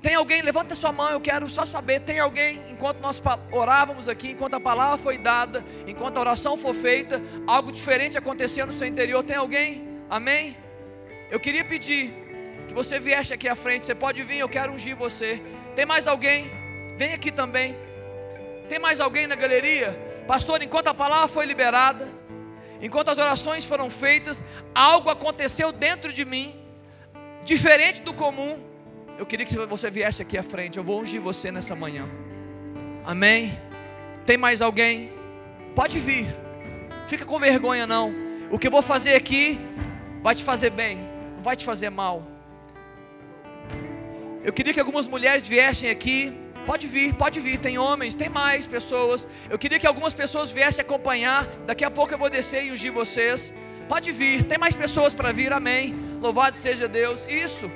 Tem 0.07 0.15
alguém, 0.15 0.41
levanta 0.41 0.73
sua 0.73 0.93
mão, 0.93 1.09
eu 1.09 1.19
quero 1.19 1.49
só 1.49 1.65
saber. 1.65 1.99
Tem 1.99 2.17
alguém, 2.17 2.63
enquanto 2.69 3.01
nós 3.01 3.21
orávamos 3.51 4.07
aqui, 4.07 4.31
enquanto 4.31 4.53
a 4.53 4.59
palavra 4.59 4.97
foi 4.97 5.17
dada, 5.17 5.65
enquanto 5.85 6.15
a 6.15 6.21
oração 6.21 6.55
foi 6.55 6.73
feita, 6.73 7.21
algo 7.45 7.73
diferente 7.73 8.17
aconteceu 8.17 8.65
no 8.65 8.71
seu 8.71 8.87
interior. 8.87 9.21
Tem 9.21 9.35
alguém? 9.35 9.85
Amém? 10.09 10.55
Eu 11.29 11.41
queria 11.41 11.65
pedir 11.65 12.13
que 12.69 12.73
você 12.73 13.01
viesse 13.01 13.33
aqui 13.33 13.49
à 13.49 13.55
frente. 13.55 13.85
Você 13.85 13.93
pode 13.93 14.23
vir, 14.23 14.37
eu 14.37 14.47
quero 14.47 14.71
ungir 14.71 14.95
você. 14.95 15.43
Tem 15.75 15.85
mais 15.85 16.07
alguém? 16.07 16.49
Vem 16.95 17.11
aqui 17.11 17.29
também. 17.29 17.75
Tem 18.69 18.79
mais 18.79 19.01
alguém 19.01 19.27
na 19.27 19.35
galeria? 19.35 19.91
Pastor, 20.25 20.63
enquanto 20.63 20.87
a 20.87 20.93
palavra 20.93 21.27
foi 21.27 21.45
liberada, 21.45 22.07
enquanto 22.81 23.09
as 23.09 23.17
orações 23.17 23.65
foram 23.65 23.89
feitas, 23.89 24.41
algo 24.73 25.09
aconteceu 25.09 25.73
dentro 25.73 26.13
de 26.13 26.23
mim, 26.23 26.55
diferente 27.43 28.01
do 28.01 28.13
comum. 28.13 28.66
Eu 29.17 29.25
queria 29.25 29.45
que 29.45 29.55
você 29.55 29.89
viesse 29.89 30.21
aqui 30.21 30.37
à 30.37 30.43
frente. 30.43 30.77
Eu 30.77 30.83
vou 30.83 31.01
ungir 31.01 31.19
você 31.19 31.51
nessa 31.51 31.75
manhã. 31.75 32.05
Amém? 33.03 33.59
Tem 34.25 34.37
mais 34.37 34.61
alguém? 34.61 35.11
Pode 35.75 35.97
vir. 35.97 36.27
Fica 37.07 37.25
com 37.25 37.39
vergonha 37.39 37.87
não. 37.87 38.13
O 38.51 38.59
que 38.59 38.67
eu 38.67 38.71
vou 38.71 38.81
fazer 38.81 39.15
aqui 39.15 39.59
vai 40.21 40.35
te 40.35 40.43
fazer 40.43 40.69
bem, 40.69 40.97
não 41.35 41.41
vai 41.41 41.55
te 41.55 41.65
fazer 41.65 41.89
mal. 41.89 42.25
Eu 44.43 44.53
queria 44.53 44.73
que 44.73 44.79
algumas 44.79 45.07
mulheres 45.07 45.47
viessem 45.47 45.89
aqui. 45.89 46.33
Pode 46.65 46.85
vir, 46.85 47.13
pode 47.13 47.39
vir. 47.39 47.57
Tem 47.57 47.77
homens, 47.77 48.15
tem 48.15 48.29
mais 48.29 48.67
pessoas. 48.67 49.27
Eu 49.49 49.57
queria 49.57 49.79
que 49.79 49.87
algumas 49.87 50.13
pessoas 50.13 50.51
viessem 50.51 50.81
acompanhar. 50.81 51.47
Daqui 51.65 51.83
a 51.83 51.89
pouco 51.89 52.13
eu 52.13 52.17
vou 52.17 52.29
descer 52.29 52.65
e 52.65 52.71
ungir 52.71 52.91
vocês. 52.91 53.53
Pode 53.89 54.11
vir, 54.11 54.43
tem 54.43 54.57
mais 54.57 54.75
pessoas 54.75 55.13
para 55.15 55.31
vir, 55.31 55.51
amém. 55.51 55.95
Louvado 56.21 56.55
seja 56.55 56.87
Deus. 56.87 57.25
Isso. 57.27 57.71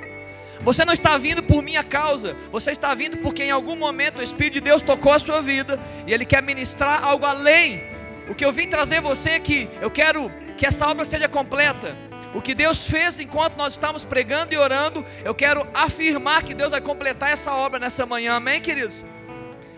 Você 0.63 0.85
não 0.85 0.93
está 0.93 1.17
vindo 1.17 1.41
por 1.41 1.63
minha 1.63 1.83
causa, 1.83 2.35
você 2.51 2.71
está 2.71 2.93
vindo 2.93 3.17
porque 3.17 3.43
em 3.43 3.51
algum 3.51 3.75
momento 3.75 4.19
o 4.19 4.23
Espírito 4.23 4.53
de 4.53 4.61
Deus 4.61 4.81
tocou 4.81 5.11
a 5.11 5.19
sua 5.19 5.41
vida 5.41 5.79
e 6.05 6.13
Ele 6.13 6.25
quer 6.25 6.43
ministrar 6.43 7.03
algo 7.03 7.25
além. 7.25 7.83
O 8.29 8.35
que 8.35 8.45
eu 8.45 8.51
vim 8.51 8.67
trazer 8.67 9.01
você 9.01 9.31
é 9.31 9.39
que 9.39 9.67
eu 9.81 9.89
quero 9.89 10.31
que 10.57 10.65
essa 10.65 10.87
obra 10.87 11.03
seja 11.03 11.27
completa. 11.27 11.95
O 12.33 12.41
que 12.41 12.53
Deus 12.53 12.87
fez 12.87 13.19
enquanto 13.19 13.57
nós 13.57 13.73
estávamos 13.73 14.05
pregando 14.05 14.53
e 14.53 14.57
orando, 14.57 15.05
eu 15.25 15.33
quero 15.33 15.67
afirmar 15.73 16.43
que 16.43 16.53
Deus 16.53 16.69
vai 16.71 16.79
completar 16.79 17.31
essa 17.31 17.51
obra 17.51 17.79
nessa 17.79 18.05
manhã, 18.05 18.35
amém, 18.35 18.61
queridos? 18.61 19.03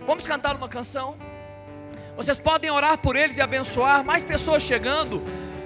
Vamos 0.05 0.27
cantar 0.27 0.55
uma 0.55 0.67
canção? 0.67 1.15
Vocês 2.15 2.37
podem 2.37 2.69
orar 2.69 2.97
por 2.99 3.15
eles 3.15 3.37
e 3.37 3.41
abençoar, 3.41 4.03
mais 4.03 4.23
pessoas 4.23 4.61
chegando. 4.61 5.23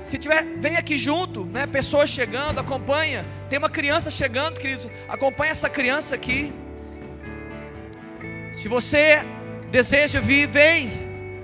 Se 0.08 0.18
tiver, 0.18 0.46
vem 0.58 0.78
aqui 0.78 0.98
junto, 0.98 1.44
né? 1.44 1.68
Pessoas 1.68 2.10
chegando, 2.10 2.60
acompanha. 2.60 3.26
Tem 3.50 3.60
uma 3.60 3.70
criança 3.70 4.10
chegando, 4.10 4.58
queridos. 4.58 4.88
Acompanha 5.10 5.52
essa 5.52 5.70
criança 5.70 6.16
aqui. 6.16 6.54
Se 8.54 8.70
você 8.70 9.20
deseja 9.70 10.22
vir, 10.22 10.48
vem. 10.48 10.90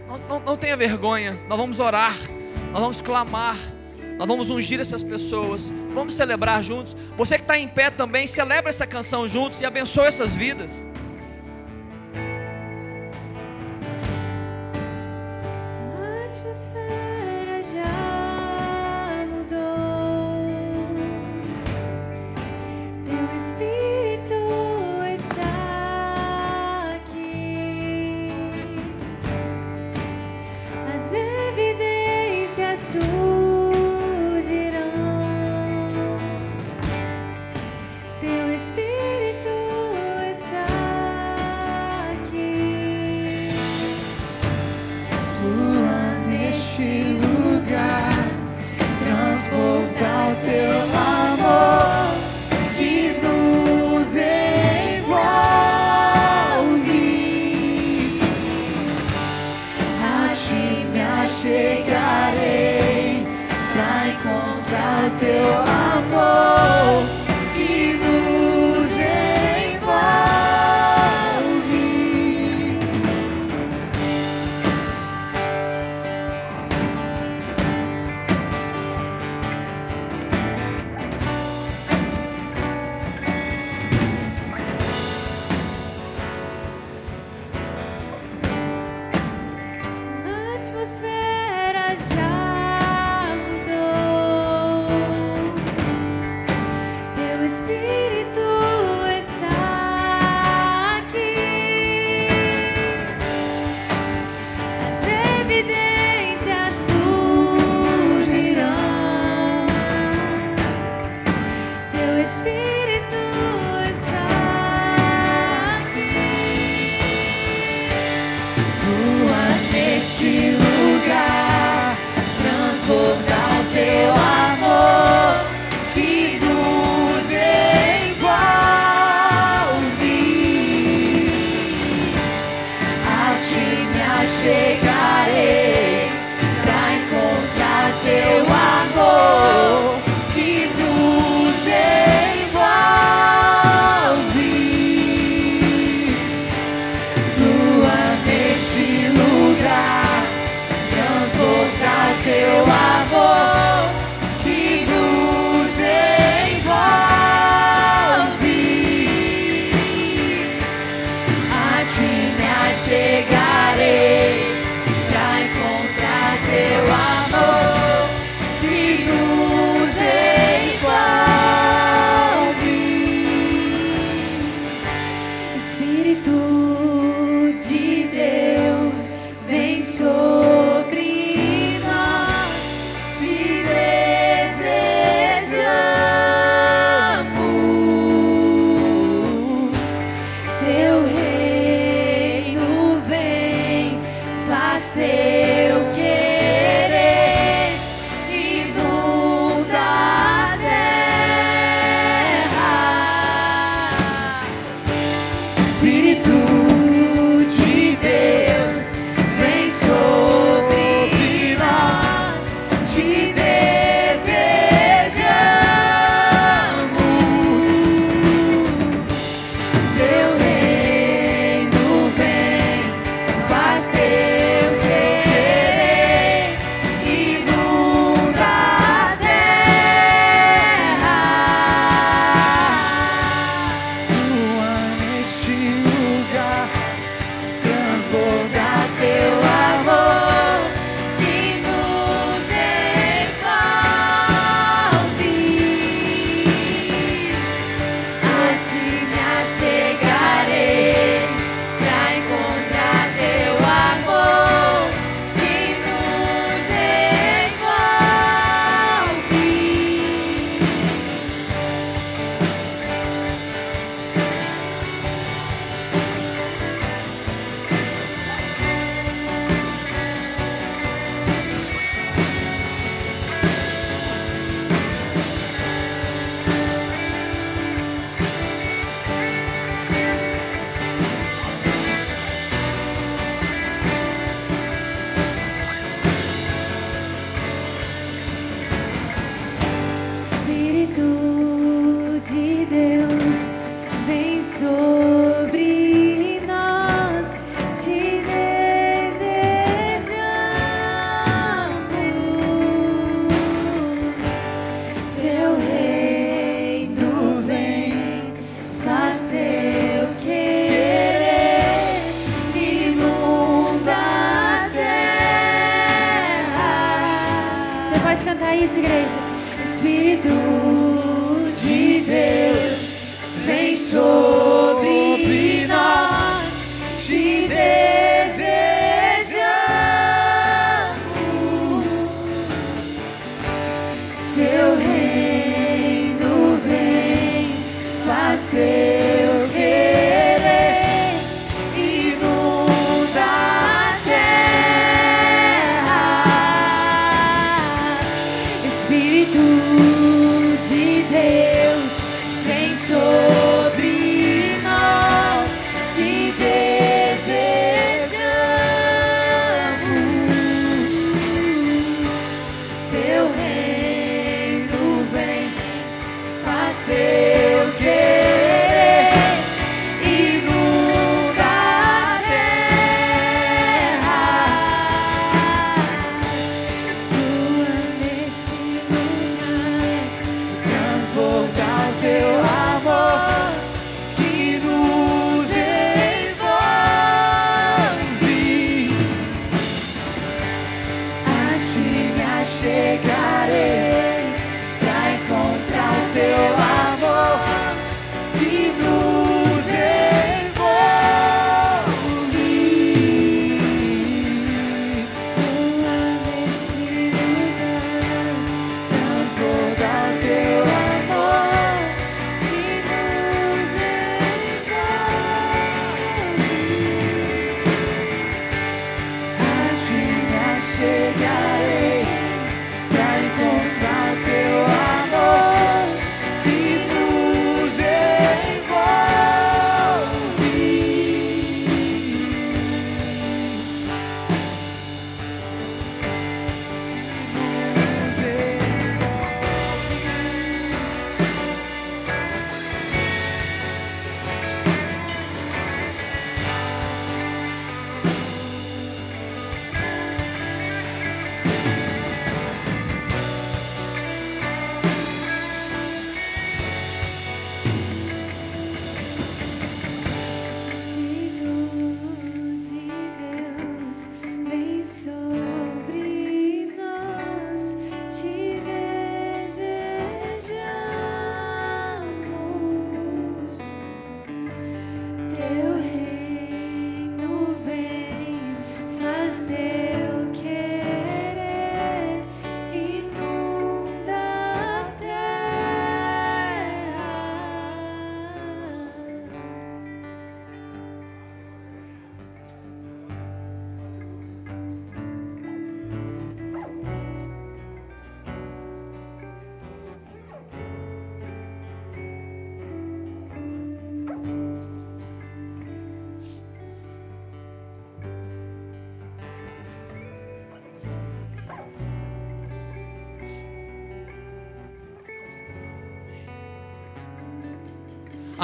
Não, 0.08 0.18
não, 0.18 0.40
não 0.40 0.58
tenha 0.58 0.78
vergonha. 0.78 1.38
Nós 1.50 1.58
vamos 1.58 1.78
orar. 1.78 2.16
Nós 2.72 2.82
vamos 2.82 3.02
clamar. 3.02 3.58
Nós 4.18 4.28
vamos 4.28 4.50
ungir 4.50 4.80
essas 4.80 5.04
pessoas. 5.04 5.70
Vamos 5.94 6.14
celebrar 6.14 6.64
juntos. 6.64 6.96
Você 7.18 7.36
que 7.36 7.42
está 7.42 7.58
em 7.60 7.68
pé 7.68 7.92
também, 7.92 8.26
celebra 8.26 8.70
essa 8.70 8.88
canção 8.88 9.28
juntos 9.28 9.60
e 9.60 9.66
abençoe 9.66 10.08
essas 10.08 10.34
vidas. 10.34 10.72
lugar. 16.44 16.73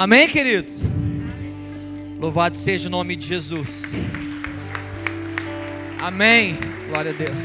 Amém, 0.00 0.26
queridos? 0.30 0.76
Louvado 2.18 2.56
seja 2.56 2.88
o 2.88 2.90
nome 2.90 3.14
de 3.14 3.26
Jesus. 3.26 3.68
Amém. 6.00 6.56
Glória 6.88 7.10
a 7.10 7.14
Deus. 7.14 7.36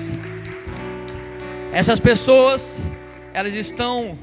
Essas 1.74 2.00
pessoas, 2.00 2.80
elas 3.34 3.54
estão. 3.54 4.18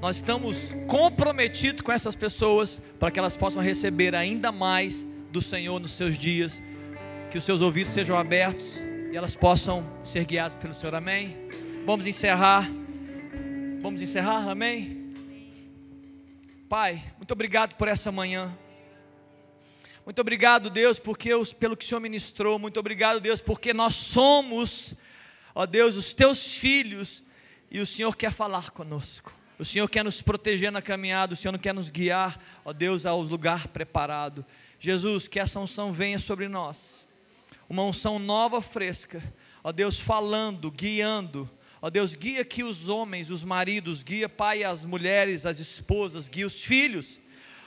Nós 0.00 0.14
estamos 0.14 0.72
comprometidos 0.86 1.82
com 1.82 1.90
essas 1.90 2.14
pessoas 2.14 2.80
para 3.00 3.10
que 3.10 3.18
elas 3.18 3.36
possam 3.36 3.60
receber 3.60 4.14
ainda 4.14 4.52
mais 4.52 5.04
do 5.32 5.42
Senhor 5.42 5.80
nos 5.80 5.90
seus 5.90 6.16
dias. 6.16 6.62
Que 7.28 7.38
os 7.38 7.42
seus 7.42 7.60
ouvidos 7.60 7.92
sejam 7.92 8.16
abertos 8.16 8.80
e 9.10 9.16
elas 9.16 9.34
possam 9.34 9.84
ser 10.04 10.24
guiadas 10.24 10.54
pelo 10.54 10.72
Senhor. 10.72 10.94
Amém. 10.94 11.36
Vamos 11.84 12.06
encerrar. 12.06 12.70
Vamos 13.82 14.00
encerrar. 14.00 14.48
Amém. 14.48 15.03
Pai, 16.68 17.12
muito 17.18 17.30
obrigado 17.32 17.74
por 17.74 17.88
essa 17.88 18.10
manhã. 18.10 18.56
Muito 20.02 20.18
obrigado, 20.18 20.70
Deus, 20.70 20.98
porque 20.98 21.30
pelo 21.58 21.76
que 21.76 21.84
o 21.84 21.88
Senhor 21.88 22.00
ministrou. 22.00 22.58
Muito 22.58 22.80
obrigado, 22.80 23.20
Deus, 23.20 23.42
porque 23.42 23.74
nós 23.74 23.94
somos, 23.94 24.94
ó 25.54 25.66
Deus, 25.66 25.94
os 25.94 26.14
teus 26.14 26.54
filhos 26.54 27.22
e 27.70 27.80
o 27.80 27.86
Senhor 27.86 28.16
quer 28.16 28.32
falar 28.32 28.70
conosco. 28.70 29.32
O 29.58 29.64
Senhor 29.64 29.88
quer 29.88 30.02
nos 30.02 30.22
proteger 30.22 30.72
na 30.72 30.80
caminhada, 30.80 31.34
o 31.34 31.36
Senhor 31.36 31.52
não 31.52 31.58
quer 31.58 31.74
nos 31.74 31.90
guiar, 31.90 32.40
ó 32.64 32.72
Deus, 32.72 33.04
ao 33.04 33.20
lugar 33.20 33.68
preparado. 33.68 34.44
Jesus, 34.80 35.28
que 35.28 35.38
essa 35.38 35.60
unção 35.60 35.92
venha 35.92 36.18
sobre 36.18 36.48
nós. 36.48 37.06
Uma 37.68 37.84
unção 37.84 38.18
nova, 38.18 38.62
fresca. 38.62 39.22
Ó 39.62 39.70
Deus, 39.70 40.00
falando, 40.00 40.70
guiando. 40.70 41.48
Ó 41.84 41.90
Deus, 41.90 42.16
guia 42.16 42.40
aqui 42.40 42.64
os 42.64 42.88
homens, 42.88 43.28
os 43.28 43.44
maridos, 43.44 44.02
guia, 44.02 44.26
Pai, 44.26 44.64
as 44.64 44.86
mulheres, 44.86 45.44
as 45.44 45.58
esposas, 45.58 46.30
guia 46.30 46.46
os 46.46 46.64
filhos. 46.64 47.20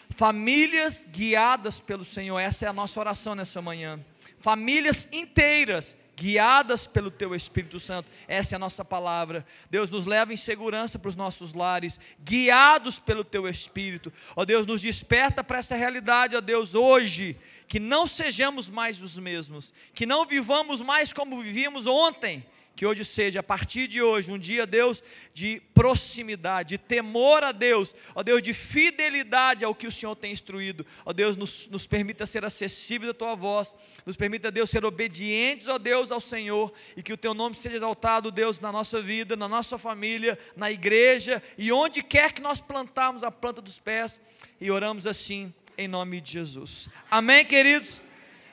Famílias 0.10 1.08
guiadas 1.08 1.80
pelo 1.80 2.04
Senhor, 2.04 2.40
essa 2.40 2.66
é 2.66 2.68
a 2.68 2.74
nossa 2.74 3.00
oração 3.00 3.36
nessa 3.36 3.62
manhã. 3.62 4.04
Famílias 4.40 5.08
inteiras 5.12 5.96
guiadas 6.16 6.88
pelo 6.88 7.12
Teu 7.12 7.36
Espírito 7.36 7.80
Santo, 7.80 8.10
essa 8.28 8.56
é 8.56 8.58
a 8.58 8.60
nossa 8.60 8.84
palavra. 8.84 9.46
Deus 9.70 9.92
nos 9.92 10.08
leva 10.08 10.34
em 10.34 10.38
segurança 10.38 10.98
para 10.98 11.10
os 11.10 11.16
nossos 11.16 11.54
lares, 11.54 12.00
guiados 12.20 13.00
pelo 13.00 13.24
Teu 13.24 13.48
Espírito. 13.48 14.12
Ó 14.36 14.44
Deus, 14.44 14.66
nos 14.66 14.82
desperta 14.82 15.44
para 15.44 15.60
essa 15.60 15.76
realidade, 15.76 16.36
ó 16.36 16.42
Deus, 16.42 16.74
hoje, 16.74 17.38
que 17.68 17.80
não 17.80 18.08
sejamos 18.08 18.68
mais 18.68 19.00
os 19.00 19.16
mesmos, 19.20 19.72
que 19.94 20.08
não 20.08 20.26
vivamos 20.26 20.82
mais 20.82 21.14
como 21.14 21.40
vivíamos 21.40 21.86
ontem, 21.86 22.44
Que 22.78 22.86
hoje 22.86 23.04
seja, 23.04 23.40
a 23.40 23.44
partir 23.44 23.88
de 23.88 24.04
hoje, 24.04 24.32
um 24.32 24.38
dia, 24.38 24.68
Deus, 24.68 25.02
de 25.34 25.60
proximidade, 25.74 26.70
de 26.70 26.78
temor 26.78 27.44
a 27.44 27.52
Deus, 27.52 27.96
ó 28.14 28.22
Deus, 28.22 28.40
de 28.40 28.54
fidelidade 28.54 29.66
ao 29.66 29.74
que 29.74 29.88
o 29.88 29.92
Senhor 29.92 30.16
tem 30.16 30.32
instruído. 30.32 30.86
Ó 31.04 31.12
Deus, 31.12 31.36
nos, 31.36 31.68
nos 31.70 31.88
permita 31.88 32.28
ser 32.28 32.46
acessíveis 32.46 33.10
à 33.10 33.14
Tua 33.16 33.34
voz, 33.34 33.74
nos 34.06 34.16
permita, 34.16 34.52
Deus, 34.52 34.70
ser 34.70 34.86
obedientes, 34.86 35.68
ó 35.68 35.80
Deus, 35.80 36.12
ao 36.12 36.22
Senhor, 36.22 36.72
e 36.96 37.02
que 37.02 37.12
o 37.12 37.18
Teu 37.18 37.34
nome 37.34 37.56
seja 37.56 37.78
exaltado, 37.78 38.30
Deus, 38.30 38.60
na 38.60 38.72
nossa 38.72 39.02
vida, 39.02 39.36
na 39.36 39.48
nossa 39.48 39.80
família, 39.80 40.38
na 40.56 40.70
igreja 40.70 41.42
e 41.58 41.72
onde 41.72 42.04
quer 42.04 42.32
que 42.32 42.42
nós 42.42 42.62
plantarmos 42.62 43.24
a 43.24 43.32
planta 43.32 43.60
dos 43.60 43.80
pés, 43.80 44.20
e 44.62 44.70
oramos 44.70 45.08
assim, 45.08 45.52
em 45.76 45.88
nome 45.88 46.22
de 46.22 46.34
Jesus. 46.34 46.90
Amém, 47.10 47.44
queridos? 47.44 48.00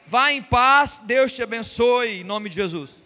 Vá 0.06 0.32
em 0.32 0.42
paz, 0.42 0.98
Deus 1.04 1.30
te 1.30 1.42
abençoe, 1.42 2.20
em 2.20 2.24
nome 2.24 2.48
de 2.48 2.54
Jesus. 2.54 3.03